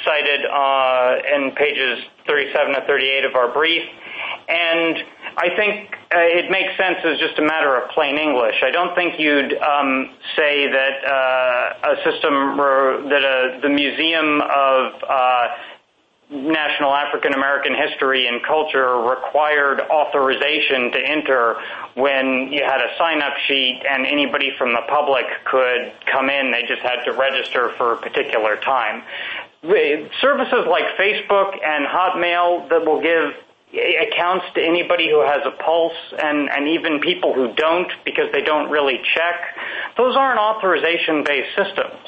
cited 0.00 0.48
in 0.48 1.52
pages 1.60 2.00
37 2.26 2.72
to 2.72 2.80
38 2.88 3.24
of 3.26 3.34
our 3.36 3.52
brief. 3.52 3.84
And 4.48 4.96
I 5.36 5.50
think 5.56 5.96
uh, 6.14 6.18
it 6.18 6.50
makes 6.50 6.76
sense 6.76 6.98
as 7.04 7.18
just 7.18 7.38
a 7.38 7.42
matter 7.42 7.76
of 7.76 7.90
plain 7.90 8.16
English. 8.16 8.62
I 8.62 8.70
don't 8.70 8.94
think 8.94 9.18
you'd 9.18 9.54
um, 9.58 10.10
say 10.36 10.70
that 10.70 11.04
uh, 11.04 11.90
a 11.92 11.96
system, 12.04 12.56
that 13.10 13.24
uh, 13.24 13.60
the 13.60 13.68
Museum 13.68 14.40
of 14.42 14.92
National 16.30 16.92
African 16.92 17.34
American 17.34 17.74
History 17.74 18.26
and 18.26 18.42
Culture 18.42 18.96
required 18.96 19.80
authorization 19.80 20.90
to 20.90 20.98
enter 20.98 21.56
when 21.94 22.52
you 22.52 22.64
had 22.64 22.80
a 22.80 22.96
sign-up 22.98 23.34
sheet 23.46 23.82
and 23.88 24.04
anybody 24.04 24.50
from 24.58 24.72
the 24.72 24.82
public 24.88 25.24
could 25.44 25.92
come 26.10 26.28
in. 26.28 26.50
They 26.50 26.62
just 26.66 26.82
had 26.82 27.04
to 27.04 27.12
register 27.12 27.70
for 27.76 27.92
a 27.92 27.96
particular 27.96 28.56
time. 28.56 29.02
Services 30.20 30.66
like 30.68 30.96
Facebook 30.98 31.62
and 31.64 31.86
Hotmail 31.86 32.68
that 32.70 32.84
will 32.84 33.00
give 33.00 33.34
accounts 33.78 34.46
to 34.54 34.62
anybody 34.62 35.08
who 35.10 35.20
has 35.20 35.40
a 35.44 35.50
pulse 35.62 35.96
and 36.18 36.68
even 36.68 37.00
people 37.00 37.34
who 37.34 37.54
don't 37.54 37.92
because 38.04 38.30
they 38.32 38.42
don't 38.42 38.70
really 38.70 39.00
check, 39.14 39.56
those 39.96 40.16
aren't 40.16 40.38
authorization-based 40.38 41.56
systems. 41.56 42.06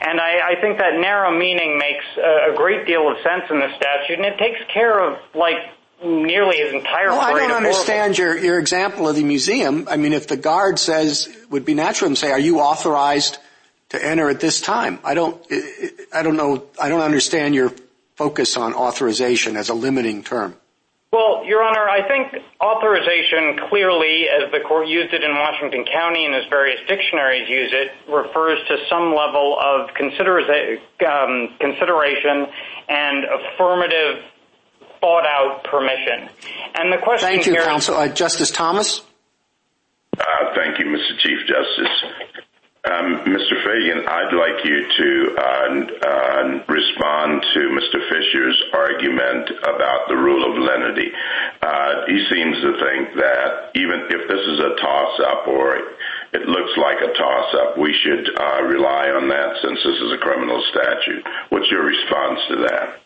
And 0.00 0.20
I 0.20 0.60
think 0.60 0.78
that 0.78 0.98
narrow 0.98 1.30
meaning 1.36 1.78
makes 1.78 2.04
a 2.16 2.56
great 2.56 2.86
deal 2.86 3.10
of 3.10 3.16
sense 3.22 3.44
in 3.50 3.60
the 3.60 3.68
statute, 3.76 4.18
and 4.18 4.26
it 4.26 4.38
takes 4.38 4.60
care 4.72 4.98
of 4.98 5.18
like, 5.34 5.56
nearly 6.04 6.56
his 6.56 6.74
entire... 6.74 7.10
Well, 7.10 7.20
I 7.20 7.32
don't 7.34 7.52
understand 7.52 8.18
your 8.18 8.58
example 8.58 9.08
of 9.08 9.14
the 9.14 9.22
museum. 9.22 9.86
I 9.88 9.96
mean, 9.96 10.12
if 10.12 10.26
the 10.26 10.36
guard 10.36 10.80
says, 10.80 11.28
it 11.28 11.50
would 11.50 11.64
be 11.64 11.74
natural 11.74 12.10
to 12.10 12.16
say, 12.16 12.32
are 12.32 12.40
you 12.40 12.58
authorized 12.58 13.38
to 13.90 14.04
enter 14.04 14.28
at 14.28 14.40
this 14.40 14.60
time? 14.60 14.98
I 15.04 15.14
don't 15.14 15.40
I 16.12 16.22
know. 16.22 16.64
I 16.80 16.88
don't 16.88 17.02
understand 17.02 17.54
your 17.54 17.72
focus 18.16 18.56
on 18.56 18.74
authorization 18.74 19.56
as 19.56 19.68
a 19.68 19.74
limiting 19.74 20.24
term. 20.24 20.56
Well, 21.12 21.44
Your 21.44 21.62
Honor, 21.62 21.86
I 21.90 22.08
think 22.08 22.42
authorization 22.58 23.68
clearly, 23.68 24.24
as 24.32 24.50
the 24.50 24.60
court 24.66 24.88
used 24.88 25.12
it 25.12 25.22
in 25.22 25.30
Washington 25.36 25.84
County 25.84 26.24
and 26.24 26.34
as 26.34 26.44
various 26.48 26.80
dictionaries 26.88 27.46
use 27.50 27.70
it, 27.70 27.92
refers 28.10 28.58
to 28.68 28.78
some 28.88 29.14
level 29.14 29.58
of 29.60 29.90
um, 29.90 31.48
consideration 31.60 32.46
and 32.88 33.24
affirmative 33.28 34.24
thought-out 35.02 35.64
permission. 35.64 36.30
And 36.76 36.90
the 36.90 36.96
question 36.96 37.28
Thank 37.28 37.44
you, 37.44 37.56
counsel. 37.56 37.94
Uh, 37.94 38.08
Justice 38.08 38.50
Thomas? 38.50 39.02
Uh, 40.18 40.24
thank 40.54 40.78
you, 40.78 40.86
Mr. 40.86 41.18
Chief 41.18 41.38
Justice. 41.46 42.04
Um, 42.84 43.22
Mr. 43.30 43.54
Feigin, 43.62 44.08
I'd 44.08 44.34
like 44.34 44.64
you 44.64 44.82
to 44.82 45.36
uh, 45.38 45.70
uh, 46.02 46.64
respond 46.66 47.46
to 47.54 47.60
Mr. 47.78 48.02
Fisher's 48.10 48.58
argument 48.74 49.50
about 49.62 50.08
the 50.08 50.16
rule 50.16 50.42
of 50.42 50.58
lenity. 50.58 51.12
Uh, 51.62 52.06
he 52.08 52.26
seems 52.28 52.56
to 52.58 52.72
think 52.82 53.14
that 53.14 53.70
even 53.76 54.10
if 54.10 54.26
this 54.26 54.44
is 54.50 54.58
a 54.58 54.74
toss-up 54.82 55.46
or 55.46 55.76
it 56.32 56.48
looks 56.48 56.76
like 56.76 56.98
a 56.98 57.14
toss-up, 57.14 57.78
we 57.78 57.94
should 58.02 58.26
rely 58.66 59.10
on 59.14 59.28
that 59.28 59.62
since 59.62 59.78
this 59.84 60.02
is 60.02 60.12
a 60.12 60.18
criminal 60.18 60.60
statute. 60.74 61.24
What's 61.50 61.70
your 61.70 61.84
response 61.84 62.40
to 62.48 62.56
that? 62.66 63.01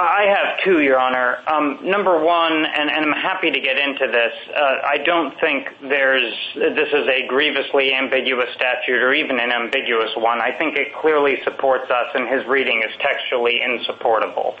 I 0.00 0.26
have 0.30 0.64
two, 0.64 0.80
Your 0.82 0.98
Honor. 0.98 1.38
Um, 1.46 1.78
number 1.82 2.22
one, 2.22 2.64
and 2.64 2.90
I'm 2.90 3.12
happy 3.12 3.50
to 3.50 3.60
get 3.60 3.78
into 3.78 4.06
this, 4.06 4.32
uh, 4.54 4.76
I 4.86 4.98
don't 4.98 5.38
think 5.40 5.68
this 5.80 6.88
is 6.92 7.06
a 7.08 7.26
grievously 7.26 7.92
ambiguous 7.94 8.48
statute 8.54 9.02
or 9.02 9.12
even 9.12 9.40
an 9.40 9.50
ambiguous 9.50 10.10
one. 10.16 10.40
I 10.40 10.56
think 10.56 10.76
it 10.76 10.94
clearly 11.00 11.36
supports 11.44 11.90
us 11.90 12.08
and 12.14 12.28
his 12.28 12.46
reading 12.46 12.82
is 12.86 12.94
textually 13.00 13.60
insupportable. 13.62 14.56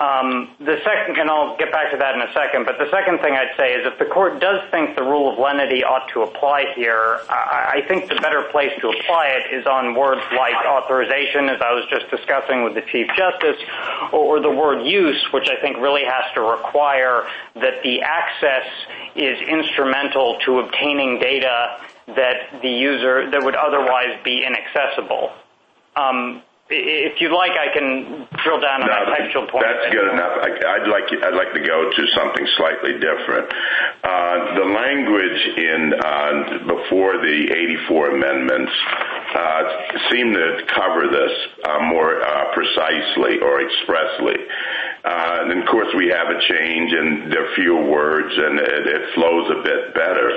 Um, 0.00 0.48
and 0.58 1.30
I'll 1.30 1.58
get 1.58 1.70
back 1.70 1.90
to 1.92 1.98
that 1.98 2.14
in 2.14 2.22
a 2.22 2.32
second, 2.32 2.64
but 2.64 2.78
the 2.78 2.88
second 2.90 3.18
thing 3.18 3.34
I'd 3.34 3.52
say 3.58 3.74
is 3.74 3.86
if 3.86 3.98
the 3.98 4.06
court 4.06 4.40
does 4.40 4.62
think 4.70 4.96
the 4.96 5.02
rule 5.02 5.30
of 5.30 5.38
lenity 5.38 5.84
ought 5.84 6.08
to 6.14 6.22
apply 6.22 6.72
here, 6.74 7.20
I 7.28 7.84
think 7.86 8.08
the 8.08 8.14
better 8.14 8.44
place 8.50 8.72
to 8.80 8.88
apply 8.88 9.36
it 9.36 9.54
is 9.54 9.66
on 9.66 9.94
words 9.94 10.22
like 10.32 10.56
authorization, 10.64 11.50
as 11.50 11.60
I 11.60 11.72
was 11.72 11.84
just 11.90 12.10
discussing 12.10 12.64
with 12.64 12.74
the 12.74 12.80
Chief 12.80 13.08
Justice, 13.14 13.60
or 14.10 14.40
the 14.40 14.50
word 14.50 14.86
use, 14.86 15.22
which 15.34 15.50
I 15.50 15.60
think 15.60 15.76
really 15.76 16.04
has 16.04 16.24
to 16.32 16.40
require 16.40 17.26
that 17.56 17.82
the 17.82 18.00
access 18.00 18.64
is 19.14 19.38
instrumental 19.46 20.38
to 20.46 20.60
obtaining 20.60 21.18
data 21.18 21.76
that 22.06 22.62
the 22.62 22.70
user 22.70 23.30
that 23.30 23.44
would 23.44 23.54
otherwise 23.54 24.18
be 24.24 24.46
inaccessible. 24.46 25.30
Um, 25.94 26.40
If 26.70 27.20
you'd 27.20 27.34
like, 27.34 27.50
I 27.58 27.74
can 27.74 28.28
drill 28.44 28.60
down 28.60 28.82
on 28.82 28.88
that 28.88 29.10
textual 29.18 29.46
point. 29.50 29.66
That's 29.66 29.90
good 29.90 30.06
enough. 30.06 30.38
I'd 30.38 30.86
like 30.86 31.10
I'd 31.10 31.34
like 31.34 31.52
to 31.54 31.60
go 31.66 31.90
to 31.90 32.02
something 32.14 32.46
slightly 32.56 32.94
different. 32.94 33.50
The 34.54 34.66
language 34.70 35.40
in 35.58 35.94
uh 35.98 36.30
before 36.70 37.18
the 37.18 37.38
84 37.90 38.14
amendments 38.14 38.72
seemed 40.14 40.34
to 40.34 40.62
cover 40.70 41.10
this 41.10 41.34
more 41.90 42.22
precisely 42.54 43.42
or 43.42 43.66
expressly. 43.66 44.38
Uh 45.04 45.50
and 45.50 45.58
of 45.62 45.66
course, 45.66 45.88
we 45.96 46.06
have 46.14 46.30
a 46.30 46.38
change 46.46 46.92
and 46.92 47.32
there 47.32 47.50
are 47.50 47.54
fewer 47.56 47.82
words 47.82 48.30
and 48.30 48.60
it 48.60 49.14
flows 49.14 49.50
a 49.58 49.62
bit 49.66 49.94
better. 49.94 50.30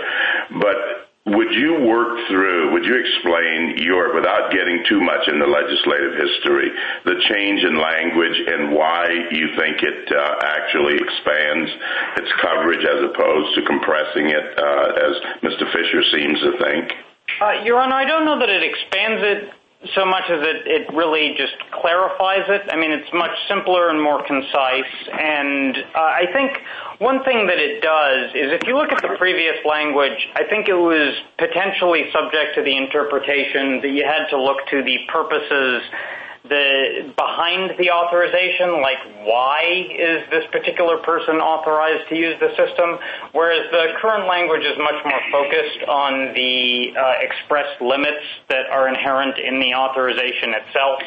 But 0.60 1.03
would 1.26 1.54
you 1.56 1.80
work 1.88 2.20
through, 2.28 2.74
would 2.74 2.84
you 2.84 3.00
explain, 3.00 3.78
your, 3.78 4.14
without 4.14 4.52
getting 4.52 4.84
too 4.90 5.00
much 5.00 5.24
in 5.28 5.40
the 5.40 5.48
legislative 5.48 6.20
history, 6.20 6.68
the 7.06 7.16
change 7.32 7.64
in 7.64 7.80
language 7.80 8.36
and 8.48 8.76
why 8.76 9.08
you 9.32 9.48
think 9.56 9.80
it 9.80 10.12
uh, 10.12 10.36
actually 10.44 11.00
expands 11.00 11.72
its 12.18 12.32
coverage 12.42 12.84
as 12.84 13.00
opposed 13.08 13.56
to 13.56 13.62
compressing 13.64 14.36
it, 14.36 14.46
uh, 14.60 15.08
as 15.08 15.14
Mr. 15.48 15.64
Fisher 15.72 16.04
seems 16.12 16.40
to 16.42 16.52
think? 16.60 16.92
Uh, 17.40 17.64
your 17.64 17.80
Honor, 17.80 17.96
I 17.96 18.06
don't 18.06 18.26
know 18.26 18.38
that 18.40 18.50
it 18.50 18.64
expands 18.64 19.24
it 19.24 19.50
so 19.96 20.06
much 20.06 20.24
as 20.30 20.40
it 20.42 20.94
really 20.94 21.36
just 21.38 21.54
clarifies 21.72 22.48
it. 22.48 22.64
I 22.72 22.78
mean, 22.78 22.92
it's 22.92 23.12
much 23.14 23.32
simpler 23.48 23.90
and 23.90 24.02
more 24.02 24.24
concise. 24.26 24.94
And 25.12 25.78
uh, 25.78 26.00
I 26.00 26.26
think 26.32 26.58
one 27.00 27.24
thing 27.24 27.48
that 27.48 27.60
it 27.60 27.82
does 27.82 28.32
is 28.32 28.56
if 28.56 28.68
you 28.68 28.78
look 28.78 28.92
at 28.92 29.02
the 29.02 29.16
previous 29.18 29.56
language, 29.66 30.18
I 30.36 30.44
think 30.48 30.70
it 30.70 30.80
was 30.80 31.16
potentially 31.38 32.10
subject 32.14 32.56
to 32.56 32.64
the 32.64 32.76
interpretation 32.76 33.82
that 33.82 33.92
you 33.92 34.06
had 34.06 34.28
to 34.30 34.42
look 34.42 34.66
to 34.72 34.84
the 34.84 35.00
purposes 35.10 35.84
behind 36.44 37.72
the 37.80 37.90
authorization, 37.90 38.82
like 38.82 39.00
why 39.24 39.64
is 39.96 40.28
this 40.30 40.44
particular 40.52 40.98
person 40.98 41.38
authorized 41.38 42.10
to 42.10 42.16
use 42.16 42.36
the 42.40 42.50
system, 42.60 43.00
whereas 43.32 43.64
the 43.72 43.96
current 44.02 44.28
language 44.28 44.64
is 44.64 44.78
much 44.78 45.00
more 45.06 45.22
focused 45.32 45.88
on 45.88 46.34
the 46.36 46.92
uh, 47.00 47.24
express 47.24 47.68
limits 47.80 48.26
that 48.50 48.68
are 48.72 48.90
inherent 48.90 49.40
in 49.40 49.60
the 49.60 49.74
authorization 49.74 50.52
itself. 50.52 51.00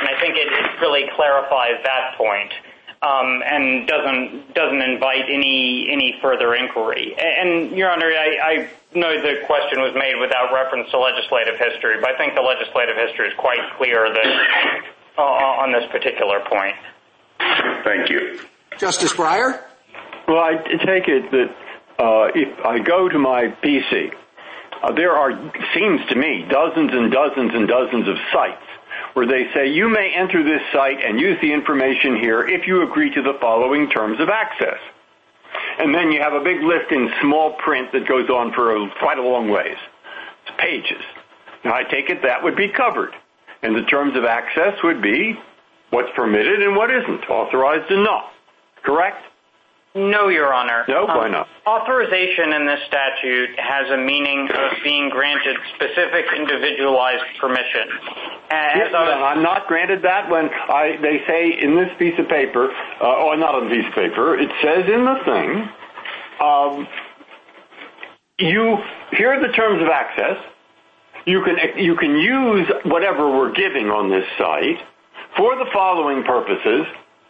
And 0.00 0.08
I 0.10 0.20
think 0.20 0.34
it 0.36 0.48
really 0.80 1.06
clarifies 1.14 1.78
that 1.84 2.18
point 2.18 2.50
Um, 3.02 3.40
and 3.42 3.88
doesn't 3.88 4.82
invite 4.82 5.24
any 5.32 6.18
further 6.20 6.54
inquiry. 6.54 7.16
And, 7.16 7.72
Your 7.72 7.90
Honor, 7.90 8.12
I 8.12 8.68
know 8.94 9.16
the 9.22 9.40
question 9.46 9.80
was 9.80 9.94
made 9.94 10.20
without 10.20 10.52
reference 10.52 10.90
to 10.90 10.98
legislative 10.98 11.56
history, 11.56 11.96
but 11.98 12.10
I 12.10 12.18
think 12.18 12.34
the 12.34 12.42
legislative 12.42 12.96
history 12.96 13.28
is 13.28 13.34
quite 13.38 13.60
clear 13.78 14.04
uh, 14.04 15.22
on 15.22 15.72
this 15.72 15.88
particular 15.90 16.40
point. 16.44 16.76
Thank 17.84 18.10
you. 18.10 18.38
Justice 18.76 19.14
Breyer? 19.14 19.62
Well, 20.28 20.38
I 20.38 20.60
take 20.84 21.08
it 21.08 21.30
that 21.30 21.48
uh, 21.98 22.28
if 22.34 22.52
I 22.66 22.80
go 22.80 23.08
to 23.08 23.18
my 23.18 23.48
PC, 23.64 24.12
uh, 24.82 24.92
there 24.92 25.12
are, 25.12 25.32
seems 25.74 26.00
to 26.10 26.16
me, 26.16 26.44
dozens 26.50 26.92
and 26.92 27.10
dozens 27.10 27.52
and 27.54 27.66
dozens 27.66 28.08
of 28.08 28.16
sites 28.30 28.69
where 29.14 29.26
they 29.26 29.50
say 29.52 29.68
you 29.68 29.88
may 29.88 30.12
enter 30.14 30.42
this 30.42 30.62
site 30.72 31.04
and 31.04 31.20
use 31.20 31.38
the 31.40 31.52
information 31.52 32.16
here 32.16 32.46
if 32.46 32.66
you 32.66 32.82
agree 32.82 33.12
to 33.14 33.22
the 33.22 33.38
following 33.40 33.90
terms 33.90 34.20
of 34.20 34.28
access. 34.28 34.78
And 35.78 35.94
then 35.94 36.12
you 36.12 36.20
have 36.20 36.32
a 36.32 36.44
big 36.44 36.62
list 36.62 36.92
in 36.92 37.10
small 37.20 37.54
print 37.54 37.92
that 37.92 38.06
goes 38.06 38.28
on 38.28 38.52
for 38.52 38.88
quite 38.98 39.18
a 39.18 39.22
long 39.22 39.50
ways. 39.50 39.76
It's 40.46 40.56
pages. 40.58 41.02
Now, 41.64 41.74
I 41.74 41.84
take 41.84 42.08
it 42.08 42.22
that 42.22 42.42
would 42.42 42.56
be 42.56 42.68
covered. 42.68 43.14
And 43.62 43.74
the 43.76 43.82
terms 43.82 44.16
of 44.16 44.24
access 44.24 44.74
would 44.82 45.02
be 45.02 45.38
what's 45.90 46.08
permitted 46.14 46.62
and 46.62 46.76
what 46.76 46.90
isn't, 46.90 47.28
authorized 47.28 47.90
and 47.90 48.04
not. 48.04 48.30
Correct? 48.82 49.22
No, 49.94 50.28
Your 50.28 50.54
Honor. 50.54 50.84
No? 50.88 51.06
Why 51.06 51.26
um, 51.26 51.32
not? 51.32 51.48
Authorization 51.66 52.52
in 52.52 52.66
this 52.66 52.78
statute 52.86 53.58
has 53.58 53.90
a 53.90 53.96
meaning 53.96 54.48
of 54.54 54.72
being 54.84 55.08
granted 55.10 55.56
specific 55.74 56.26
individualized 56.36 57.24
permission. 57.40 57.90
I'm 58.50 59.42
not 59.42 59.66
granted 59.66 60.02
that 60.02 60.30
when 60.30 60.48
they 61.02 61.22
say 61.26 61.58
in 61.60 61.74
this 61.74 61.90
piece 61.98 62.14
of 62.18 62.28
paper, 62.28 62.70
uh, 63.02 63.24
or 63.24 63.36
not 63.36 63.54
on 63.54 63.68
this 63.68 63.78
piece 63.78 63.86
of 63.88 63.94
paper, 63.94 64.38
it 64.38 64.50
says 64.62 64.84
in 64.86 65.04
the 65.04 65.18
thing, 65.24 65.68
um, 66.40 66.88
you 68.38 68.78
here 69.12 69.32
are 69.32 69.40
the 69.40 69.52
terms 69.52 69.82
of 69.82 69.88
access. 69.88 70.38
You 71.26 71.42
can 71.42 72.16
use 72.16 72.66
whatever 72.84 73.28
we're 73.28 73.52
giving 73.52 73.90
on 73.90 74.08
this 74.08 74.24
site 74.38 74.78
for 75.36 75.56
the 75.56 75.66
following 75.72 76.22
purposes, 76.24 76.86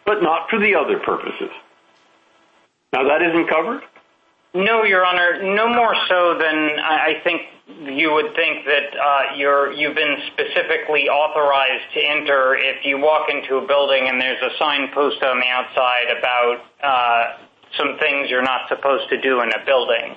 but 0.07 0.23
not 0.23 0.49
for 0.49 0.59
the 0.59 0.75
other 0.75 0.99
purposes. 1.01 1.51
Now, 2.93 3.05
that 3.05 3.23
isn't 3.23 3.49
covered? 3.49 3.83
No, 4.53 4.83
Your 4.83 5.07
Honor. 5.07 5.43
No 5.55 5.69
more 5.69 5.95
so 6.09 6.37
than 6.39 6.79
I 6.81 7.21
think 7.23 7.43
you 7.83 8.13
would 8.13 8.35
think 8.35 8.67
that 8.67 8.91
uh, 8.99 9.71
you've 9.77 9.95
been 9.95 10.17
specifically 10.33 11.09
authorized 11.09 11.93
to 11.95 12.01
enter 12.01 12.57
if 12.57 12.85
you 12.85 12.99
walk 12.99 13.31
into 13.31 13.57
a 13.57 13.67
building 13.67 14.09
and 14.09 14.21
there's 14.21 14.43
a 14.43 14.51
sign 14.59 14.81
signpost 14.81 15.23
on 15.23 15.39
the 15.39 15.47
outside 15.47 16.07
about 16.19 16.59
uh, 16.83 17.37
some 17.77 17.99
things 17.99 18.29
you're 18.29 18.43
not 18.43 18.69
supposed 18.69 19.09
to 19.11 19.21
do 19.21 19.41
in 19.43 19.49
a 19.51 19.65
building. 19.65 20.17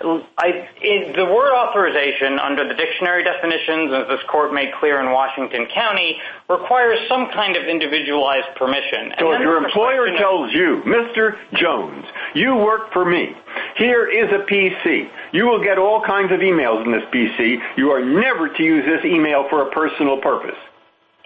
The 0.00 1.24
word 1.24 1.52
authorization 1.56 2.38
under 2.38 2.68
the 2.68 2.74
dictionary 2.74 3.24
definitions, 3.24 3.92
as 3.92 4.08
this 4.08 4.20
court 4.30 4.52
made 4.52 4.72
clear 4.78 5.00
in 5.00 5.10
Washington 5.12 5.66
County, 5.72 6.20
requires 6.48 6.98
some 7.08 7.30
kind 7.32 7.56
of 7.56 7.64
individualized 7.64 8.54
permission. 8.56 9.12
So 9.18 9.32
if 9.32 9.40
your 9.40 9.56
employer 9.64 10.16
tells 10.18 10.52
you, 10.52 10.82
Mr. 10.84 11.36
Jones, 11.54 12.04
you 12.34 12.56
work 12.56 12.92
for 12.92 13.04
me. 13.04 13.34
Here 13.76 14.06
is 14.08 14.30
a 14.32 14.44
PC. 14.50 15.08
You 15.32 15.46
will 15.46 15.62
get 15.62 15.78
all 15.78 16.02
kinds 16.04 16.32
of 16.32 16.40
emails 16.40 16.84
in 16.84 16.92
this 16.92 17.04
PC. 17.12 17.56
You 17.76 17.90
are 17.90 18.04
never 18.04 18.48
to 18.48 18.62
use 18.62 18.84
this 18.84 19.04
email 19.04 19.48
for 19.48 19.68
a 19.68 19.70
personal 19.70 20.18
purpose. 20.20 20.58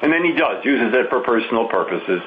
And 0.02 0.12
then 0.12 0.24
he 0.24 0.32
does, 0.32 0.64
uses 0.64 0.94
it 0.94 1.08
for 1.10 1.20
personal 1.20 1.68
purposes. 1.68 2.20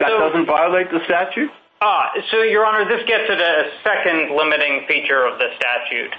That 0.00 0.10
doesn't 0.10 0.46
violate 0.46 0.90
the 0.90 1.00
statute? 1.04 1.50
Uh, 1.80 2.10
so, 2.30 2.42
Your 2.42 2.66
Honor, 2.66 2.84
this 2.88 3.06
gets 3.06 3.30
at 3.30 3.38
a 3.38 3.70
second 3.84 4.34
limiting 4.36 4.84
feature 4.88 5.24
of 5.24 5.38
the 5.38 5.46
statute. 5.56 6.10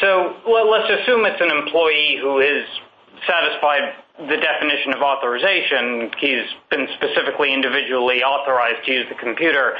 So 0.00 0.36
let's 0.46 1.02
assume 1.02 1.26
it's 1.26 1.40
an 1.40 1.50
employee 1.50 2.18
who 2.22 2.38
has 2.38 2.62
satisfied 3.26 3.98
the 4.18 4.36
definition 4.36 4.94
of 4.94 5.02
authorization. 5.02 6.10
He's 6.18 6.46
been 6.70 6.86
specifically 6.94 7.52
individually 7.52 8.22
authorized 8.22 8.84
to 8.86 8.92
use 8.92 9.06
the 9.08 9.14
computer. 9.16 9.74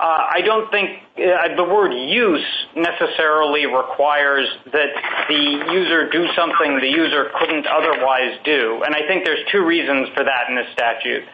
Uh, 0.00 0.30
I 0.30 0.42
don't 0.42 0.70
think 0.70 1.02
uh, 1.18 1.56
the 1.56 1.64
word 1.64 1.90
use 1.92 2.46
necessarily 2.76 3.66
requires 3.66 4.46
that 4.70 4.94
the 5.28 5.72
user 5.74 6.08
do 6.08 6.28
something 6.36 6.78
the 6.78 6.86
user 6.86 7.32
couldn't 7.38 7.66
otherwise 7.66 8.38
do. 8.44 8.80
And 8.86 8.94
I 8.94 9.02
think 9.08 9.24
there's 9.24 9.44
two 9.50 9.66
reasons 9.66 10.08
for 10.14 10.22
that 10.22 10.48
in 10.48 10.54
this 10.54 10.70
statute. 10.72 11.24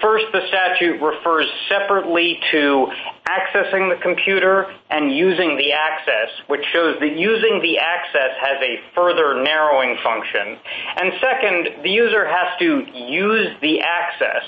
First, 0.00 0.24
the 0.32 0.40
statute 0.48 1.02
refers 1.02 1.46
separately 1.68 2.40
to 2.52 2.86
accessing 3.28 3.92
the 3.94 4.00
computer 4.00 4.72
and 4.88 5.14
using 5.14 5.58
the 5.58 5.72
access, 5.72 6.32
which 6.46 6.64
shows 6.72 6.96
that 7.00 7.16
using 7.16 7.60
the 7.60 7.76
access 7.78 8.32
has 8.40 8.56
a 8.62 8.80
further 8.94 9.42
narrowing 9.42 9.98
function. 10.02 10.56
And 10.96 11.12
second, 11.20 11.82
the 11.82 11.90
user 11.90 12.26
has 12.26 12.58
to 12.60 12.86
use 12.94 13.48
the 13.60 13.80
access, 13.80 14.44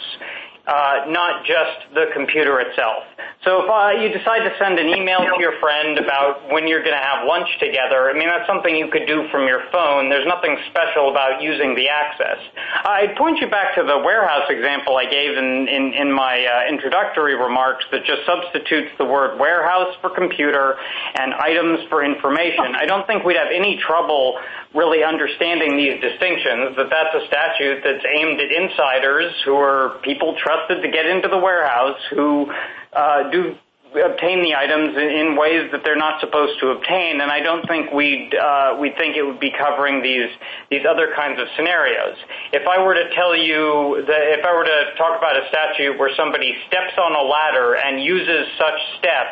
Uh, 0.66 1.06
not 1.06 1.46
just 1.46 1.94
the 1.94 2.10
computer 2.12 2.58
itself. 2.58 3.06
So 3.46 3.62
if 3.62 3.70
uh, 3.70 4.02
you 4.02 4.10
decide 4.10 4.42
to 4.42 4.50
send 4.58 4.80
an 4.82 4.90
email 4.90 5.22
to 5.22 5.38
your 5.38 5.54
friend 5.62 5.94
about 5.94 6.50
when 6.50 6.66
you're 6.66 6.82
going 6.82 6.98
to 6.98 7.06
have 7.06 7.22
lunch 7.22 7.46
together, 7.62 8.10
I 8.10 8.18
mean, 8.18 8.26
that's 8.26 8.50
something 8.50 8.74
you 8.74 8.90
could 8.90 9.06
do 9.06 9.30
from 9.30 9.46
your 9.46 9.62
phone. 9.70 10.10
There's 10.10 10.26
nothing 10.26 10.58
special 10.74 11.14
about 11.14 11.40
using 11.40 11.78
the 11.78 11.86
access. 11.86 12.42
I'd 12.82 13.14
point 13.14 13.38
you 13.38 13.46
back 13.46 13.78
to 13.78 13.86
the 13.86 14.02
warehouse 14.02 14.50
example 14.50 14.98
I 14.98 15.06
gave 15.06 15.38
in 15.38 16.10
my 16.10 16.42
uh, 16.42 16.66
introductory 16.66 17.38
remarks 17.38 17.84
that 17.92 18.02
just 18.02 18.26
substitutes 18.26 18.90
the 18.98 19.06
word 19.06 19.38
warehouse 19.38 19.94
for 20.00 20.10
computer 20.10 20.74
and 21.14 21.30
items 21.34 21.86
for 21.88 22.02
information. 22.02 22.74
I 22.74 22.86
don't 22.86 23.06
think 23.06 23.22
we'd 23.22 23.38
have 23.38 23.54
any 23.54 23.78
trouble 23.78 24.42
really 24.74 25.02
understanding 25.02 25.76
these 25.78 25.96
distinctions, 26.02 26.76
that 26.76 26.90
that's 26.90 27.14
a 27.14 27.24
statute 27.26 27.80
that's 27.82 28.04
aimed 28.04 28.38
at 28.40 28.50
insiders 28.52 29.32
who 29.44 29.54
are 29.54 29.96
people 30.02 30.36
trusted 30.36 30.55
to 30.68 30.88
get 30.90 31.06
into 31.06 31.28
the 31.28 31.38
warehouse 31.38 31.98
who 32.10 32.50
uh, 32.92 33.30
do 33.30 33.56
obtain 33.94 34.42
the 34.42 34.54
items 34.54 34.96
in 34.96 35.36
ways 35.36 35.70
that 35.72 35.80
they're 35.84 35.96
not 35.96 36.20
supposed 36.20 36.58
to 36.60 36.68
obtain. 36.68 37.20
And 37.20 37.30
I 37.30 37.40
don't 37.40 37.66
think 37.66 37.88
uh, 37.88 38.76
we'd 38.80 38.96
think 38.98 39.16
it 39.16 39.22
would 39.22 39.40
be 39.40 39.52
covering 39.56 40.02
these 40.02 40.28
these 40.70 40.84
other 40.88 41.12
kinds 41.14 41.40
of 41.40 41.46
scenarios. 41.56 42.16
If 42.52 42.66
I 42.68 42.82
were 42.82 42.94
to 42.94 43.08
tell 43.14 43.34
you 43.34 44.04
that 44.06 44.22
if 44.36 44.44
I 44.44 44.52
were 44.52 44.64
to 44.64 44.94
talk 44.98 45.16
about 45.16 45.36
a 45.36 45.48
statute 45.48 45.98
where 45.98 46.10
somebody 46.16 46.54
steps 46.68 46.92
on 46.98 47.12
a 47.14 47.24
ladder 47.24 47.76
and 47.76 48.02
uses 48.02 48.46
such 48.58 48.78
step 48.98 49.26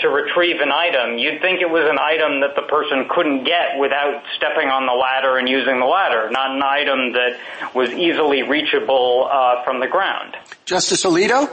to 0.00 0.08
retrieve 0.08 0.60
an 0.60 0.72
item, 0.72 1.18
you'd 1.18 1.40
think 1.40 1.60
it 1.60 1.70
was 1.70 1.84
an 1.88 1.98
item 1.98 2.40
that 2.40 2.54
the 2.56 2.66
person 2.68 3.06
couldn't 3.08 3.44
get 3.44 3.78
without 3.78 4.22
stepping 4.36 4.68
on 4.68 4.86
the 4.86 4.92
ladder 4.92 5.38
and 5.38 5.48
using 5.48 5.78
the 5.78 5.86
ladder, 5.86 6.28
not 6.30 6.50
an 6.50 6.62
item 6.62 7.12
that 7.12 7.38
was 7.74 7.90
easily 7.90 8.42
reachable 8.42 9.28
uh, 9.30 9.62
from 9.64 9.80
the 9.80 9.86
ground. 9.86 10.36
Justice 10.64 11.04
Alito? 11.04 11.48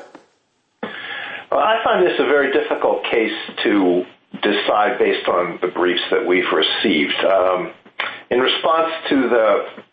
I 1.52 1.84
find 1.84 2.06
this 2.06 2.18
a 2.20 2.26
very 2.26 2.52
difficult 2.52 3.04
case 3.04 3.38
to 3.64 4.06
decide 4.42 4.98
based 4.98 5.28
on 5.28 5.60
the 5.62 5.68
briefs 5.68 6.04
that 6.10 6.26
we've 6.26 6.52
received. 6.52 7.20
Um, 7.24 7.74
in 8.30 8.40
response 8.40 8.92
to 9.10 9.30
the 9.30 9.84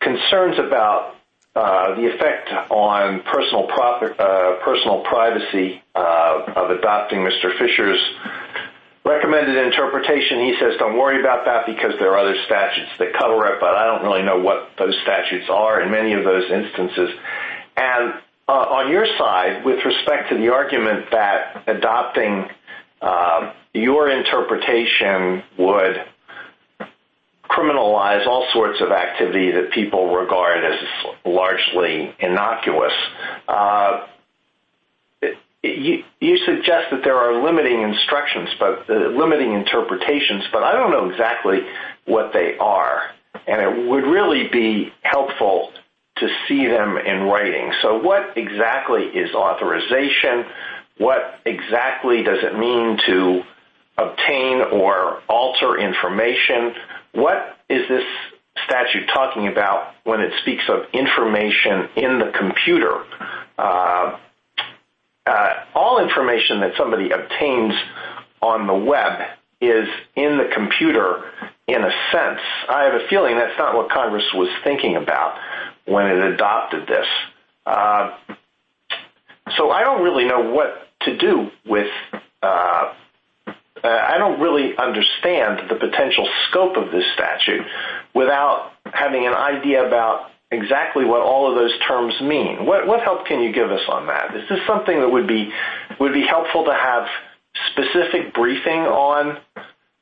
concerns 0.00 0.58
about 0.58 1.14
Uh, 1.54 1.94
the 1.96 2.06
effect 2.08 2.48
on 2.70 3.20
personal 3.30 3.68
uh, 3.68 5.02
privacy 5.04 5.82
uh, 5.94 6.44
of 6.56 6.70
adopting 6.70 7.18
Mr. 7.18 7.58
Fisher's 7.58 8.00
recommended 9.04 9.58
interpretation, 9.58 10.40
he 10.40 10.56
says 10.58 10.78
don't 10.78 10.96
worry 10.96 11.20
about 11.20 11.44
that 11.44 11.66
because 11.66 11.92
there 11.98 12.12
are 12.12 12.18
other 12.18 12.36
statutes 12.46 12.88
that 12.98 13.12
cover 13.12 13.52
it, 13.52 13.60
but 13.60 13.74
I 13.74 13.84
don't 13.84 14.02
really 14.02 14.22
know 14.22 14.40
what 14.40 14.70
those 14.78 14.96
statutes 15.02 15.50
are 15.50 15.82
in 15.82 15.90
many 15.90 16.14
of 16.14 16.24
those 16.24 16.50
instances. 16.50 17.10
And 17.76 18.14
on 18.48 18.90
your 18.90 19.04
side, 19.18 19.62
with 19.62 19.84
respect 19.84 20.30
to 20.30 20.38
the 20.38 20.50
argument 20.52 21.10
that 21.10 21.64
adopting 21.66 22.48
your 23.74 24.08
interpretation 24.10 25.42
would 25.58 26.02
criminalize 27.50 28.26
all 28.26 28.46
sorts 28.52 28.80
of 28.80 28.90
activity 28.90 29.50
that 29.52 29.72
people 29.72 30.14
regard 30.14 30.64
as 30.64 30.78
largely 31.24 32.14
innocuous, 32.18 32.92
uh, 33.48 34.06
you 35.62 36.38
suggest 36.44 36.90
that 36.90 37.02
there 37.04 37.16
are 37.16 37.42
limiting 37.42 37.82
instructions, 37.82 38.48
but 38.58 38.90
uh, 38.90 38.94
limiting 39.10 39.52
interpretations, 39.52 40.44
but 40.52 40.62
I 40.64 40.72
don't 40.72 40.90
know 40.90 41.08
exactly 41.10 41.60
what 42.04 42.32
they 42.32 42.56
are. 42.58 43.10
And 43.46 43.60
it 43.62 43.88
would 43.88 44.04
really 44.04 44.48
be 44.48 44.92
helpful 45.02 45.72
to 46.16 46.28
see 46.48 46.66
them 46.66 46.96
in 46.98 47.22
writing. 47.22 47.72
So 47.80 47.98
what 47.98 48.36
exactly 48.36 49.02
is 49.04 49.34
authorization? 49.34 50.44
What 50.98 51.40
exactly 51.46 52.22
does 52.22 52.38
it 52.42 52.58
mean 52.58 52.98
to 53.06 53.42
obtain 53.98 54.62
or 54.72 55.22
alter 55.28 55.78
information? 55.78 56.74
What 57.12 57.58
is 57.68 57.88
this 57.88 58.04
statute 58.66 59.08
talking 59.12 59.48
about 59.48 59.94
when 60.04 60.20
it 60.20 60.32
speaks 60.40 60.64
of 60.68 60.86
information 60.92 61.88
in 61.96 62.18
the 62.18 62.32
computer? 62.36 63.04
Uh, 63.58 64.18
uh, 65.26 65.50
all 65.74 66.00
information 66.02 66.60
that 66.60 66.72
somebody 66.76 67.10
obtains 67.10 67.74
on 68.40 68.66
the 68.66 68.74
web 68.74 69.20
is 69.60 69.88
in 70.16 70.36
the 70.36 70.50
computer 70.52 71.30
in 71.68 71.82
a 71.82 71.90
sense. 72.10 72.40
I 72.68 72.84
have 72.84 72.94
a 72.94 73.06
feeling 73.08 73.36
that's 73.36 73.56
not 73.56 73.76
what 73.76 73.88
Congress 73.90 74.24
was 74.34 74.48
thinking 74.64 74.96
about 74.96 75.38
when 75.86 76.06
it 76.06 76.18
adopted 76.34 76.88
this. 76.88 77.06
Uh, 77.64 78.16
so 79.56 79.70
I 79.70 79.84
don't 79.84 80.02
really 80.02 80.24
know 80.24 80.50
what 80.50 80.88
to 81.02 81.16
do 81.16 81.50
with, 81.66 81.90
Uh, 83.82 83.88
I 83.88 84.18
don't 84.18 84.40
really 84.40 84.76
understand 84.76 85.68
the 85.68 85.74
potential 85.74 86.28
scope 86.48 86.76
of 86.76 86.92
this 86.92 87.04
statute 87.14 87.66
without 88.14 88.72
having 88.92 89.26
an 89.26 89.34
idea 89.34 89.86
about 89.86 90.30
exactly 90.50 91.04
what 91.04 91.20
all 91.20 91.50
of 91.50 91.56
those 91.56 91.72
terms 91.88 92.14
mean. 92.20 92.66
What 92.66 93.02
help 93.02 93.26
can 93.26 93.40
you 93.42 93.52
give 93.52 93.70
us 93.70 93.80
on 93.88 94.06
that? 94.06 94.36
Is 94.36 94.48
this 94.48 94.60
something 94.66 95.00
that 95.00 95.08
would 95.08 95.26
be 95.26 95.50
helpful 95.98 96.64
to 96.66 96.74
have 96.74 97.06
specific 97.72 98.34
briefing 98.34 98.80
on 98.80 99.38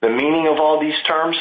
the 0.03 0.09
meaning 0.09 0.49
of 0.49 0.59
all 0.59 0.81
these 0.81 1.01
terms? 1.07 1.37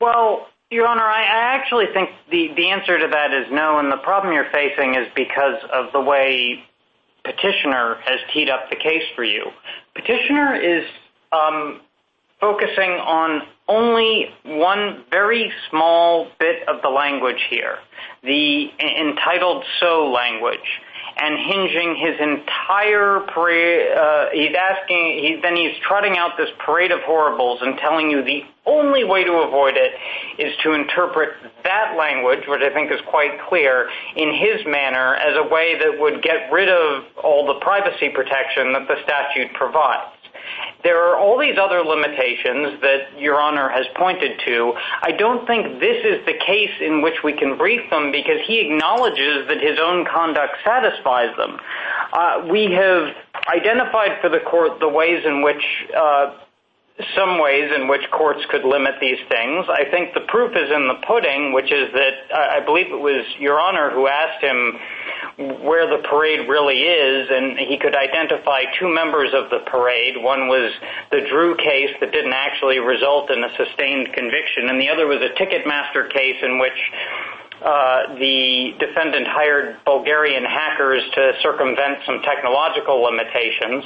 Well, 0.00 0.46
Your 0.70 0.86
Honor, 0.86 1.02
I 1.02 1.22
actually 1.24 1.86
think 1.92 2.10
the 2.30 2.70
answer 2.70 2.98
to 2.98 3.08
that 3.08 3.34
is 3.34 3.46
no, 3.50 3.78
and 3.78 3.90
the 3.90 3.98
problem 3.98 4.32
you're 4.32 4.50
facing 4.52 4.94
is 4.94 5.08
because 5.14 5.58
of 5.72 5.92
the 5.92 6.00
way 6.00 6.64
Petitioner 7.24 7.96
has 8.04 8.18
teed 8.32 8.48
up 8.48 8.70
the 8.70 8.76
case 8.76 9.04
for 9.14 9.24
you. 9.24 9.50
Petitioner 9.94 10.54
is 10.54 10.84
Um, 11.32 11.80
focusing 12.40 12.90
on 12.90 13.42
only 13.68 14.28
one 14.44 15.04
very 15.10 15.52
small 15.70 16.26
bit 16.38 16.68
of 16.68 16.82
the 16.82 16.88
language 16.88 17.40
here, 17.48 17.78
the 18.22 18.68
entitled 18.80 19.64
so 19.78 20.10
language, 20.10 20.58
and 21.16 21.38
hinging 21.38 21.94
his 21.96 22.18
entire, 22.20 23.18
uh, 23.18 24.30
he's 24.32 24.54
asking, 24.58 25.40
then 25.42 25.56
he's 25.56 25.76
trotting 25.86 26.16
out 26.18 26.32
this 26.36 26.48
parade 26.58 26.90
of 26.90 27.00
horribles 27.02 27.60
and 27.62 27.78
telling 27.78 28.10
you 28.10 28.24
the 28.24 28.42
only 28.66 29.04
way 29.04 29.22
to 29.24 29.32
avoid 29.32 29.74
it 29.76 29.92
is 30.38 30.52
to 30.64 30.72
interpret 30.72 31.30
that 31.64 31.96
language, 31.96 32.40
which 32.48 32.60
I 32.62 32.72
think 32.74 32.90
is 32.90 33.00
quite 33.08 33.40
clear, 33.48 33.88
in 34.16 34.34
his 34.34 34.66
manner 34.66 35.14
as 35.14 35.36
a 35.36 35.48
way 35.48 35.78
that 35.78 36.00
would 36.00 36.22
get 36.22 36.50
rid 36.50 36.68
of 36.68 37.04
all 37.22 37.46
the 37.46 37.60
privacy 37.60 38.08
protection 38.08 38.72
that 38.72 38.88
the 38.88 38.96
statute 39.04 39.52
provides. 39.54 40.21
There 40.82 40.98
are 40.98 41.16
all 41.16 41.38
these 41.38 41.56
other 41.58 41.82
limitations 41.82 42.80
that 42.82 43.18
Your 43.18 43.40
Honor 43.40 43.68
has 43.68 43.86
pointed 43.96 44.40
to. 44.46 44.72
I 45.02 45.12
don't 45.12 45.46
think 45.46 45.78
this 45.78 46.04
is 46.04 46.26
the 46.26 46.34
case 46.34 46.74
in 46.80 47.02
which 47.02 47.22
we 47.22 47.32
can 47.32 47.56
brief 47.56 47.88
them 47.90 48.10
because 48.10 48.40
he 48.46 48.60
acknowledges 48.60 49.46
that 49.48 49.60
his 49.60 49.78
own 49.78 50.04
conduct 50.04 50.56
satisfies 50.64 51.36
them. 51.36 51.58
Uh, 52.12 52.48
we 52.50 52.72
have 52.72 53.14
identified 53.54 54.20
for 54.20 54.28
the 54.28 54.40
court 54.40 54.80
the 54.80 54.88
ways 54.88 55.24
in 55.24 55.42
which, 55.42 55.62
uh, 55.96 56.34
some 57.16 57.40
ways 57.40 57.70
in 57.74 57.88
which 57.88 58.02
courts 58.10 58.40
could 58.50 58.64
limit 58.64 58.94
these 59.00 59.18
things. 59.28 59.66
I 59.68 59.84
think 59.90 60.14
the 60.14 60.26
proof 60.28 60.52
is 60.56 60.70
in 60.70 60.88
the 60.88 60.98
pudding, 61.06 61.52
which 61.52 61.72
is 61.72 61.92
that 61.94 62.14
I 62.34 62.60
believe 62.60 62.86
it 62.86 63.00
was 63.00 63.24
Your 63.38 63.60
Honor 63.60 63.90
who 63.90 64.08
asked 64.08 64.42
him 64.42 64.78
where 65.38 65.88
the 65.88 66.02
parade 66.08 66.48
really 66.48 66.82
is, 66.82 67.28
and 67.30 67.58
he 67.58 67.78
could 67.78 67.96
identify 67.96 68.64
two 68.78 68.92
members 68.92 69.30
of 69.32 69.50
the 69.50 69.60
parade. 69.70 70.16
One 70.16 70.48
was 70.48 70.72
the 71.10 71.20
Drew 71.20 71.56
case 71.56 71.90
that 72.00 72.12
didn't 72.12 72.34
actually 72.34 72.78
result 72.78 73.30
in 73.30 73.42
a 73.42 73.48
sustained 73.56 74.12
conviction, 74.12 74.68
and 74.68 74.80
the 74.80 74.90
other 74.90 75.06
was 75.06 75.22
a 75.22 75.30
Ticketmaster 75.40 76.12
case 76.12 76.36
in 76.42 76.58
which 76.58 76.76
Uh, 77.62 78.18
the 78.18 78.74
defendant 78.80 79.26
hired 79.28 79.76
Bulgarian 79.84 80.42
hackers 80.44 81.02
to 81.14 81.32
circumvent 81.42 81.98
some 82.04 82.20
technological 82.22 83.02
limitations. 83.02 83.84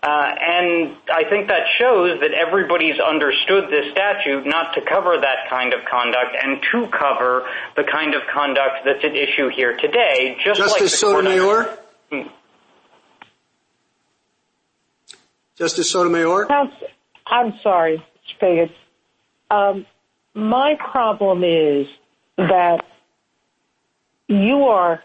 Uh, 0.00 0.30
and 0.38 0.96
I 1.12 1.24
think 1.28 1.48
that 1.48 1.66
shows 1.76 2.20
that 2.20 2.30
everybody's 2.32 3.00
understood 3.00 3.64
this 3.68 3.90
statute 3.90 4.46
not 4.46 4.74
to 4.74 4.80
cover 4.88 5.18
that 5.20 5.50
kind 5.50 5.74
of 5.74 5.80
conduct 5.90 6.36
and 6.40 6.62
to 6.70 6.86
cover 6.96 7.48
the 7.74 7.82
kind 7.82 8.14
of 8.14 8.22
conduct 8.32 8.86
that's 8.86 9.04
at 9.04 9.16
issue 9.16 9.48
here 9.48 9.76
today. 9.76 10.36
Justice 10.44 10.98
Sotomayor? 10.98 11.78
Hmm. 12.12 12.28
Justice 15.56 15.90
Sotomayor? 15.90 16.46
I'm 17.26 17.54
sorry, 17.62 18.02
Mr. 18.40 18.68
Um, 19.50 19.84
Feigin. 19.84 19.86
My 20.34 20.74
problem 20.92 21.42
is 21.42 21.86
that 22.36 22.84
you 24.30 24.64
are 24.64 25.02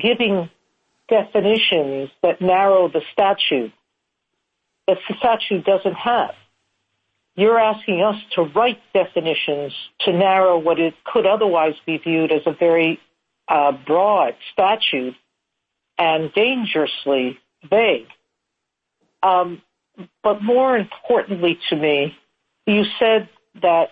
giving 0.00 0.48
definitions 1.08 2.10
that 2.22 2.40
narrow 2.40 2.88
the 2.88 3.02
statute 3.12 3.72
that 4.86 4.98
the 5.08 5.14
statute 5.18 5.64
doesn't 5.64 5.94
have. 5.94 6.34
You're 7.34 7.58
asking 7.58 8.02
us 8.02 8.16
to 8.34 8.42
write 8.42 8.80
definitions 8.94 9.72
to 10.00 10.12
narrow 10.12 10.58
what 10.58 10.78
it 10.78 10.94
could 11.04 11.26
otherwise 11.26 11.74
be 11.84 11.98
viewed 11.98 12.32
as 12.32 12.42
a 12.46 12.52
very 12.52 12.98
uh, 13.48 13.72
broad 13.72 14.34
statute 14.52 15.14
and 15.98 16.32
dangerously 16.32 17.38
vague. 17.68 18.08
Um, 19.22 19.62
but 20.22 20.42
more 20.42 20.76
importantly 20.76 21.58
to 21.70 21.76
me, 21.76 22.16
you 22.66 22.84
said 22.98 23.28
that 23.62 23.90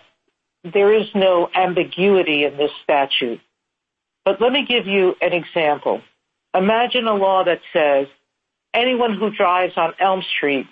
there 0.63 0.93
is 0.93 1.07
no 1.13 1.49
ambiguity 1.53 2.43
in 2.43 2.57
this 2.57 2.71
statute. 2.83 3.39
But 4.27 4.41
let 4.41 4.51
me 4.51 4.65
give 4.65 4.87
you 4.87 5.15
an 5.21 5.31
example. 5.31 6.01
Imagine 6.53 7.07
a 7.07 7.13
law 7.13 7.45
that 7.45 7.61
says 7.71 8.07
anyone 8.73 9.15
who 9.17 9.29
drives 9.29 9.77
on 9.77 9.93
Elm 10.01 10.21
Street 10.35 10.65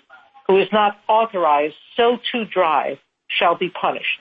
who 0.46 0.58
is 0.58 0.68
not 0.72 0.98
authorized 1.08 1.74
so 1.96 2.18
to 2.32 2.44
drive 2.44 2.98
shall 3.28 3.54
be 3.54 3.70
punished. 3.70 4.20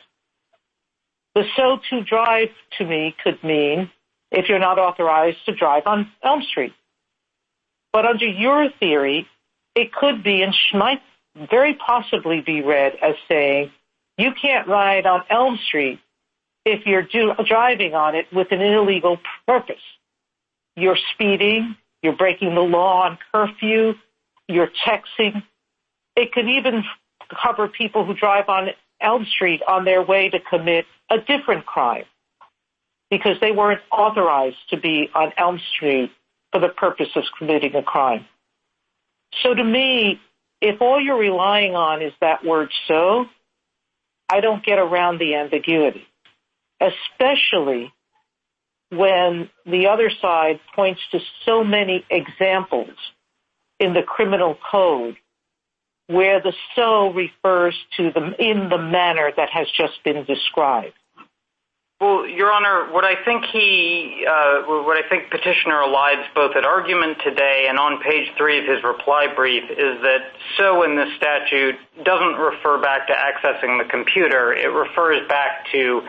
The 1.34 1.44
so 1.58 1.80
to 1.90 2.02
drive 2.06 2.48
to 2.78 2.86
me 2.86 3.14
could 3.22 3.44
mean 3.44 3.92
if 4.32 4.48
you're 4.48 4.58
not 4.58 4.80
authorized 4.80 5.40
to 5.48 5.54
drive 5.54 5.84
on 5.86 6.10
Elm 6.24 6.42
Street. 6.42 6.72
But 7.92 8.06
under 8.06 8.26
your 8.26 8.70
theory, 8.80 9.28
it 9.76 9.92
could 9.92 10.24
be 10.24 10.44
and 10.44 10.56
might 10.74 11.02
very 11.52 11.74
possibly 11.74 12.40
be 12.40 12.62
read 12.62 12.94
as 13.02 13.16
saying 13.28 13.70
you 14.18 14.32
can't 14.42 14.66
ride 14.66 15.06
on 15.06 15.24
Elm 15.30 15.60
Street 15.68 16.00
if 16.66 16.86
you're 16.86 17.08
driving 17.46 17.94
on 17.94 18.16
it 18.16 18.26
with 18.34 18.52
an 18.52 18.62
illegal 18.62 19.20
purpose. 19.48 19.82
You're 20.76 20.98
speeding, 21.14 21.76
you're 22.02 22.16
breaking 22.16 22.56
the 22.56 22.62
law 22.62 23.04
on 23.04 23.18
curfew, 23.32 23.94
you're 24.48 24.72
texting. 24.86 25.44
It 26.16 26.32
could 26.34 26.50
even 26.50 26.84
cover 27.42 27.68
people 27.68 28.06
who 28.06 28.14
drive 28.14 28.50
on 28.50 28.70
Elm 29.00 29.26
Street 29.26 29.62
on 29.68 29.86
their 29.86 30.02
way 30.02 30.30
to 30.30 30.40
commit 30.40 30.86
a 31.10 31.20
different 31.20 31.66
crime 31.66 32.06
because 33.10 33.38
they 33.40 33.52
weren't 33.52 33.82
authorized 33.92 34.58
to 34.70 34.78
be 34.78 35.10
on 35.14 35.32
Elm 35.38 35.60
Street 35.76 36.12
for 36.52 36.60
the 36.60 36.70
purpose 36.70 37.10
of 37.16 37.24
committing 37.38 37.76
a 37.76 37.84
crime. 37.84 38.26
So 39.44 39.54
to 39.54 39.64
me, 39.64 40.20
if 40.62 40.82
all 40.82 41.00
you're 41.00 41.18
relying 41.18 41.76
on 41.76 42.02
is 42.02 42.14
that 42.22 42.44
word 42.44 42.72
so, 42.88 43.26
I 44.30 44.40
don't 44.42 44.66
get 44.66 44.80
around 44.80 45.20
the 45.20 45.36
ambiguity. 45.36 46.08
Especially 46.82 47.94
when 48.90 49.50
the 49.66 49.88
other 49.88 50.12
side 50.22 50.60
points 50.76 51.02
to 51.12 51.20
so 51.46 51.64
many 51.64 52.06
examples 52.10 52.96
in 53.80 53.94
the 53.94 54.04
criminal 54.04 54.58
code 54.72 55.16
where 56.08 56.40
the 56.42 56.54
so 56.76 57.12
refers 57.14 57.76
to 57.98 58.12
them 58.12 58.36
in 58.38 58.70
the 58.70 58.78
manner 58.78 59.32
that 59.36 59.50
has 59.52 59.68
just 59.76 60.04
been 60.04 60.24
described. 60.26 60.94
Well, 62.00 62.28
Your 62.28 62.52
Honor, 62.52 62.92
what 62.92 63.06
I 63.06 63.24
think 63.24 63.46
he 63.54 64.26
uh, 64.28 64.64
what 64.68 64.98
i 64.98 65.08
think 65.08 65.32
Petitioner 65.32 65.80
elides 65.80 66.26
both 66.36 66.54
at 66.58 66.66
argument 66.66 67.20
today 67.24 67.68
and 67.70 67.80
on 67.80 68.02
page 68.04 68.28
three 68.38 68.60
of 68.60 68.66
his 68.66 68.84
reply 68.84 69.28
brief 69.34 69.64
is 69.72 70.02
that 70.04 70.28
so 70.58 70.84
in 70.84 70.98
the 70.98 71.06
statute 71.16 71.76
doesn't 72.04 72.36
refer 72.36 72.82
back 72.82 73.08
to 73.08 73.14
accessing 73.14 73.82
the 73.82 73.90
computer. 73.90 74.54
It 74.54 74.68
refers 74.68 75.26
back 75.30 75.66
to 75.72 76.02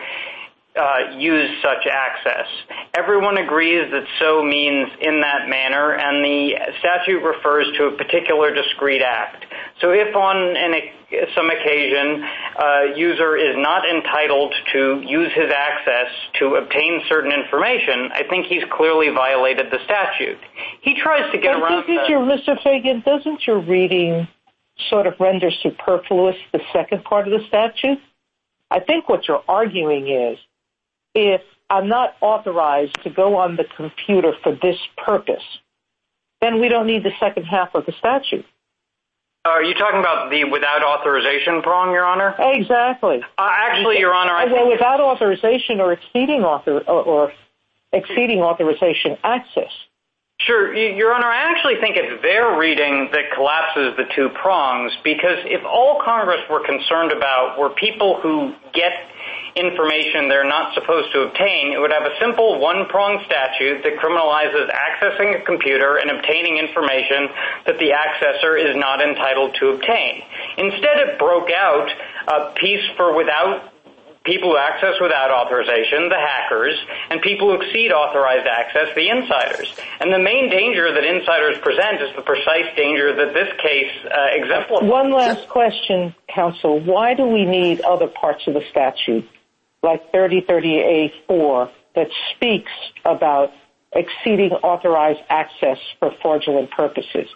Uh, 0.77 1.17
use 1.17 1.49
such 1.63 1.87
access. 1.91 2.45
Everyone 2.93 3.37
agrees 3.37 3.89
that 3.91 4.05
so 4.19 4.43
means 4.43 4.87
in 5.01 5.21
that 5.21 5.49
manner 5.49 5.93
and 5.93 6.23
the 6.23 6.53
statute 6.77 7.23
refers 7.23 7.65
to 7.77 7.85
a 7.85 7.97
particular 7.97 8.53
discrete 8.53 9.01
act. 9.01 9.43
So 9.81 9.89
if 9.89 10.15
on 10.15 10.53
some 11.35 11.49
occasion 11.49 12.23
a 12.59 12.93
user 12.95 13.35
is 13.37 13.55
not 13.57 13.89
entitled 13.89 14.53
to 14.73 15.01
use 15.05 15.31
his 15.33 15.49
access 15.49 16.11
to 16.39 16.55
obtain 16.55 17.01
certain 17.09 17.31
information, 17.31 18.11
I 18.13 18.23
think 18.29 18.45
he's 18.45 18.63
clearly 18.71 19.09
violated 19.09 19.71
the 19.71 19.79
statute. 19.85 20.37
He 20.81 20.93
tries 21.01 21.31
to 21.31 21.39
get 21.39 21.55
around 21.55 21.87
that. 21.87 22.07
Mr. 22.21 22.61
Feigin, 22.61 23.03
doesn't 23.03 23.47
your 23.47 23.59
reading 23.61 24.27
sort 24.89 25.07
of 25.07 25.13
render 25.19 25.49
superfluous 25.63 26.35
the 26.51 26.59
second 26.71 27.03
part 27.03 27.27
of 27.27 27.39
the 27.39 27.47
statute? 27.47 27.99
I 28.69 28.79
think 28.79 29.09
what 29.09 29.27
you're 29.27 29.43
arguing 29.47 30.07
is 30.07 30.37
if 31.17 31.41
I'm 31.69 31.89
not 31.89 32.15
authorized 32.21 32.95
to 33.03 33.09
go 33.09 33.35
on 33.37 33.55
the 33.55 33.65
computer 33.75 34.33
for 34.43 34.51
this 34.61 34.77
purpose, 35.03 35.41
then 36.41 36.61
we 36.61 36.69
don't 36.69 36.85
need 36.85 37.03
the 37.03 37.13
second 37.19 37.45
half 37.45 37.73
of 37.73 37.87
the 37.87 37.91
statute. 37.93 38.45
Are 39.43 39.63
you 39.63 39.73
talking 39.73 39.99
about 39.99 40.29
the 40.29 40.43
without 40.43 40.83
authorization 40.83 41.63
prong, 41.63 41.91
Your 41.91 42.05
Honor? 42.05 42.35
Exactly. 42.37 43.23
Uh, 43.37 43.49
actually, 43.51 43.97
Your 43.97 44.13
Honor, 44.13 44.33
I 44.33 44.45
think... 44.45 44.69
Without 44.69 44.99
authorization 44.99 45.81
or 45.81 45.93
exceeding 45.93 46.43
authorization 46.43 49.17
access. 49.23 49.71
Sure. 50.41 50.71
Your 50.71 51.15
Honor, 51.15 51.25
I 51.25 51.49
actually 51.49 51.81
think 51.81 51.97
it's 51.97 52.21
their 52.21 52.59
reading 52.59 53.09
that 53.11 53.33
collapses 53.33 53.97
the 53.97 54.05
two 54.15 54.29
prongs 54.29 54.93
because 55.03 55.41
if 55.49 55.65
all 55.65 55.99
Congress 56.05 56.41
were 56.47 56.63
concerned 56.63 57.11
about 57.11 57.57
were 57.57 57.71
people 57.71 58.21
who 58.21 58.53
get 58.71 58.93
information 59.57 60.29
they're 60.29 60.47
not 60.47 60.75
supposed 60.75 61.11
to 61.13 61.25
obtain, 61.25 61.73
it 61.73 61.81
would 61.81 61.91
have 61.91 62.05
a 62.05 62.13
simple 62.21 62.61
one-prong 62.61 63.25
statute 63.25 63.81
that 63.81 63.97
criminalizes 63.97 64.69
accessing 64.69 65.41
a 65.41 65.43
computer 65.43 65.97
and 65.97 66.11
obtaining 66.11 66.57
information 66.61 67.33
that 67.65 67.81
the 67.81 67.89
accessor 67.97 68.53
is 68.61 68.77
not 68.77 69.01
entitled 69.01 69.57
to 69.59 69.73
obtain. 69.73 70.21
Instead, 70.57 71.01
it 71.01 71.17
broke 71.17 71.49
out 71.49 71.89
a 72.27 72.53
piece 72.53 72.85
for 72.95 73.17
people 74.27 74.51
who 74.51 74.57
access 74.57 74.99
without 75.01 75.31
authorization, 75.31 76.09
the 76.09 76.19
hackers, 76.19 76.75
and 77.09 77.21
people 77.21 77.49
who 77.49 77.61
exceed 77.61 77.91
authorized 77.91 78.45
access, 78.45 78.93
the 78.93 79.07
insiders. 79.09 79.73
And 80.01 80.13
the 80.13 80.19
main 80.19 80.49
danger 80.51 80.93
that 80.93 81.03
insiders 81.03 81.57
present 81.59 82.01
is 82.03 82.13
the 82.15 82.21
precise 82.21 82.67
danger 82.75 83.15
that 83.15 83.33
this 83.33 83.47
case 83.63 83.91
uh, 84.05 84.27
exemplifies. 84.31 84.89
One 84.89 85.11
last 85.11 85.47
question, 85.47 86.13
counsel. 86.27 86.79
Why 86.79 87.13
do 87.13 87.25
we 87.25 87.45
need 87.45 87.81
other 87.81 88.07
parts 88.07 88.45
of 88.47 88.53
the 88.53 88.63
statute, 88.69 89.27
like 89.81 90.11
3030A4, 90.11 91.71
that 91.95 92.09
speaks 92.35 92.71
about 93.05 93.51
exceeding 93.93 94.51
authorized 94.51 95.21
access 95.29 95.77
for 95.99 96.11
fraudulent 96.21 96.69
purposes? 96.71 97.27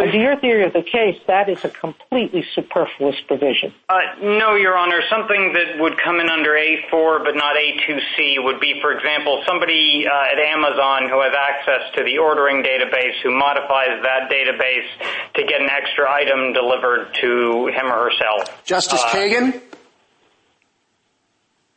Under 0.00 0.16
your 0.16 0.36
theory 0.40 0.64
of 0.64 0.72
the 0.72 0.82
case, 0.82 1.20
that 1.26 1.50
is 1.50 1.62
a 1.62 1.68
completely 1.68 2.42
superfluous 2.54 3.16
provision. 3.26 3.74
Uh, 3.86 3.98
no, 4.22 4.54
Your 4.54 4.76
Honor. 4.76 5.00
Something 5.10 5.52
that 5.52 5.78
would 5.78 6.00
come 6.00 6.20
in 6.20 6.30
under 6.30 6.50
A4 6.56 7.22
but 7.22 7.36
not 7.36 7.54
A2C 7.56 8.42
would 8.42 8.60
be, 8.60 8.80
for 8.80 8.92
example, 8.92 9.42
somebody 9.46 10.06
uh, 10.08 10.32
at 10.32 10.38
Amazon 10.38 11.10
who 11.10 11.20
has 11.20 11.34
access 11.36 11.94
to 11.96 12.04
the 12.04 12.16
ordering 12.16 12.62
database 12.62 13.20
who 13.22 13.30
modifies 13.36 14.00
that 14.02 14.30
database 14.32 14.88
to 15.34 15.44
get 15.44 15.60
an 15.60 15.68
extra 15.68 16.10
item 16.10 16.54
delivered 16.54 17.12
to 17.20 17.68
him 17.68 17.92
or 17.92 18.08
herself. 18.08 18.64
Justice 18.64 19.02
uh, 19.04 19.10
Kagan? 19.10 19.60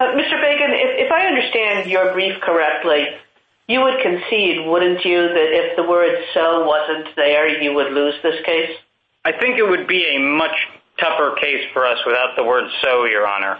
Mr. 0.01 0.36
Feigin, 0.39 0.71
if 0.71 1.11
I 1.11 1.28
understand 1.28 1.89
your 1.89 2.13
brief 2.13 2.39
correctly, 2.41 3.07
you 3.68 3.82
would 3.82 4.01
concede, 4.01 4.68
wouldn't 4.68 5.05
you, 5.05 5.30
that 5.30 5.49
if 5.51 5.76
the 5.76 5.84
word 5.84 6.16
so 6.34 6.66
wasn't 6.66 7.16
there, 7.16 7.47
you 7.61 7.74
would 7.74 7.93
lose 7.93 8.16
this 8.22 8.43
case? 8.45 8.76
I 9.26 9.32
think 9.32 9.57
it 9.57 9.64
would 9.68 9.88
be 9.88 10.03
a 10.16 10.20
much 10.20 10.55
tougher 10.99 11.36
case 11.39 11.64
for 11.72 11.86
us 11.86 11.97
without 12.05 12.36
the 12.36 12.43
word 12.43 12.66
so, 12.82 13.05
Your 13.05 13.28
Honor. 13.28 13.57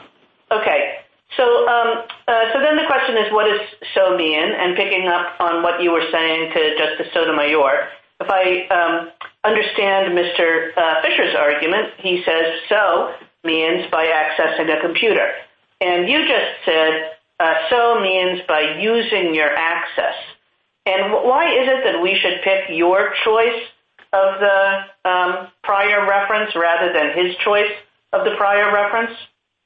Okay. 0.51 0.99
So 1.38 1.43
um, 1.43 2.04
uh, 2.28 2.60
then 2.60 2.78
the 2.78 2.86
question 2.86 3.18
is, 3.18 3.32
what 3.32 3.45
does 3.45 3.62
so 3.95 4.18
mean? 4.18 4.43
And 4.43 4.76
picking 4.76 5.08
up 5.08 5.39
on 5.39 5.64
what 5.64 5.82
you 5.82 5.91
were 5.91 6.06
saying 6.12 6.51
to 6.54 6.78
Justice 6.78 7.08
Sotomayor, 7.14 7.89
if 8.20 8.30
I 8.30 8.68
um, 8.70 9.12
understand 9.43 10.18
Mr. 10.18 10.78
Uh, 10.78 11.01
Fisher's 11.01 11.36
argument, 11.36 11.93
he 11.97 12.24
says 12.26 12.60
so 12.70 13.14
means 13.43 13.89
by 13.91 14.06
accessing 14.06 14.78
a 14.78 14.80
computer. 14.82 15.32
And 15.82 16.08
you 16.08 16.28
just 16.28 16.51
said 16.66 17.12
Uh, 17.44 17.56
so 17.70 18.00
means 18.00 18.39
by 18.48 18.62
using 18.80 19.36
your 19.36 19.50
access. 19.54 20.16
And 20.86 21.12
why 21.12 21.52
is 21.52 21.68
it 21.68 21.84
that 21.84 22.02
we 22.02 22.16
should 22.16 22.41
pick 22.41 22.70
your 22.70 23.14
choice 23.26 23.62
of 24.14 24.39
the 24.39 25.10
um, 25.10 25.48
prior 25.62 26.08
reference 26.08 26.56
rather 26.56 26.94
than 26.94 27.12
his 27.12 27.36
choice 27.44 27.72
of 28.14 28.24
the 28.24 28.32
prior 28.38 28.74
reference? 28.74 29.12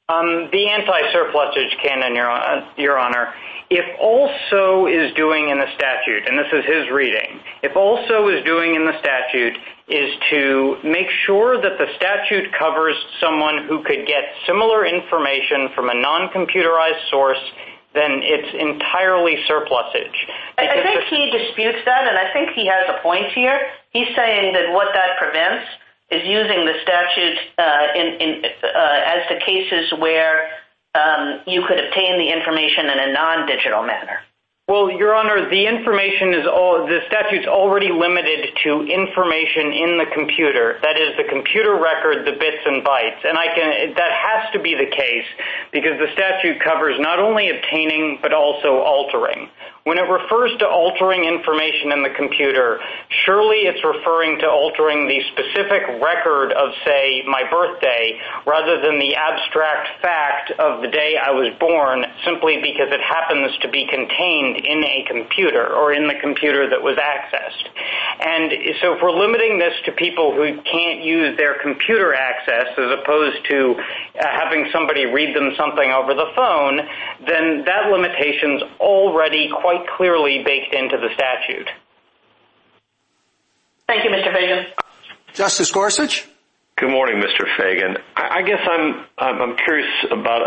Um, 0.08 0.48
the 0.50 0.68
anti-surplusage 0.70 1.76
canon, 1.80 2.16
uh, 2.16 2.66
Your 2.78 2.98
Honor, 2.98 3.32
if 3.70 3.84
also 4.00 4.86
is 4.86 5.14
doing 5.14 5.50
in 5.50 5.58
the 5.58 5.68
statute, 5.76 6.26
and 6.26 6.38
this 6.38 6.50
is 6.52 6.64
his 6.64 6.90
reading, 6.90 7.38
if 7.62 7.76
also 7.76 8.28
is 8.28 8.42
doing 8.44 8.74
in 8.74 8.86
the 8.86 8.98
statute 8.98 9.54
is 9.88 10.10
to 10.30 10.76
make 10.84 11.08
sure 11.24 11.60
that 11.60 11.78
the 11.78 11.86
statute 11.96 12.52
covers 12.58 12.96
someone 13.20 13.66
who 13.68 13.82
could 13.84 14.06
get 14.06 14.24
similar 14.46 14.86
information 14.86 15.68
from 15.74 15.90
a 15.90 15.94
non-computerized 15.94 17.10
source, 17.10 17.40
then 17.94 18.20
it's 18.22 18.52
entirely 18.54 19.36
surplusage. 19.46 20.26
I 20.58 20.82
think 20.82 21.04
he 21.08 21.30
disputes 21.30 21.78
that, 21.84 22.06
and 22.06 22.18
I 22.18 22.32
think 22.32 22.50
he 22.52 22.66
has 22.66 22.88
a 22.88 23.02
point 23.02 23.32
here. 23.32 23.68
He's 23.90 24.08
saying 24.14 24.52
that 24.54 24.72
what 24.72 24.88
that 24.94 25.18
prevents 25.18 25.64
is 26.10 26.26
using 26.26 26.64
the 26.64 26.74
statute 26.82 27.38
uh, 27.58 27.62
uh, 27.62 29.00
as 29.06 29.28
the 29.28 29.40
cases 29.44 29.92
where 29.98 30.50
um, 30.94 31.40
you 31.46 31.64
could 31.66 31.78
obtain 31.78 32.18
the 32.18 32.30
information 32.30 32.86
in 32.86 32.98
a 32.98 33.12
non-digital 33.12 33.82
manner. 33.82 34.20
Well, 34.68 34.90
Your 34.90 35.14
Honor, 35.14 35.48
the 35.48 35.64
information 35.64 36.34
is 36.34 36.46
all, 36.46 36.84
the 36.86 37.00
statute's 37.06 37.46
already 37.46 37.88
limited 37.88 38.52
to 38.64 38.84
information 38.84 39.72
in 39.72 39.96
the 39.96 40.04
computer. 40.12 40.76
That 40.82 41.00
is 41.00 41.16
the 41.16 41.24
computer 41.24 41.80
record, 41.80 42.26
the 42.26 42.36
bits 42.36 42.60
and 42.66 42.84
bytes. 42.84 43.24
And 43.24 43.38
I 43.38 43.48
can 43.56 43.94
that 43.96 44.12
has 44.12 44.52
to 44.52 44.60
be 44.60 44.74
the 44.74 44.84
case 44.84 45.24
because 45.72 45.96
the 45.96 46.12
statute 46.12 46.60
covers 46.60 47.00
not 47.00 47.18
only 47.18 47.48
obtaining 47.48 48.18
but 48.20 48.34
also 48.34 48.84
altering. 48.84 49.48
When 49.88 49.96
it 49.96 50.04
refers 50.04 50.52
to 50.60 50.68
altering 50.68 51.24
information 51.24 51.96
in 51.96 52.02
the 52.04 52.12
computer, 52.12 52.78
surely 53.24 53.64
it's 53.64 53.80
referring 53.80 54.36
to 54.40 54.46
altering 54.46 55.08
the 55.08 55.16
specific 55.32 55.80
record 55.96 56.52
of, 56.52 56.76
say, 56.84 57.24
my 57.24 57.48
birthday 57.48 58.20
rather 58.44 58.84
than 58.84 59.00
the 59.00 59.16
abstract 59.16 59.88
fact 60.04 60.52
of 60.60 60.82
the 60.82 60.88
day 60.92 61.16
I 61.16 61.32
was 61.32 61.56
born 61.56 62.04
simply 62.20 62.60
because 62.60 62.92
it 62.92 63.00
happens 63.00 63.56
to 63.64 63.68
be 63.72 63.88
contained 63.88 64.60
in 64.60 64.84
a 64.84 65.08
computer 65.08 65.72
or 65.72 65.96
in 65.96 66.04
the 66.04 66.20
computer 66.20 66.68
that 66.68 66.84
was 66.84 67.00
accessed. 67.00 67.72
And 68.20 68.52
so 68.84 68.92
if 68.92 69.00
we're 69.00 69.16
limiting 69.16 69.56
this 69.56 69.72
to 69.86 69.92
people 69.92 70.36
who 70.36 70.60
can't 70.68 71.00
use 71.00 71.32
their 71.40 71.56
computer 71.64 72.12
access 72.12 72.76
as 72.76 72.90
opposed 72.92 73.40
to 73.48 73.72
uh, 73.72 74.26
having 74.36 74.68
somebody 74.68 75.06
read 75.06 75.34
them 75.34 75.56
something 75.56 75.88
over 75.88 76.12
the 76.12 76.28
phone, 76.36 76.76
then 77.24 77.64
that 77.64 77.88
limitation's 77.88 78.60
already 78.80 79.48
quite 79.48 79.77
clearly 79.96 80.42
baked 80.44 80.74
into 80.74 80.96
the 80.96 81.08
statute. 81.14 81.68
Thank 83.86 84.04
you, 84.04 84.10
Mr. 84.10 84.34
Feigin. 84.34 84.66
Justice 85.34 85.70
Gorsuch? 85.70 86.26
Good 86.76 86.90
morning, 86.90 87.20
Mr. 87.20 87.44
Feigin. 87.58 87.98
I 88.16 88.42
guess 88.42 88.60
I'm 89.18 89.56
curious 89.56 89.88
about 90.12 90.42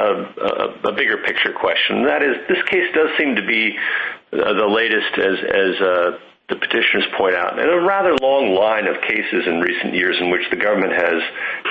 a 0.86 0.92
bigger 0.94 1.18
picture 1.18 1.52
question. 1.52 2.06
That 2.06 2.24
is, 2.24 2.38
this 2.48 2.64
case 2.70 2.88
does 2.94 3.10
seem 3.18 3.36
to 3.36 3.46
be 3.46 3.76
the 4.32 4.68
latest, 4.68 5.18
as 5.18 5.38
as 5.44 5.82
uh, 5.82 6.18
the 6.52 6.60
petitioners 6.60 7.08
point 7.18 7.34
out, 7.34 7.58
in 7.58 7.64
a 7.64 7.80
rather 7.80 8.14
long 8.22 8.54
line 8.54 8.86
of 8.86 9.00
cases 9.02 9.48
in 9.48 9.62
recent 9.62 9.96
years 9.96 10.18
in 10.20 10.30
which 10.30 10.44
the 10.52 10.58
government 10.58 10.92
has 10.92 11.24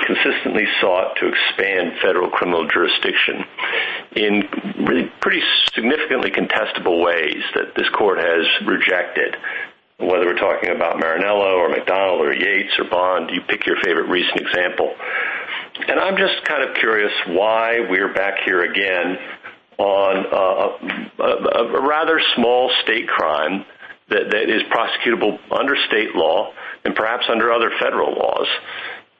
consistently 0.09 0.65
sought 0.81 1.15
to 1.21 1.29
expand 1.29 1.93
federal 2.01 2.29
criminal 2.31 2.67
jurisdiction 2.67 3.45
in 4.17 4.41
pretty 5.21 5.41
significantly 5.75 6.31
contestable 6.31 6.99
ways 7.05 7.43
that 7.53 7.75
this 7.77 7.87
court 7.89 8.17
has 8.17 8.43
rejected, 8.65 9.37
whether 9.99 10.25
we're 10.25 10.41
talking 10.41 10.73
about 10.73 10.97
Marinello 10.97 11.61
or 11.61 11.69
McDonald 11.69 12.25
or 12.25 12.33
Yates 12.33 12.73
or 12.79 12.89
Bond, 12.89 13.29
you 13.29 13.41
pick 13.47 13.67
your 13.67 13.77
favorite 13.83 14.09
recent 14.09 14.41
example. 14.41 14.95
And 15.87 15.99
I'm 15.99 16.17
just 16.17 16.43
kind 16.45 16.67
of 16.67 16.75
curious 16.75 17.13
why 17.27 17.85
we're 17.87 18.13
back 18.13 18.39
here 18.43 18.63
again 18.63 19.17
on 19.77 20.25
a 21.19 21.81
rather 21.81 22.19
small 22.35 22.71
state 22.81 23.07
crime 23.07 23.63
that 24.11 24.49
is 24.49 24.61
prosecutable 24.63 25.39
under 25.51 25.75
state 25.87 26.15
law 26.15 26.51
and 26.83 26.95
perhaps 26.95 27.25
under 27.29 27.51
other 27.51 27.71
federal 27.79 28.13
laws 28.13 28.47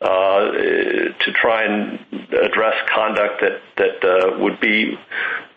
uh, 0.01 0.51
to 0.51 1.31
try 1.33 1.63
and 1.63 1.99
address 2.33 2.75
conduct 2.93 3.43
that 3.77 4.03
uh, 4.03 4.37
would 4.39 4.59
be 4.59 4.97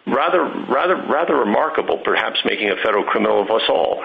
rather 0.07 1.35
remarkable, 1.35 1.99
perhaps 1.99 2.39
making 2.45 2.71
a 2.71 2.77
federal 2.77 3.05
criminal 3.05 3.43
of 3.43 3.51
us 3.51 3.63
all. 3.69 4.03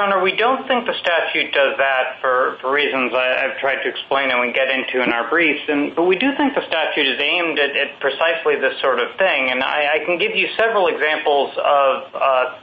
Honor, 0.00 0.22
we 0.22 0.34
don't 0.34 0.66
think 0.66 0.86
the 0.86 0.94
statute 0.98 1.52
does 1.52 1.76
that 1.78 2.18
for 2.20 2.56
reasons 2.64 3.12
I've 3.12 3.58
tried 3.58 3.82
to 3.82 3.88
explain 3.88 4.30
and 4.30 4.40
we 4.40 4.52
get 4.52 4.70
into 4.70 5.02
in 5.02 5.12
our 5.12 5.28
briefs. 5.28 5.62
But 5.94 6.04
we 6.04 6.16
do 6.16 6.34
think 6.36 6.54
the 6.54 6.66
statute 6.66 7.06
is 7.06 7.20
aimed 7.20 7.58
at 7.58 8.00
precisely 8.00 8.56
this 8.56 8.80
sort 8.80 8.98
of 8.98 9.16
thing. 9.18 9.50
And 9.50 9.62
I 9.62 9.98
can 10.06 10.18
give 10.18 10.34
you 10.34 10.48
several 10.56 10.88
examples 10.88 11.50
of... 11.58 12.14
Uh, 12.14 12.58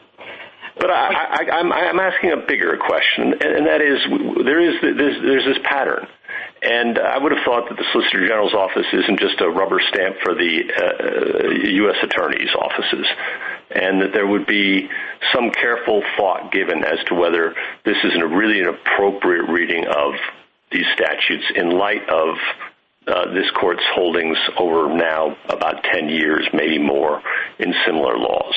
But 0.79 0.89
I'm 0.89 1.99
asking 1.99 2.31
a 2.31 2.37
bigger 2.37 2.77
question, 2.77 3.33
and 3.33 3.67
that 3.67 3.81
is, 3.81 3.99
there's 4.43 5.45
this 5.45 5.57
pattern. 5.63 6.07
And 6.63 6.97
I 6.97 7.17
would 7.17 7.33
have 7.33 7.43
thought 7.43 7.67
that 7.69 7.77
the 7.77 7.83
Solicitor 7.91 8.25
General's 8.25 8.53
office 8.53 8.87
isn't 8.93 9.19
just 9.19 9.41
a 9.41 9.49
rubber 9.49 9.81
stamp 9.89 10.15
for 10.23 10.33
the 10.33 10.63
uh, 10.71 11.49
U.S. 11.83 11.97
Attorney's 12.03 12.55
offices, 12.55 13.05
and 13.69 14.01
that 14.01 14.13
there 14.13 14.25
would 14.25 14.47
be 14.47 14.89
some 15.33 15.51
careful 15.51 16.01
thought 16.17 16.51
given 16.51 16.83
as 16.83 17.03
to 17.07 17.15
whether 17.15 17.53
this 17.83 17.97
is 18.03 18.13
really 18.21 18.61
an 18.61 18.69
appropriate 18.69 19.49
reading 19.49 19.85
of 19.87 20.13
these 20.71 20.85
statutes 20.95 21.45
in 21.55 21.69
light 21.69 22.07
of 22.09 22.35
uh, 23.07 23.33
this 23.33 23.49
court's 23.59 23.83
holdings 23.93 24.37
over 24.57 24.87
now 24.95 25.35
about 25.49 25.83
10 25.83 26.07
years, 26.07 26.47
maybe 26.53 26.79
more, 26.79 27.21
in 27.59 27.73
similar 27.85 28.17
laws. 28.17 28.55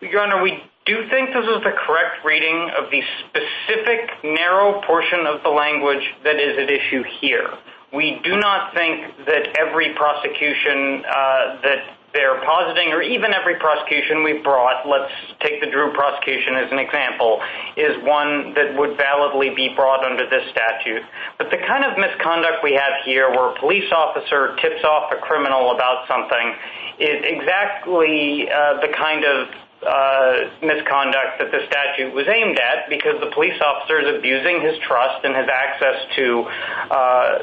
Your 0.00 0.20
Honor, 0.20 0.42
we 0.42 0.62
do 0.86 0.92
you 0.92 1.08
think 1.10 1.34
this 1.34 1.44
is 1.44 1.62
the 1.66 1.74
correct 1.84 2.24
reading 2.24 2.70
of 2.78 2.90
the 2.90 3.02
specific 3.26 4.06
narrow 4.22 4.80
portion 4.86 5.26
of 5.26 5.42
the 5.42 5.50
language 5.50 6.02
that 6.22 6.38
is 6.38 6.56
at 6.58 6.70
issue 6.70 7.02
here. 7.20 7.50
We 7.92 8.20
do 8.22 8.38
not 8.38 8.72
think 8.74 9.26
that 9.26 9.58
every 9.58 9.94
prosecution 9.94 11.02
uh, 11.02 11.58
that 11.62 11.96
they're 12.14 12.40
positing, 12.46 12.94
or 12.94 13.02
even 13.02 13.34
every 13.34 13.56
prosecution 13.56 14.22
we've 14.22 14.42
brought, 14.42 14.86
let's 14.88 15.12
take 15.40 15.60
the 15.60 15.66
Drew 15.66 15.92
prosecution 15.92 16.54
as 16.54 16.72
an 16.72 16.78
example, 16.78 17.42
is 17.76 17.98
one 18.06 18.54
that 18.54 18.78
would 18.78 18.96
validly 18.96 19.50
be 19.54 19.74
brought 19.74 20.06
under 20.06 20.24
this 20.30 20.48
statute. 20.50 21.02
But 21.36 21.50
the 21.50 21.58
kind 21.66 21.84
of 21.84 21.98
misconduct 21.98 22.62
we 22.62 22.72
have 22.72 23.04
here, 23.04 23.28
where 23.30 23.52
a 23.52 23.58
police 23.60 23.90
officer 23.92 24.56
tips 24.62 24.82
off 24.82 25.12
a 25.12 25.20
criminal 25.20 25.74
about 25.74 26.08
something, 26.08 26.54
is 26.98 27.20
exactly 27.26 28.48
uh, 28.48 28.80
the 28.80 28.88
kind 28.96 29.24
of 29.26 29.48
Uh, 29.82 30.48
misconduct 30.62 31.38
that 31.38 31.50
the 31.52 31.60
statute 31.68 32.12
was 32.12 32.26
aimed 32.26 32.58
at, 32.58 32.88
because 32.88 33.20
the 33.20 33.30
police 33.34 33.60
officer 33.60 34.00
is 34.00 34.16
abusing 34.16 34.60
his 34.62 34.74
trust 34.88 35.22
and 35.22 35.36
his 35.36 35.46
access 35.52 36.16
to 36.16 36.42
uh, 36.90 37.38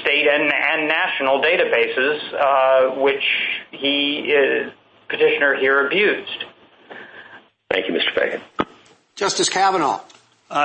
state 0.00 0.26
and 0.26 0.88
national 0.88 1.42
databases, 1.42 2.18
uh, 2.32 3.00
which 3.00 3.22
the 3.70 4.72
petitioner 5.08 5.54
here 5.56 5.86
abused. 5.86 6.44
Thank 7.70 7.86
you, 7.86 7.94
Mr. 7.94 8.12
Feigin. 8.14 8.66
Justice 9.14 9.50
Kavanaugh. 9.50 10.00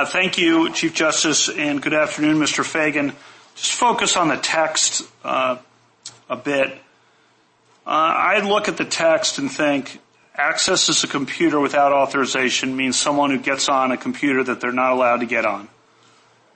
Thank 0.06 0.38
you, 0.38 0.70
Chief 0.72 0.94
Justice, 0.94 1.50
and 1.50 1.82
good 1.82 1.94
afternoon, 1.94 2.38
Mr. 2.38 2.64
Feigin. 2.64 3.14
Just 3.56 3.74
focus 3.74 4.16
on 4.16 4.28
the 4.28 4.38
text 4.38 5.02
a 5.22 5.58
bit. 6.42 6.78
I 7.86 8.40
look 8.40 8.68
at 8.68 8.78
the 8.78 8.84
text 8.86 9.38
and 9.38 9.50
think, 9.50 10.00
access 10.40 10.86
to 10.86 11.06
a 11.06 11.10
computer 11.10 11.60
without 11.60 11.92
authorization 11.92 12.76
means 12.76 12.98
someone 12.98 13.30
who 13.30 13.38
gets 13.38 13.68
on 13.68 13.92
a 13.92 13.96
computer 13.96 14.42
that 14.44 14.60
they're 14.60 14.72
not 14.72 14.92
allowed 14.92 15.18
to 15.18 15.26
get 15.26 15.44
on, 15.44 15.68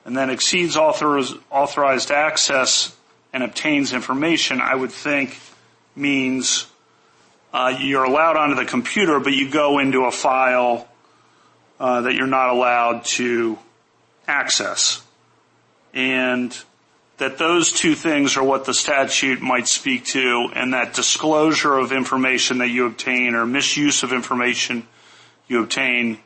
and 0.04 0.16
then 0.16 0.30
exceeds 0.30 0.76
authorized 0.76 2.10
access 2.10 2.96
and 3.32 3.42
obtains 3.42 3.92
information, 3.92 4.60
I 4.60 4.74
would 4.74 4.92
think 4.92 5.38
means 5.96 6.66
uh, 7.52 7.76
you're 7.78 8.04
allowed 8.04 8.36
onto 8.36 8.54
the 8.54 8.64
computer, 8.64 9.20
but 9.20 9.32
you 9.32 9.50
go 9.50 9.78
into 9.78 10.04
a 10.04 10.10
file 10.10 10.88
uh, 11.78 12.02
that 12.02 12.14
you're 12.14 12.26
not 12.26 12.50
allowed 12.50 13.04
to 13.04 13.58
access. 14.26 15.02
And 15.92 16.56
that 17.18 17.38
those 17.38 17.70
two 17.70 17.94
things 17.94 18.36
are 18.36 18.42
what 18.42 18.64
the 18.64 18.74
statute 18.74 19.40
might 19.40 19.68
speak 19.68 20.04
to, 20.06 20.48
and 20.54 20.74
that 20.74 20.94
disclosure 20.94 21.78
of 21.78 21.92
information 21.92 22.58
that 22.58 22.68
you 22.68 22.86
obtain 22.86 23.34
or 23.34 23.46
misuse 23.46 24.02
of 24.02 24.12
information 24.12 24.86
you 25.46 25.62
obtain 25.62 26.18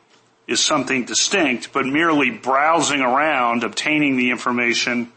is 0.47 0.59
something 0.59 1.05
distinct, 1.05 1.71
but 1.71 1.85
merely 1.85 2.31
browsing 2.31 3.01
around, 3.01 3.63
obtaining 3.63 4.17
the 4.17 4.31
information 4.31 5.11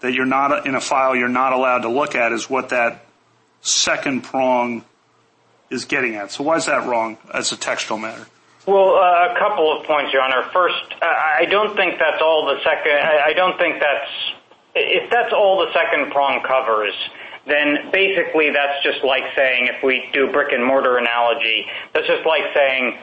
that 0.00 0.12
you're 0.12 0.24
not 0.26 0.66
in 0.66 0.76
a 0.76 0.80
file 0.80 1.16
you're 1.16 1.28
not 1.28 1.52
allowed 1.52 1.80
to 1.80 1.88
look 1.88 2.14
at 2.14 2.30
is 2.30 2.48
what 2.48 2.68
that 2.68 3.04
second 3.62 4.22
prong 4.22 4.84
is 5.70 5.86
getting 5.86 6.14
at. 6.14 6.30
So 6.30 6.44
why 6.44 6.56
is 6.56 6.66
that 6.66 6.86
wrong 6.86 7.18
as 7.34 7.50
a 7.50 7.56
textual 7.56 7.98
matter? 7.98 8.26
Well, 8.66 8.96
uh, 8.96 9.34
a 9.34 9.38
couple 9.38 9.76
of 9.76 9.86
points, 9.86 10.12
Your 10.12 10.22
Honor. 10.22 10.48
First, 10.52 10.94
I 11.02 11.46
don't 11.50 11.74
think 11.76 11.98
that's 11.98 12.22
all 12.22 12.46
the 12.46 12.62
second, 12.62 12.92
I 12.92 13.32
don't 13.32 13.56
think 13.58 13.80
that's, 13.80 14.10
if 14.76 15.10
that's 15.10 15.32
all 15.32 15.58
the 15.58 15.72
second 15.72 16.12
prong 16.12 16.42
covers, 16.46 16.94
then 17.46 17.90
basically 17.92 18.50
that's 18.50 18.82
just 18.82 19.02
like 19.04 19.22
saying, 19.34 19.66
if 19.72 19.82
we 19.82 20.08
do 20.12 20.30
brick 20.30 20.52
and 20.52 20.64
mortar 20.64 20.98
analogy, 20.98 21.64
that's 21.94 22.06
just 22.06 22.26
like 22.26 22.42
saying 22.54 22.98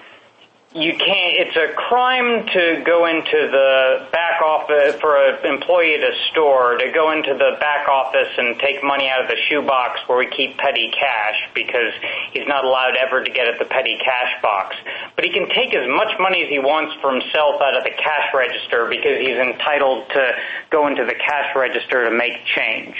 you 0.75 0.97
can't, 0.97 1.37
it's 1.37 1.55
a 1.55 1.71
crime 1.75 2.47
to 2.47 2.81
go 2.83 3.05
into 3.05 3.47
the 3.51 4.07
back 4.11 4.41
office 4.41 4.99
for 4.99 5.15
an 5.15 5.45
employee 5.45 5.93
at 5.93 6.01
a 6.01 6.15
store, 6.31 6.77
to 6.77 6.91
go 6.91 7.11
into 7.11 7.33
the 7.33 7.57
back 7.59 7.87
office 7.87 8.29
and 8.37 8.57
take 8.59 8.83
money 8.83 9.07
out 9.07 9.21
of 9.21 9.27
the 9.27 9.37
shoebox 9.49 9.99
where 10.07 10.17
we 10.17 10.25
keep 10.25 10.57
petty 10.57 10.89
cash, 10.89 11.37
because 11.53 11.93
he's 12.33 12.47
not 12.47 12.65
allowed 12.65 12.95
ever 12.95 13.23
to 13.23 13.29
get 13.29 13.47
at 13.47 13.59
the 13.59 13.65
petty 13.65 13.97
cash 14.03 14.33
box. 14.41 14.75
But 15.15 15.25
he 15.25 15.31
can 15.31 15.47
take 15.49 15.75
as 15.75 15.87
much 15.87 16.17
money 16.19 16.41
as 16.41 16.49
he 16.49 16.57
wants 16.57 16.95
for 17.01 17.13
himself 17.13 17.61
out 17.61 17.77
of 17.77 17.83
the 17.83 17.93
cash 17.93 18.33
register, 18.33 18.87
because 18.89 19.21
he's 19.21 19.37
entitled 19.37 20.09
to 20.09 20.31
go 20.71 20.87
into 20.87 21.05
the 21.05 21.15
cash 21.15 21.55
register 21.55 22.09
to 22.09 22.11
make 22.17 22.33
change. 22.55 22.95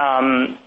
Um, 0.00 0.58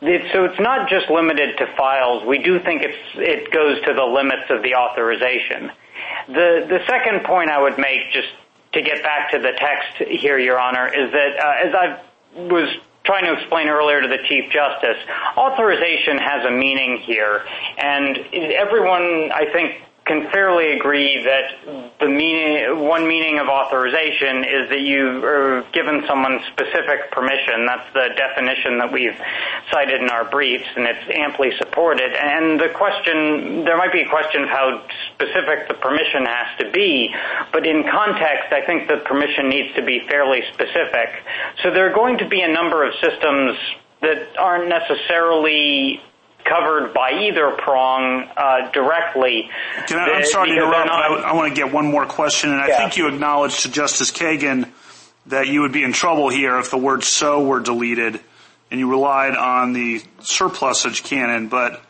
So 0.00 0.44
it's 0.44 0.58
not 0.58 0.88
just 0.88 1.08
limited 1.10 1.58
to 1.58 1.66
files. 1.76 2.24
We 2.26 2.38
do 2.38 2.58
think 2.58 2.82
it 2.82 3.52
goes 3.52 3.80
to 3.86 3.94
the 3.94 4.04
limits 4.04 4.50
of 4.50 4.62
the 4.62 4.74
authorization. 4.74 5.70
The 6.28 6.82
second 6.86 7.24
point 7.24 7.50
I 7.50 7.62
would 7.62 7.78
make, 7.78 8.10
just 8.12 8.28
to 8.72 8.82
get 8.82 9.02
back 9.02 9.30
to 9.32 9.38
the 9.38 9.52
text 9.52 9.98
here, 10.08 10.38
Your 10.38 10.58
Honor, 10.58 10.88
is 10.88 11.12
that 11.12 11.38
uh, 11.38 11.68
as 11.68 11.74
I 11.74 12.00
was 12.34 12.74
trying 13.04 13.24
to 13.24 13.38
explain 13.38 13.68
earlier 13.68 14.00
to 14.00 14.08
the 14.08 14.18
Chief 14.28 14.50
Justice, 14.50 14.96
authorization 15.36 16.18
has 16.18 16.44
a 16.44 16.50
meaning 16.50 16.98
here. 16.98 17.44
And 17.76 18.18
everyone, 18.32 19.30
I 19.32 19.46
think, 19.52 19.82
can 20.04 20.30
fairly 20.32 20.72
agree 20.72 21.22
that 21.22 21.94
the 22.00 22.08
meaning, 22.08 22.86
one 22.86 23.06
meaning 23.06 23.38
of 23.38 23.48
authorization 23.48 24.44
is 24.44 24.68
that 24.68 24.80
you 24.80 25.24
are 25.24 25.64
given 25.72 26.02
someone 26.08 26.40
specific 26.52 27.10
permission. 27.12 27.66
That's 27.66 27.86
the 27.94 28.08
definition 28.16 28.78
that 28.78 28.92
we've 28.92 29.16
cited 29.70 30.02
in 30.02 30.10
our 30.10 30.28
briefs, 30.28 30.66
and 30.74 30.86
it's 30.86 31.06
amply 31.14 31.52
supported. 31.56 32.12
And 32.12 32.58
the 32.58 32.70
question, 32.74 33.64
there 33.64 33.76
might 33.76 33.92
be 33.92 34.02
a 34.02 34.08
question 34.08 34.42
of 34.42 34.48
how 34.48 34.82
specific 35.14 35.68
the 35.68 35.74
permission 35.74 36.26
has 36.26 36.58
to 36.58 36.70
be, 36.72 37.14
but 37.52 37.64
in 37.64 37.84
context, 37.84 38.52
I 38.52 38.66
think 38.66 38.88
the 38.88 38.98
permission 39.04 39.48
needs 39.48 39.74
to 39.76 39.82
be 39.82 40.00
fairly 40.08 40.42
specific. 40.52 41.10
So 41.62 41.70
there 41.70 41.88
are 41.88 41.94
going 41.94 42.18
to 42.18 42.28
be 42.28 42.42
a 42.42 42.52
number 42.52 42.84
of 42.84 42.92
systems 43.00 43.56
that 44.00 44.36
aren't 44.36 44.68
necessarily 44.68 46.02
covered 46.44 46.94
by 46.94 47.12
either 47.12 47.56
prong 47.58 48.28
uh, 48.36 48.70
directly. 48.72 49.48
I'm 49.88 50.22
uh, 50.22 50.24
sorry 50.24 50.50
to 50.50 50.54
interrupt, 50.54 50.88
but 50.88 51.24
I 51.24 51.34
want 51.34 51.54
to 51.54 51.56
get 51.60 51.72
one 51.72 51.86
more 51.86 52.06
question. 52.06 52.50
And 52.50 52.60
I 52.60 52.76
think 52.76 52.96
you 52.96 53.08
acknowledged 53.08 53.62
to 53.62 53.70
Justice 53.70 54.10
Kagan 54.10 54.70
that 55.26 55.46
you 55.46 55.62
would 55.62 55.72
be 55.72 55.84
in 55.84 55.92
trouble 55.92 56.28
here 56.28 56.58
if 56.58 56.70
the 56.70 56.78
word 56.78 57.04
so 57.04 57.44
were 57.44 57.60
deleted, 57.60 58.20
and 58.70 58.80
you 58.80 58.90
relied 58.90 59.36
on 59.36 59.72
the 59.72 60.02
surplusage 60.20 61.04
canon. 61.04 61.48
But 61.48 61.80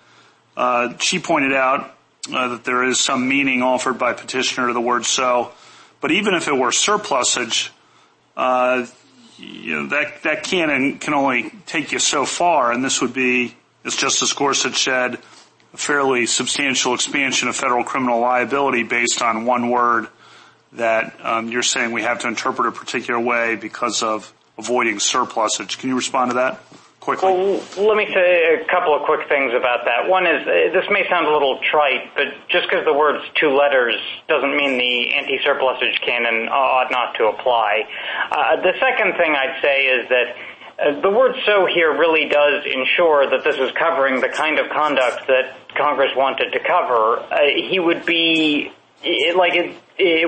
uh, 0.57 0.96
she 0.98 1.18
pointed 1.18 1.53
out 1.53 1.94
that 2.30 2.64
there 2.64 2.84
is 2.84 3.00
some 3.00 3.28
meaning 3.28 3.62
offered 3.62 3.98
by 3.98 4.12
petitioner 4.12 4.68
to 4.68 4.72
the 4.72 4.80
word 4.80 5.05
so. 5.05 5.53
But 6.00 6.12
even 6.12 6.34
if 6.34 6.48
it 6.48 6.57
were 6.57 6.72
surplusage, 6.72 7.72
that 8.36 8.90
canon 10.44 10.98
can 10.98 11.14
only 11.14 11.53
take 11.66 11.92
you 11.92 11.98
so 11.98 12.24
far. 12.24 12.72
And 12.72 12.84
this 12.84 13.00
would 13.00 13.12
be, 13.12 13.57
as 13.85 13.97
Justice 13.97 14.33
Gorsuch 14.33 14.83
said, 14.83 15.18
a 15.74 15.76
fairly 15.76 16.26
substantial 16.26 16.95
expansion 16.95 17.49
of 17.49 17.57
federal 17.57 17.85
criminal 17.85 18.20
liability 18.20 18.83
based 18.83 19.22
on 19.22 19.45
one 19.45 19.70
word 19.70 20.09
that 20.72 21.14
um, 21.22 21.49
you're 21.49 21.62
saying 21.62 21.93
we 21.93 22.03
have 22.03 22.20
to 22.20 22.28
interpret 22.28 22.68
a 22.68 22.72
particular 22.72 23.20
way 23.20 23.57
because 23.57 24.03
of 24.03 24.33
avoiding 24.59 24.99
surplusage. 24.99 25.78
Can 25.78 25.89
you 25.89 25.97
respond 25.97 26.30
to 26.30 26.35
that 26.37 26.61
quickly? 27.01 27.33
Well, 27.33 27.61
Let 27.76 27.97
me 27.97 28.07
say 28.14 28.62
a 28.62 28.64
couple 28.70 28.95
of 28.95 29.03
quick 29.03 29.28
things 29.28 29.53
about 29.53 29.85
that. 29.85 30.09
One 30.09 30.26
is, 30.26 30.47
uh, 30.47 30.72
this 30.72 30.89
may 30.91 31.07
sound 31.11 31.26
a 31.26 31.33
little 31.33 31.59
trite, 31.70 32.14
but 32.14 32.28
just 32.49 32.68
because 32.70 32.85
the 32.85 32.95
word's 32.95 33.24
two 33.35 33.51
letters 33.51 33.97
doesn't 34.28 34.57
mean 34.57 34.78
the 34.78 35.14
anti-surplusage 35.14 36.01
canon 36.07 36.49
ought 36.49 36.91
not 36.91 37.14
to 37.16 37.26
apply. 37.26 37.83
Uh, 38.30 38.57
the 38.62 38.72
second 38.80 39.16
thing 39.18 39.35
I'd 39.35 39.61
say 39.61 39.87
is 39.87 40.09
that 40.09 40.37
Uh, 40.79 41.01
the 41.01 41.11
word 41.11 41.35
so 41.47 41.66
here 41.66 41.97
really 41.97 42.29
does 42.29 42.64
ensure 42.66 43.29
that 43.31 43.45
this 43.45 43.57
is 43.57 43.70
covering 43.79 44.20
the 44.20 44.29
kind 44.29 44.59
of 44.59 44.70
conduct 44.70 45.27
that 45.27 45.57
Congress 45.77 46.11
wanted 46.16 46.51
to 46.53 46.61
cover. 46.61 47.18
Uh, 47.18 47.39
he 47.55 47.79
would 47.79 48.05
be 48.07 48.73
like, 49.37 49.55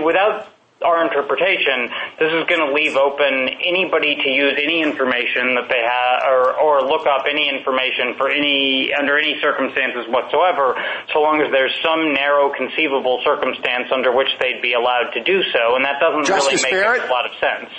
without 0.04 0.48
our 0.82 1.02
interpretation, 1.02 1.88
this 2.18 2.28
is 2.28 2.44
going 2.44 2.60
to 2.60 2.72
leave 2.74 2.94
open 2.96 3.48
anybody 3.64 4.16
to 4.16 4.28
use 4.28 4.52
any 4.60 4.82
information 4.82 5.54
that 5.54 5.68
they 5.70 5.80
have 5.80 6.20
or 6.60 6.82
look 6.82 7.06
up 7.06 7.24
any 7.28 7.48
information 7.48 8.12
under 8.20 9.16
any 9.16 9.40
circumstances 9.40 10.04
whatsoever, 10.12 10.76
so 11.12 11.20
long 11.22 11.40
as 11.40 11.50
there's 11.50 11.72
some 11.82 12.12
narrow 12.12 12.52
conceivable 12.52 13.22
circumstance 13.24 13.88
under 13.92 14.12
which 14.14 14.28
they'd 14.40 14.60
be 14.60 14.74
allowed 14.74 15.10
to 15.14 15.22
do 15.24 15.42
so. 15.52 15.76
And 15.76 15.84
that 15.84 16.00
doesn't 16.00 16.28
really 16.28 16.60
make 16.62 16.72
a 17.08 17.10
lot 17.10 17.24
of 17.24 17.32
sense. 17.40 17.70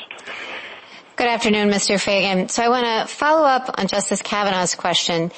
Good 1.17 1.27
afternoon, 1.27 1.69
Mr. 1.69 1.95
Feigin. 1.95 2.51
So 2.51 2.61
I 2.61 2.67
want 2.67 2.85
to 2.85 3.15
follow 3.15 3.47
up 3.47 3.79
on 3.79 3.87
Justice 3.87 4.21
Kavanaugh's 4.21 4.75
question. 4.75 5.31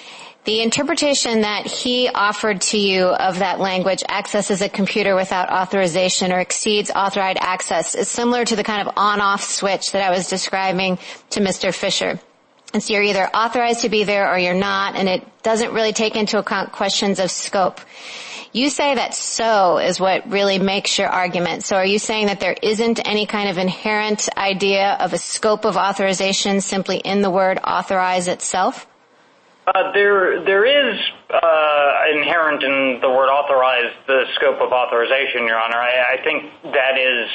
The 0.46 0.64
interpretation 0.64 1.42
that 1.42 1.68
he 1.68 2.10
offered 2.10 2.62
to 2.62 2.80
you 2.80 3.06
of 3.06 3.38
that 3.40 3.60
language, 3.60 4.02
accesses 4.10 4.64
a 4.64 4.70
computer 4.70 5.16
without 5.16 5.52
authorization 5.52 6.32
or 6.32 6.40
exceeds 6.40 6.90
authorized 6.90 7.38
access, 7.40 7.94
is 7.94 8.08
similar 8.08 8.44
to 8.44 8.56
the 8.56 8.64
kind 8.64 8.88
of 8.88 8.94
on-off 8.98 9.44
switch 9.44 9.92
that 9.92 10.02
I 10.02 10.10
was 10.10 10.28
describing 10.28 10.98
to 11.30 11.42
Mr. 11.42 11.72
Fisher. 11.72 12.20
And 12.74 12.82
so 12.82 12.94
you're 12.94 13.04
either 13.04 13.28
authorized 13.28 13.82
to 13.82 13.90
be 13.90 14.04
there 14.04 14.34
or 14.34 14.40
you're 14.40 14.56
not, 14.56 14.96
and 14.96 15.08
it 15.08 15.28
doesn't 15.44 15.74
really 15.74 15.94
take 15.94 16.16
into 16.16 16.40
account 16.40 16.72
questions 16.72 17.20
of 17.20 17.30
scope. 17.30 17.80
You 18.54 18.70
say 18.70 18.96
that 18.96 19.14
so 19.14 19.78
is 19.78 20.00
what 20.00 20.30
really 20.30 20.60
makes 20.60 20.98
your 20.98 21.10
argument. 21.10 21.66
So 21.66 21.76
are 21.76 21.86
you 21.86 22.00
saying 22.00 22.28
that 22.28 22.40
there 22.40 22.56
isn't 22.62 23.06
any 23.08 23.26
kind 23.26 23.50
of 23.50 23.58
inherent 23.58 24.30
idea 24.38 24.94
of 25.00 25.14
a 25.14 25.18
scope 25.18 25.66
of 25.66 25.78
authorization 25.78 26.62
simply 26.62 26.98
in 26.98 27.22
the 27.22 27.30
word 27.30 27.60
authorize 27.64 28.28
itself? 28.28 28.88
Uh 29.68 29.92
there 29.92 30.66
is 30.66 30.98
inherent 32.14 32.64
in 32.64 33.00
the 33.02 33.10
word 33.10 33.30
authorize 33.30 33.94
the 34.08 34.24
scope 34.36 34.62
of 34.62 34.72
authorization, 34.72 35.46
Your 35.46 35.60
Honor. 35.60 35.78
I 35.78 36.18
think 36.24 36.52
that 36.74 36.98
is 36.98 37.30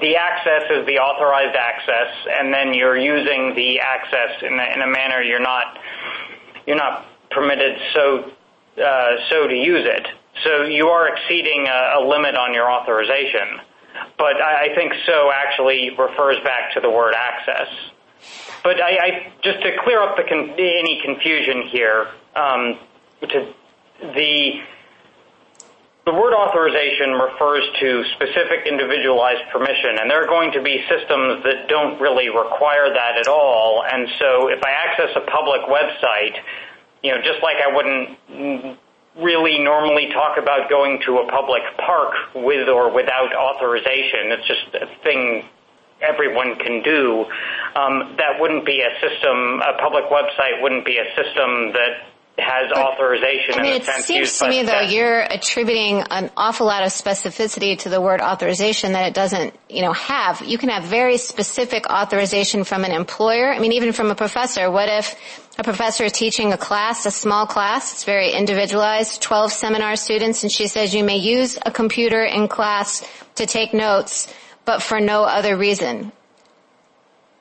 the 0.00 0.16
access 0.16 0.70
is 0.70 0.86
the 0.86 0.98
authorized 0.98 1.56
access, 1.56 2.10
and 2.30 2.52
then 2.52 2.74
you're 2.74 2.96
using 2.96 3.54
the 3.54 3.80
access 3.80 4.42
in 4.42 4.82
a 4.82 4.86
manner 4.86 5.20
you're 5.20 5.40
not 5.40 5.78
you're 6.66 6.76
not 6.76 7.06
permitted 7.30 7.76
so 7.92 8.30
so 8.76 9.48
to 9.48 9.54
use 9.54 9.84
it. 9.84 10.06
So 10.42 10.64
you 10.64 10.88
are 10.88 11.08
exceeding 11.08 11.66
a 11.68 12.00
limit 12.00 12.34
on 12.34 12.52
your 12.52 12.70
authorization. 12.70 13.60
But 14.18 14.40
I 14.40 14.74
think 14.74 14.92
so 15.06 15.30
actually 15.32 15.90
refers 15.90 16.36
back 16.44 16.74
to 16.74 16.80
the 16.80 16.90
word 16.90 17.14
access. 17.14 17.68
But 18.64 18.80
I 18.80 19.32
just 19.42 19.62
to 19.62 19.76
clear 19.84 20.02
up 20.02 20.18
any 20.18 21.00
confusion 21.04 21.68
here, 21.70 22.08
um, 22.34 22.78
the 24.00 24.60
the 26.04 26.12
word 26.12 26.34
authorization 26.34 27.12
refers 27.12 27.64
to 27.80 28.04
specific 28.14 28.66
individualized 28.66 29.40
permission, 29.50 29.96
and 30.00 30.10
there 30.10 30.22
are 30.22 30.26
going 30.26 30.52
to 30.52 30.60
be 30.60 30.84
systems 30.88 31.42
that 31.44 31.68
don't 31.68 31.98
really 31.98 32.28
require 32.28 32.92
that 32.92 33.16
at 33.18 33.26
all. 33.26 33.84
And 33.90 34.08
so 34.18 34.48
if 34.48 34.62
I 34.62 34.70
access 34.70 35.16
a 35.16 35.24
public 35.30 35.62
website, 35.62 36.36
you 37.02 37.14
know, 37.14 37.22
just 37.22 37.42
like 37.42 37.56
I 37.56 37.74
wouldn't 37.74 38.78
really 39.16 39.62
normally 39.62 40.08
talk 40.12 40.38
about 40.38 40.68
going 40.68 41.00
to 41.06 41.18
a 41.18 41.30
public 41.30 41.62
park 41.78 42.14
with 42.34 42.68
or 42.68 42.92
without 42.92 43.34
authorization, 43.34 44.32
it's 44.32 44.46
just 44.46 44.74
a 44.74 44.86
thing 45.02 45.44
everyone 46.02 46.56
can 46.56 46.82
do, 46.82 47.24
um, 47.76 48.16
that 48.18 48.40
wouldn't 48.40 48.66
be 48.66 48.82
a 48.82 48.92
system, 49.00 49.60
a 49.62 49.78
public 49.80 50.04
website 50.10 50.60
wouldn't 50.62 50.84
be 50.84 50.98
a 50.98 51.06
system 51.14 51.72
that 51.72 52.02
has 52.36 52.72
authorization. 52.72 53.54
I 53.54 53.62
mean, 53.62 53.74
it 53.80 53.84
seems 53.84 54.38
to 54.40 54.48
me, 54.48 54.64
though, 54.64 54.80
you're 54.80 55.20
attributing 55.20 56.02
an 56.10 56.30
awful 56.36 56.66
lot 56.66 56.82
of 56.82 56.88
specificity 56.88 57.78
to 57.78 57.88
the 57.88 58.00
word 58.00 58.20
authorization 58.20 58.92
that 58.92 59.06
it 59.06 59.14
doesn't 59.14 59.54
you 59.68 59.82
know, 59.82 59.92
have. 59.92 60.42
You 60.42 60.58
can 60.58 60.68
have 60.68 60.84
very 60.84 61.16
specific 61.16 61.88
authorization 61.88 62.64
from 62.64 62.84
an 62.84 62.90
employer, 62.90 63.52
I 63.52 63.60
mean, 63.60 63.72
even 63.72 63.92
from 63.92 64.10
a 64.10 64.16
professor. 64.16 64.68
What 64.70 64.88
if 64.88 65.43
a 65.56 65.62
professor 65.62 66.04
is 66.04 66.12
teaching 66.12 66.52
a 66.52 66.58
class, 66.58 67.06
a 67.06 67.10
small 67.10 67.46
class, 67.46 67.92
it's 67.92 68.04
very 68.04 68.32
individualized, 68.32 69.22
12 69.22 69.52
seminar 69.52 69.96
students, 69.96 70.42
and 70.42 70.50
she 70.50 70.66
says 70.66 70.94
you 70.94 71.04
may 71.04 71.16
use 71.16 71.58
a 71.64 71.70
computer 71.70 72.24
in 72.24 72.48
class 72.48 73.06
to 73.36 73.46
take 73.46 73.72
notes, 73.72 74.32
but 74.64 74.82
for 74.82 75.00
no 75.00 75.22
other 75.24 75.56
reason. 75.56 76.12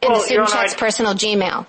And 0.01 0.15
the 0.15 0.19
student 0.19 0.49
checks 0.49 0.75
personal 0.75 1.13
Gmail. 1.13 1.65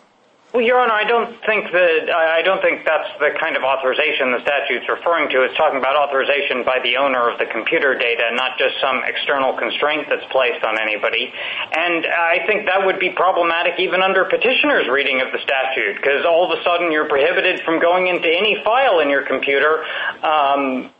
Well, 0.54 0.62
Your 0.62 0.78
Honor, 0.78 0.94
I 0.94 1.02
don't 1.02 1.34
think 1.42 1.66
that 1.74 2.14
I 2.14 2.40
don't 2.46 2.62
think 2.62 2.86
that's 2.86 3.10
the 3.18 3.34
kind 3.42 3.58
of 3.58 3.66
authorization 3.66 4.30
the 4.30 4.38
statute's 4.46 4.86
referring 4.86 5.26
to. 5.34 5.42
It's 5.42 5.56
talking 5.58 5.82
about 5.82 5.98
authorization 5.98 6.62
by 6.62 6.78
the 6.78 6.94
owner 6.94 7.26
of 7.26 7.42
the 7.42 7.46
computer 7.50 7.98
data, 7.98 8.30
not 8.38 8.54
just 8.56 8.78
some 8.78 9.02
external 9.02 9.58
constraint 9.58 10.06
that's 10.06 10.22
placed 10.30 10.62
on 10.62 10.78
anybody. 10.78 11.34
And 11.74 12.06
I 12.06 12.46
think 12.46 12.70
that 12.70 12.86
would 12.86 13.00
be 13.02 13.10
problematic 13.10 13.82
even 13.82 13.98
under 13.98 14.30
petitioner's 14.30 14.86
reading 14.86 15.20
of 15.26 15.34
the 15.34 15.42
statute, 15.42 15.98
because 15.98 16.22
all 16.22 16.46
of 16.46 16.54
a 16.54 16.62
sudden 16.62 16.94
you're 16.94 17.10
prohibited 17.10 17.58
from 17.66 17.82
going 17.82 18.06
into 18.06 18.30
any 18.30 18.54
file 18.62 19.00
in 19.02 19.10
your 19.10 19.26
computer, 19.26 19.82
um, 20.22 20.94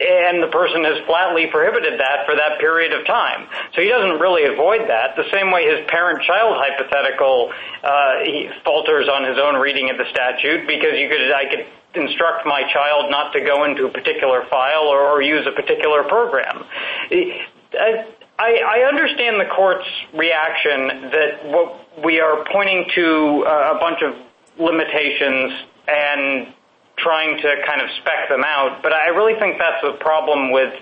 and 0.00 0.42
the 0.42 0.48
person 0.48 0.82
has 0.84 0.98
flatly 1.06 1.46
prohibited 1.46 2.00
that 2.00 2.26
for 2.26 2.34
that 2.34 2.58
period 2.58 2.92
of 2.92 3.06
time. 3.06 3.46
So 3.74 3.82
he 3.82 3.88
doesn't 3.88 4.18
really 4.18 4.44
avoid 4.44 4.88
that. 4.88 5.14
The 5.16 5.30
same 5.32 5.50
way 5.50 5.64
his 5.66 5.86
parent-child 5.88 6.56
hypothetical 6.58 7.52
uh 7.82 8.24
he 8.24 8.50
falters 8.64 9.08
on 9.08 9.22
his 9.24 9.38
own 9.38 9.60
reading 9.60 9.90
of 9.90 9.96
the 9.96 10.08
statute, 10.10 10.66
because 10.66 10.98
you 10.98 11.08
could 11.08 11.30
I 11.30 11.44
could 11.50 11.66
instruct 11.94 12.44
my 12.44 12.62
child 12.72 13.10
not 13.10 13.32
to 13.34 13.40
go 13.40 13.64
into 13.64 13.86
a 13.86 13.90
particular 13.90 14.44
file 14.50 14.88
or 14.90 15.22
use 15.22 15.46
a 15.46 15.52
particular 15.52 16.02
program. 16.02 16.64
I 18.36 18.84
understand 18.88 19.38
the 19.40 19.46
court's 19.46 19.86
reaction 20.12 21.10
that 21.12 21.44
we 22.04 22.18
are 22.18 22.44
pointing 22.50 22.90
to 22.96 23.44
a 23.46 23.78
bunch 23.78 24.02
of 24.02 24.16
limitations 24.58 25.52
and 25.86 26.52
trying 26.96 27.36
to 27.36 27.50
kind 27.66 27.80
of 27.80 27.88
spec 28.00 28.28
them 28.28 28.44
out, 28.44 28.82
but 28.82 28.92
I 28.92 29.08
really 29.08 29.38
think 29.38 29.58
that's 29.58 29.82
a 29.84 29.98
problem 29.98 30.52
with 30.52 30.72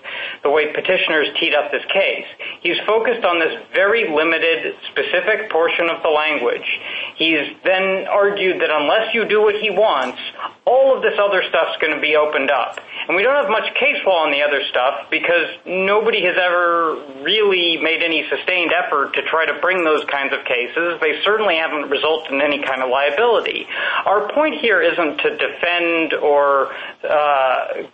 the 0.42 0.50
way 0.50 0.72
petitioners 0.72 1.28
teed 1.40 1.54
up 1.54 1.72
this 1.72 1.84
case. 1.92 2.26
He's 2.60 2.78
focused 2.86 3.24
on 3.24 3.38
this 3.38 3.54
very 3.72 4.08
limited, 4.08 4.74
specific 4.90 5.50
portion 5.50 5.88
of 5.88 6.02
the 6.02 6.10
language. 6.10 6.68
He's 7.16 7.56
then 7.64 8.06
argued 8.08 8.60
that 8.60 8.70
unless 8.70 9.14
you 9.14 9.24
do 9.24 9.40
what 9.40 9.54
he 9.56 9.70
wants, 9.70 10.18
all 10.66 10.94
of 10.94 11.02
this 11.02 11.18
other 11.18 11.42
stuff's 11.48 11.76
going 11.80 11.94
to 11.94 12.00
be 12.00 12.16
opened 12.16 12.50
up. 12.50 12.78
And 13.08 13.16
we 13.16 13.22
don't 13.22 13.34
have 13.34 13.50
much 13.50 13.74
case 13.74 13.98
law 14.06 14.24
on 14.24 14.30
the 14.30 14.42
other 14.42 14.62
stuff, 14.70 15.10
because 15.10 15.46
nobody 15.66 16.22
has 16.24 16.36
ever 16.38 16.94
really 17.22 17.76
made 17.78 18.02
any 18.02 18.28
sustained 18.28 18.72
effort 18.72 19.14
to 19.14 19.22
try 19.22 19.44
to 19.46 19.58
bring 19.60 19.84
those 19.84 20.04
kinds 20.04 20.32
of 20.32 20.44
cases. 20.44 21.00
They 21.00 21.20
certainly 21.24 21.56
haven't 21.56 21.90
resulted 21.90 22.32
in 22.32 22.40
any 22.40 22.62
kind 22.62 22.82
of 22.82 22.90
liability. 22.90 23.66
Our 24.04 24.32
point 24.32 24.60
here 24.60 24.80
isn't 24.80 25.18
to 25.18 25.36
defend 25.36 26.14
or 26.14 26.72
uh 27.08 27.84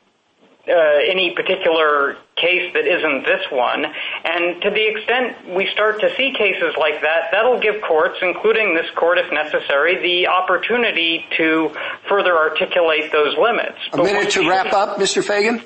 uh 0.69 0.99
any 1.09 1.35
particular 1.35 2.17
case 2.37 2.73
that 2.75 2.87
isn't 2.87 3.25
this 3.25 3.45
one. 3.51 3.87
And 4.25 4.61
to 4.63 4.71
the 4.71 4.87
extent 4.87 5.55
we 5.55 5.69
start 5.73 6.01
to 6.01 6.15
see 6.17 6.33
cases 6.37 6.75
like 6.79 7.01
that, 7.03 7.31
that'll 7.33 7.61
give 7.61 7.81
courts, 7.83 8.19
including 8.23 8.75
this 8.75 8.91
court 8.97 9.19
if 9.19 9.33
necessary, 9.33 10.01
the 10.03 10.29
opportunity 10.29 11.25
to 11.37 11.71
further 12.09 12.37
articulate 12.37 13.13
those 13.13 13.37
limits. 13.37 13.79
A 13.93 13.99
minute 13.99 14.31
to 14.33 14.49
wrap 14.49 14.73
up, 14.73 14.99
Mr. 14.99 15.23
Feigin. 15.23 15.65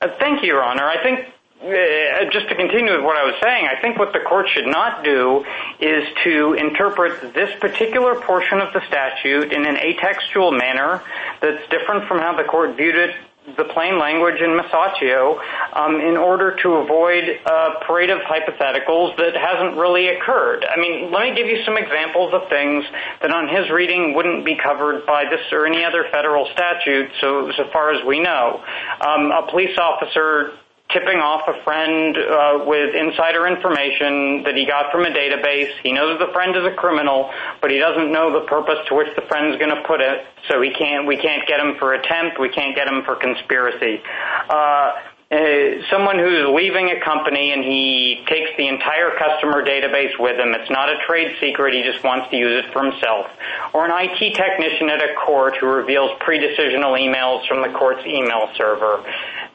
Uh, 0.00 0.08
thank 0.18 0.42
you, 0.42 0.48
Your 0.48 0.62
Honor. 0.62 0.84
I 0.84 1.02
think, 1.02 1.20
uh, 1.62 2.30
just 2.32 2.48
to 2.48 2.56
continue 2.56 2.92
with 2.96 3.04
what 3.04 3.16
I 3.16 3.24
was 3.24 3.34
saying, 3.42 3.68
I 3.70 3.80
think 3.80 3.98
what 3.98 4.12
the 4.12 4.20
court 4.20 4.48
should 4.52 4.66
not 4.66 5.04
do 5.04 5.44
is 5.80 6.04
to 6.24 6.54
interpret 6.54 7.34
this 7.34 7.50
particular 7.60 8.20
portion 8.20 8.60
of 8.60 8.72
the 8.72 8.80
statute 8.88 9.52
in 9.52 9.64
an 9.64 9.76
atextual 9.76 10.56
manner 10.56 11.02
that's 11.40 11.62
different 11.70 12.08
from 12.08 12.18
how 12.18 12.36
the 12.36 12.44
court 12.44 12.76
viewed 12.76 12.96
it, 12.96 13.14
the 13.56 13.64
plain 13.74 13.98
language 13.98 14.40
in 14.40 14.50
Musacchio, 14.56 15.38
um, 15.74 16.00
in 16.00 16.16
order 16.16 16.56
to 16.62 16.68
avoid 16.74 17.24
a 17.44 17.84
parade 17.86 18.10
of 18.10 18.20
hypotheticals 18.20 19.16
that 19.16 19.34
hasn't 19.34 19.76
really 19.76 20.08
occurred. 20.08 20.64
I 20.64 20.78
mean, 20.78 21.10
let 21.10 21.28
me 21.28 21.34
give 21.34 21.48
you 21.48 21.62
some 21.64 21.76
examples 21.76 22.32
of 22.32 22.48
things 22.48 22.84
that 23.20 23.32
on 23.32 23.48
his 23.48 23.68
reading 23.70 24.14
wouldn't 24.14 24.44
be 24.44 24.56
covered 24.56 25.04
by 25.06 25.24
this 25.24 25.40
or 25.50 25.66
any 25.66 25.84
other 25.84 26.06
federal 26.12 26.46
statute, 26.52 27.10
so 27.20 27.50
far 27.72 27.92
as 27.92 28.04
we 28.06 28.20
know. 28.20 28.62
Um, 29.00 29.32
a 29.32 29.46
police 29.50 29.76
officer 29.76 30.52
tipping 30.92 31.18
off 31.18 31.48
a 31.48 31.62
friend 31.64 32.16
uh, 32.16 32.64
with 32.66 32.94
insider 32.94 33.46
information 33.46 34.44
that 34.44 34.56
he 34.56 34.66
got 34.66 34.92
from 34.92 35.04
a 35.04 35.10
database. 35.10 35.72
He 35.82 35.92
knows 35.92 36.18
the 36.18 36.32
friend 36.32 36.54
is 36.56 36.64
a 36.64 36.74
criminal, 36.74 37.30
but 37.60 37.70
he 37.70 37.78
doesn't 37.78 38.12
know 38.12 38.32
the 38.32 38.46
purpose 38.46 38.78
to 38.88 38.94
which 38.94 39.08
the 39.16 39.22
friend's 39.22 39.58
going 39.58 39.74
to 39.74 39.82
put 39.82 40.00
it, 40.00 40.26
so 40.48 40.60
we 40.60 40.70
can't 40.72 41.06
get 41.46 41.60
him 41.60 41.76
for 41.78 41.94
attempt, 41.94 42.38
we 42.38 42.48
can't 42.48 42.76
get 42.76 42.88
him 42.88 43.02
for 43.04 43.16
conspiracy. 43.16 44.02
Uh, 44.48 44.92
uh, 45.32 45.80
someone 45.90 46.18
who's 46.18 46.46
leaving 46.54 46.90
a 46.90 47.00
company 47.00 47.52
and 47.52 47.64
he 47.64 48.22
takes 48.28 48.50
the 48.58 48.68
entire 48.68 49.16
customer 49.16 49.64
database 49.64 50.12
with 50.18 50.38
him, 50.38 50.52
it's 50.52 50.70
not 50.70 50.90
a 50.90 50.98
trade 51.06 51.34
secret, 51.40 51.72
he 51.72 51.82
just 51.82 52.04
wants 52.04 52.28
to 52.30 52.36
use 52.36 52.62
it 52.62 52.70
for 52.70 52.84
himself. 52.84 53.30
Or 53.72 53.86
an 53.86 53.92
IT 53.94 54.34
technician 54.34 54.90
at 54.90 55.00
a 55.00 55.14
court 55.14 55.56
who 55.56 55.68
reveals 55.68 56.10
pre-decisional 56.20 57.00
emails 57.00 57.48
from 57.48 57.62
the 57.62 57.72
court's 57.78 58.04
email 58.04 58.50
server. 58.58 59.02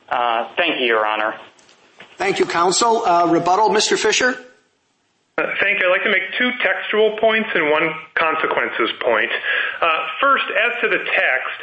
Uh, 0.09 0.53
thank 0.55 0.79
you, 0.79 0.87
Your 0.87 1.05
Honor. 1.05 1.35
Thank 2.17 2.39
you, 2.39 2.45
counsel. 2.45 3.05
Uh, 3.05 3.27
rebuttal, 3.27 3.69
Mr. 3.69 3.97
Fisher? 3.97 4.29
Uh, 5.37 5.43
thank 5.61 5.79
you. 5.79 5.85
I'd 5.85 5.91
like 5.91 6.03
to 6.03 6.09
make 6.09 6.23
two 6.37 6.49
textual 6.63 7.15
points 7.17 7.49
and 7.53 7.69
one 7.69 7.89
consequences 8.15 8.89
point. 9.01 9.29
First, 10.19 10.45
as 10.49 10.81
to 10.81 10.89
the 10.89 10.97
text, 10.97 11.59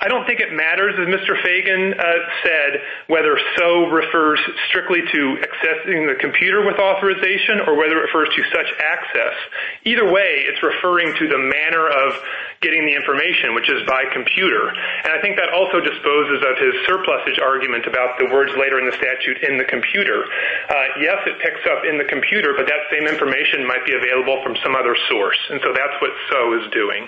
I 0.00 0.08
don't 0.08 0.24
think 0.24 0.40
it 0.40 0.48
matters, 0.48 0.96
as 0.96 1.12
Mr. 1.12 1.36
Feigin 1.44 1.92
uh, 1.92 2.02
said, 2.40 2.80
whether 3.12 3.36
so 3.60 3.92
refers 3.92 4.40
strictly 4.72 5.04
to 5.04 5.20
accessing 5.44 6.08
the 6.08 6.16
computer 6.16 6.64
with 6.64 6.80
authorization 6.80 7.60
or 7.68 7.76
whether 7.76 8.00
it 8.00 8.08
refers 8.08 8.32
to 8.32 8.40
such 8.48 8.64
access. 8.80 9.36
Either 9.84 10.08
way, 10.08 10.48
it's 10.48 10.62
referring 10.64 11.12
to 11.20 11.28
the 11.28 11.36
manner 11.36 11.84
of 11.84 12.16
getting 12.64 12.88
the 12.88 12.96
information, 12.96 13.52
which 13.52 13.68
is 13.68 13.84
by 13.84 14.08
computer. 14.08 14.72
And 14.72 15.12
I 15.12 15.20
think 15.20 15.36
that 15.36 15.52
also 15.52 15.84
disposes 15.84 16.40
of 16.48 16.56
his 16.56 16.72
surplusage 16.88 17.36
argument 17.36 17.84
about 17.84 18.16
the 18.16 18.32
words 18.32 18.56
later 18.56 18.80
in 18.80 18.88
the 18.88 18.96
statute 18.96 19.44
in 19.44 19.60
the 19.60 19.68
computer. 19.68 20.24
Uh, 20.24 20.96
yes, 21.04 21.20
it 21.28 21.36
picks 21.44 21.60
up 21.68 21.84
in 21.84 22.00
the 22.00 22.08
computer, 22.08 22.56
but 22.56 22.64
that 22.64 22.88
same 22.88 23.04
information 23.04 23.68
might 23.68 23.84
be 23.84 23.92
available 23.92 24.40
from 24.40 24.56
some 24.64 24.72
other 24.72 24.96
source. 25.12 25.40
And 25.52 25.60
so 25.60 25.76
that's 25.76 25.96
what 26.00 26.12
so 26.32 26.56
is 26.56 26.64
doing. 26.72 27.04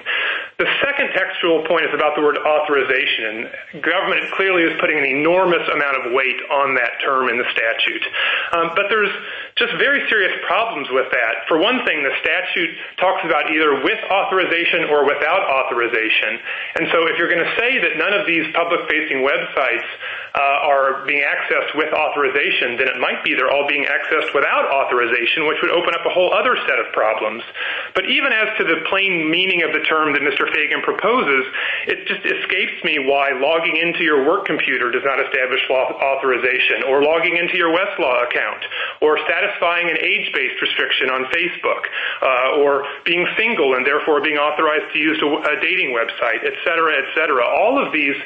The 0.61 0.69
second 0.85 1.17
textual 1.17 1.65
point 1.65 1.89
is 1.89 1.97
about 1.97 2.17
the 2.17 2.25
word 2.25 2.37
authorization. 2.37 2.82
And 2.83 3.83
government 3.83 4.31
clearly 4.35 4.63
is 4.63 4.75
putting 4.81 4.99
an 4.99 5.07
enormous 5.07 5.63
amount 5.69 5.97
of 6.03 6.13
weight 6.13 6.41
on 6.51 6.75
that 6.75 6.99
term 7.05 7.29
in 7.29 7.39
the 7.39 7.49
statute. 7.53 8.05
Um, 8.53 8.71
but 8.75 8.87
there's 8.89 9.13
just 9.57 9.73
very 9.79 10.03
serious 10.09 10.33
problems 10.47 10.89
with 10.91 11.07
that. 11.13 11.47
For 11.49 11.59
one 11.59 11.85
thing, 11.85 12.03
the 12.03 12.15
statute 12.21 12.73
talks 12.99 13.23
about 13.25 13.51
either 13.51 13.85
with 13.85 14.01
authorization 14.11 14.91
or 14.91 15.05
without 15.05 15.45
authorization. 15.47 16.41
And 16.81 16.89
so 16.91 17.07
if 17.07 17.19
you're 17.19 17.31
going 17.31 17.45
to 17.45 17.55
say 17.59 17.79
that 17.79 17.97
none 17.97 18.13
of 18.13 18.27
these 18.27 18.47
public-facing 18.55 19.23
websites 19.23 19.89
Uh, 20.33 20.65
are 20.65 21.05
being 21.05 21.21
accessed 21.21 21.77
with 21.77 21.93
authorization, 21.93 22.81
then 22.81 22.89
it 22.89 22.97
might 22.97 23.21
be 23.21 23.37
they're 23.37 23.53
all 23.53 23.69
being 23.69 23.85
accessed 23.85 24.33
without 24.33 24.65
authorization, 24.73 25.45
which 25.45 25.61
would 25.61 25.71
open 25.71 25.93
up 25.93 26.01
a 26.09 26.09
whole 26.09 26.33
other 26.33 26.57
set 26.65 26.81
of 26.81 26.89
problems. 26.97 27.45
But 27.93 28.09
even 28.09 28.33
as 28.33 28.49
to 28.57 28.65
the 28.65 28.81
plain 28.89 29.29
meaning 29.29 29.61
of 29.61 29.77
the 29.77 29.85
term 29.85 30.17
that 30.17 30.25
Mr. 30.25 30.49
Feigin 30.49 30.81
proposes, 30.81 31.45
it 31.85 32.09
just 32.09 32.25
escapes 32.25 32.81
me 32.81 32.97
why 33.05 33.37
logging 33.37 33.77
into 33.77 34.09
your 34.09 34.25
work 34.25 34.49
computer 34.49 34.89
does 34.89 35.05
not 35.05 35.21
establish 35.21 35.61
authorization, 35.69 36.89
or 36.89 37.05
logging 37.05 37.37
into 37.37 37.61
your 37.61 37.69
Westlaw 37.69 38.25
account, 38.25 38.65
or 39.05 39.21
satisfying 39.29 39.91
an 39.91 40.01
age-based 40.01 40.57
restriction 40.65 41.13
on 41.13 41.29
Facebook, 41.29 41.85
uh, 42.25 42.61
or 42.65 42.89
being 43.05 43.29
single 43.37 43.77
and 43.77 43.85
therefore 43.85 44.25
being 44.25 44.39
authorized 44.39 44.89
to 44.93 44.99
use 44.99 45.21
a 45.21 45.61
dating 45.61 45.93
website, 45.93 46.41
et 46.41 46.57
cetera, 46.65 46.97
et 46.97 47.09
cetera. 47.15 47.45
All 47.45 47.77
of 47.77 47.93
these 47.93 48.17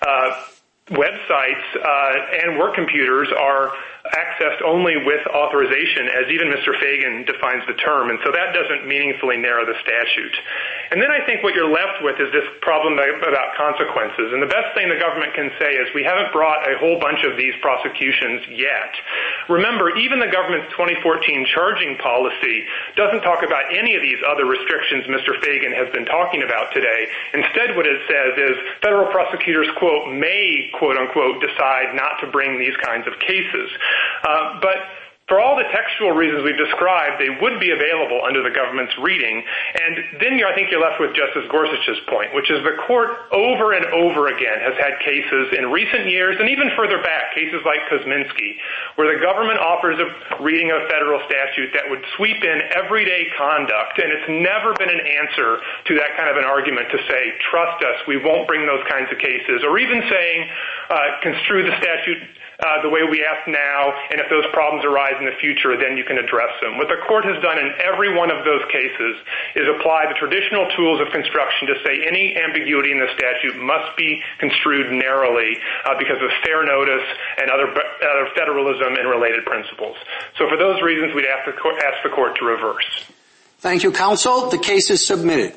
uh, 0.00 0.40
websites 0.90 1.64
uh, 1.76 2.42
and 2.42 2.58
work 2.58 2.74
computers 2.74 3.28
are 3.38 3.72
accessed 4.08 4.64
only 4.64 4.96
with 4.96 5.20
authorization, 5.28 6.08
as 6.08 6.26
even 6.32 6.48
Mr. 6.48 6.72
Feigin 6.80 7.26
defines 7.26 7.62
the 7.68 7.76
term. 7.76 8.08
And 8.08 8.18
so 8.24 8.32
that 8.32 8.56
doesn't 8.56 8.88
meaningfully 8.88 9.36
narrow 9.36 9.66
the 9.66 9.76
statute. 9.84 10.36
And 10.90 11.00
then 11.00 11.12
I 11.12 11.24
think 11.26 11.42
what 11.44 11.54
you're 11.54 11.70
left 11.70 12.02
with 12.02 12.16
is 12.18 12.32
this 12.32 12.48
problem 12.64 12.96
about 12.96 13.54
consequences. 13.56 14.32
And 14.32 14.40
the 14.42 14.50
best 14.50 14.72
thing 14.74 14.88
the 14.88 14.98
government 14.98 15.34
can 15.34 15.52
say 15.60 15.76
is 15.76 15.92
we 15.94 16.02
haven't 16.02 16.32
brought 16.32 16.64
a 16.64 16.78
whole 16.80 16.98
bunch 16.98 17.22
of 17.28 17.36
these 17.36 17.54
prosecutions 17.60 18.48
yet. 18.48 18.92
Remember, 19.48 19.92
even 19.96 20.18
the 20.18 20.32
government's 20.32 20.72
2014 20.72 21.46
charging 21.52 21.96
policy 22.00 22.64
doesn't 22.96 23.20
talk 23.20 23.44
about 23.44 23.68
any 23.70 23.94
of 23.94 24.02
these 24.02 24.18
other 24.24 24.46
restrictions 24.48 25.04
Mr. 25.06 25.36
Feigin 25.44 25.76
has 25.76 25.92
been 25.92 26.06
talking 26.06 26.42
about 26.42 26.72
today. 26.72 27.06
Instead, 27.34 27.76
what 27.76 27.86
it 27.86 28.00
says 28.08 28.32
is 28.38 28.56
federal 28.82 29.12
prosecutors, 29.12 29.68
quote, 29.76 30.08
may, 30.08 30.70
quote, 30.78 30.96
unquote, 30.96 31.42
decide 31.44 31.94
not 31.94 32.18
to 32.20 32.26
bring 32.30 32.58
these 32.58 32.76
kinds 32.82 33.06
of 33.06 33.18
cases. 33.20 33.68
But 34.60 34.76
for 35.30 35.38
all 35.38 35.54
the 35.54 35.70
textual 35.70 36.10
reasons 36.10 36.42
we've 36.42 36.58
described, 36.58 37.22
they 37.22 37.30
would 37.30 37.62
be 37.62 37.70
available 37.70 38.18
under 38.26 38.42
the 38.42 38.50
government's 38.50 38.98
reading. 38.98 39.38
And 39.78 40.18
then 40.18 40.42
I 40.42 40.50
think 40.58 40.74
you're 40.74 40.82
left 40.82 40.98
with 40.98 41.14
Justice 41.14 41.46
Gorsuch's 41.46 42.02
point, 42.10 42.34
which 42.34 42.50
is 42.50 42.58
the 42.66 42.74
court 42.82 43.30
over 43.30 43.70
and 43.70 43.86
over 43.94 44.26
again 44.26 44.58
has 44.58 44.74
had 44.74 44.98
cases 44.98 45.54
in 45.54 45.70
recent 45.70 46.10
years, 46.10 46.34
and 46.42 46.50
even 46.50 46.74
further 46.74 46.98
back, 46.98 47.30
cases 47.30 47.62
like 47.62 47.78
Kozminski, 47.86 48.58
where 48.98 49.06
the 49.06 49.22
government 49.22 49.62
offers 49.62 50.02
a 50.02 50.10
reading 50.42 50.74
of 50.74 50.90
federal 50.90 51.22
statute 51.30 51.70
that 51.78 51.86
would 51.86 52.02
sweep 52.18 52.42
in 52.42 52.66
everyday 52.74 53.30
conduct. 53.38 54.02
And 54.02 54.10
it's 54.10 54.26
never 54.26 54.74
been 54.82 54.90
an 54.90 54.98
answer 54.98 55.62
to 55.62 55.94
that 55.94 56.18
kind 56.18 56.26
of 56.26 56.42
an 56.42 56.44
argument 56.44 56.90
to 56.90 56.98
say, 57.06 57.38
trust 57.54 57.78
us, 57.86 58.02
we 58.10 58.18
won't 58.18 58.50
bring 58.50 58.66
those 58.66 58.82
kinds 58.90 59.06
of 59.14 59.22
cases. 59.22 59.62
Or 59.62 59.78
even 59.78 60.02
saying, 60.10 60.40
uh, 60.90 61.22
construe 61.22 61.70
the 61.70 61.76
statute 61.78 62.18
Uh, 62.60 62.82
the 62.84 62.92
way 62.92 63.00
we 63.08 63.24
ask 63.24 63.48
now, 63.48 63.92
and 64.12 64.20
if 64.20 64.28
those 64.28 64.44
problems 64.52 64.84
arise 64.84 65.16
in 65.18 65.24
the 65.24 65.36
future, 65.40 65.76
then 65.80 65.96
you 65.96 66.04
can 66.04 66.20
address 66.20 66.52
them. 66.60 66.76
What 66.76 66.92
the 66.92 67.00
court 67.08 67.24
has 67.24 67.40
done 67.40 67.56
in 67.56 67.72
every 67.80 68.12
one 68.12 68.30
of 68.30 68.44
those 68.44 68.60
cases 68.68 69.16
is 69.56 69.64
apply 69.64 70.12
the 70.12 70.18
traditional 70.20 70.68
tools 70.76 71.00
of 71.00 71.08
construction 71.08 71.72
to 71.72 71.76
say 71.80 72.04
any 72.04 72.36
ambiguity 72.36 72.92
in 72.92 73.00
the 73.00 73.08
statute 73.16 73.56
must 73.56 73.96
be 73.96 74.20
construed 74.38 74.92
narrowly 74.92 75.56
uh, 75.88 75.96
because 75.96 76.20
of 76.20 76.28
fair 76.44 76.64
notice 76.64 77.06
and 77.40 77.48
other 77.48 77.72
federalism 78.36 78.96
and 79.00 79.08
related 79.08 79.44
principles. 79.48 79.96
So 80.36 80.48
for 80.48 80.56
those 80.56 80.80
reasons, 80.82 81.14
we'd 81.14 81.26
ask 81.26 81.48
the 81.48 81.56
court 81.56 82.36
to 82.38 82.44
reverse. 82.44 83.08
Thank 83.58 83.82
you, 83.82 83.92
counsel. 83.92 84.48
The 84.48 84.58
case 84.58 84.90
is 84.90 85.06
submitted. 85.06 85.56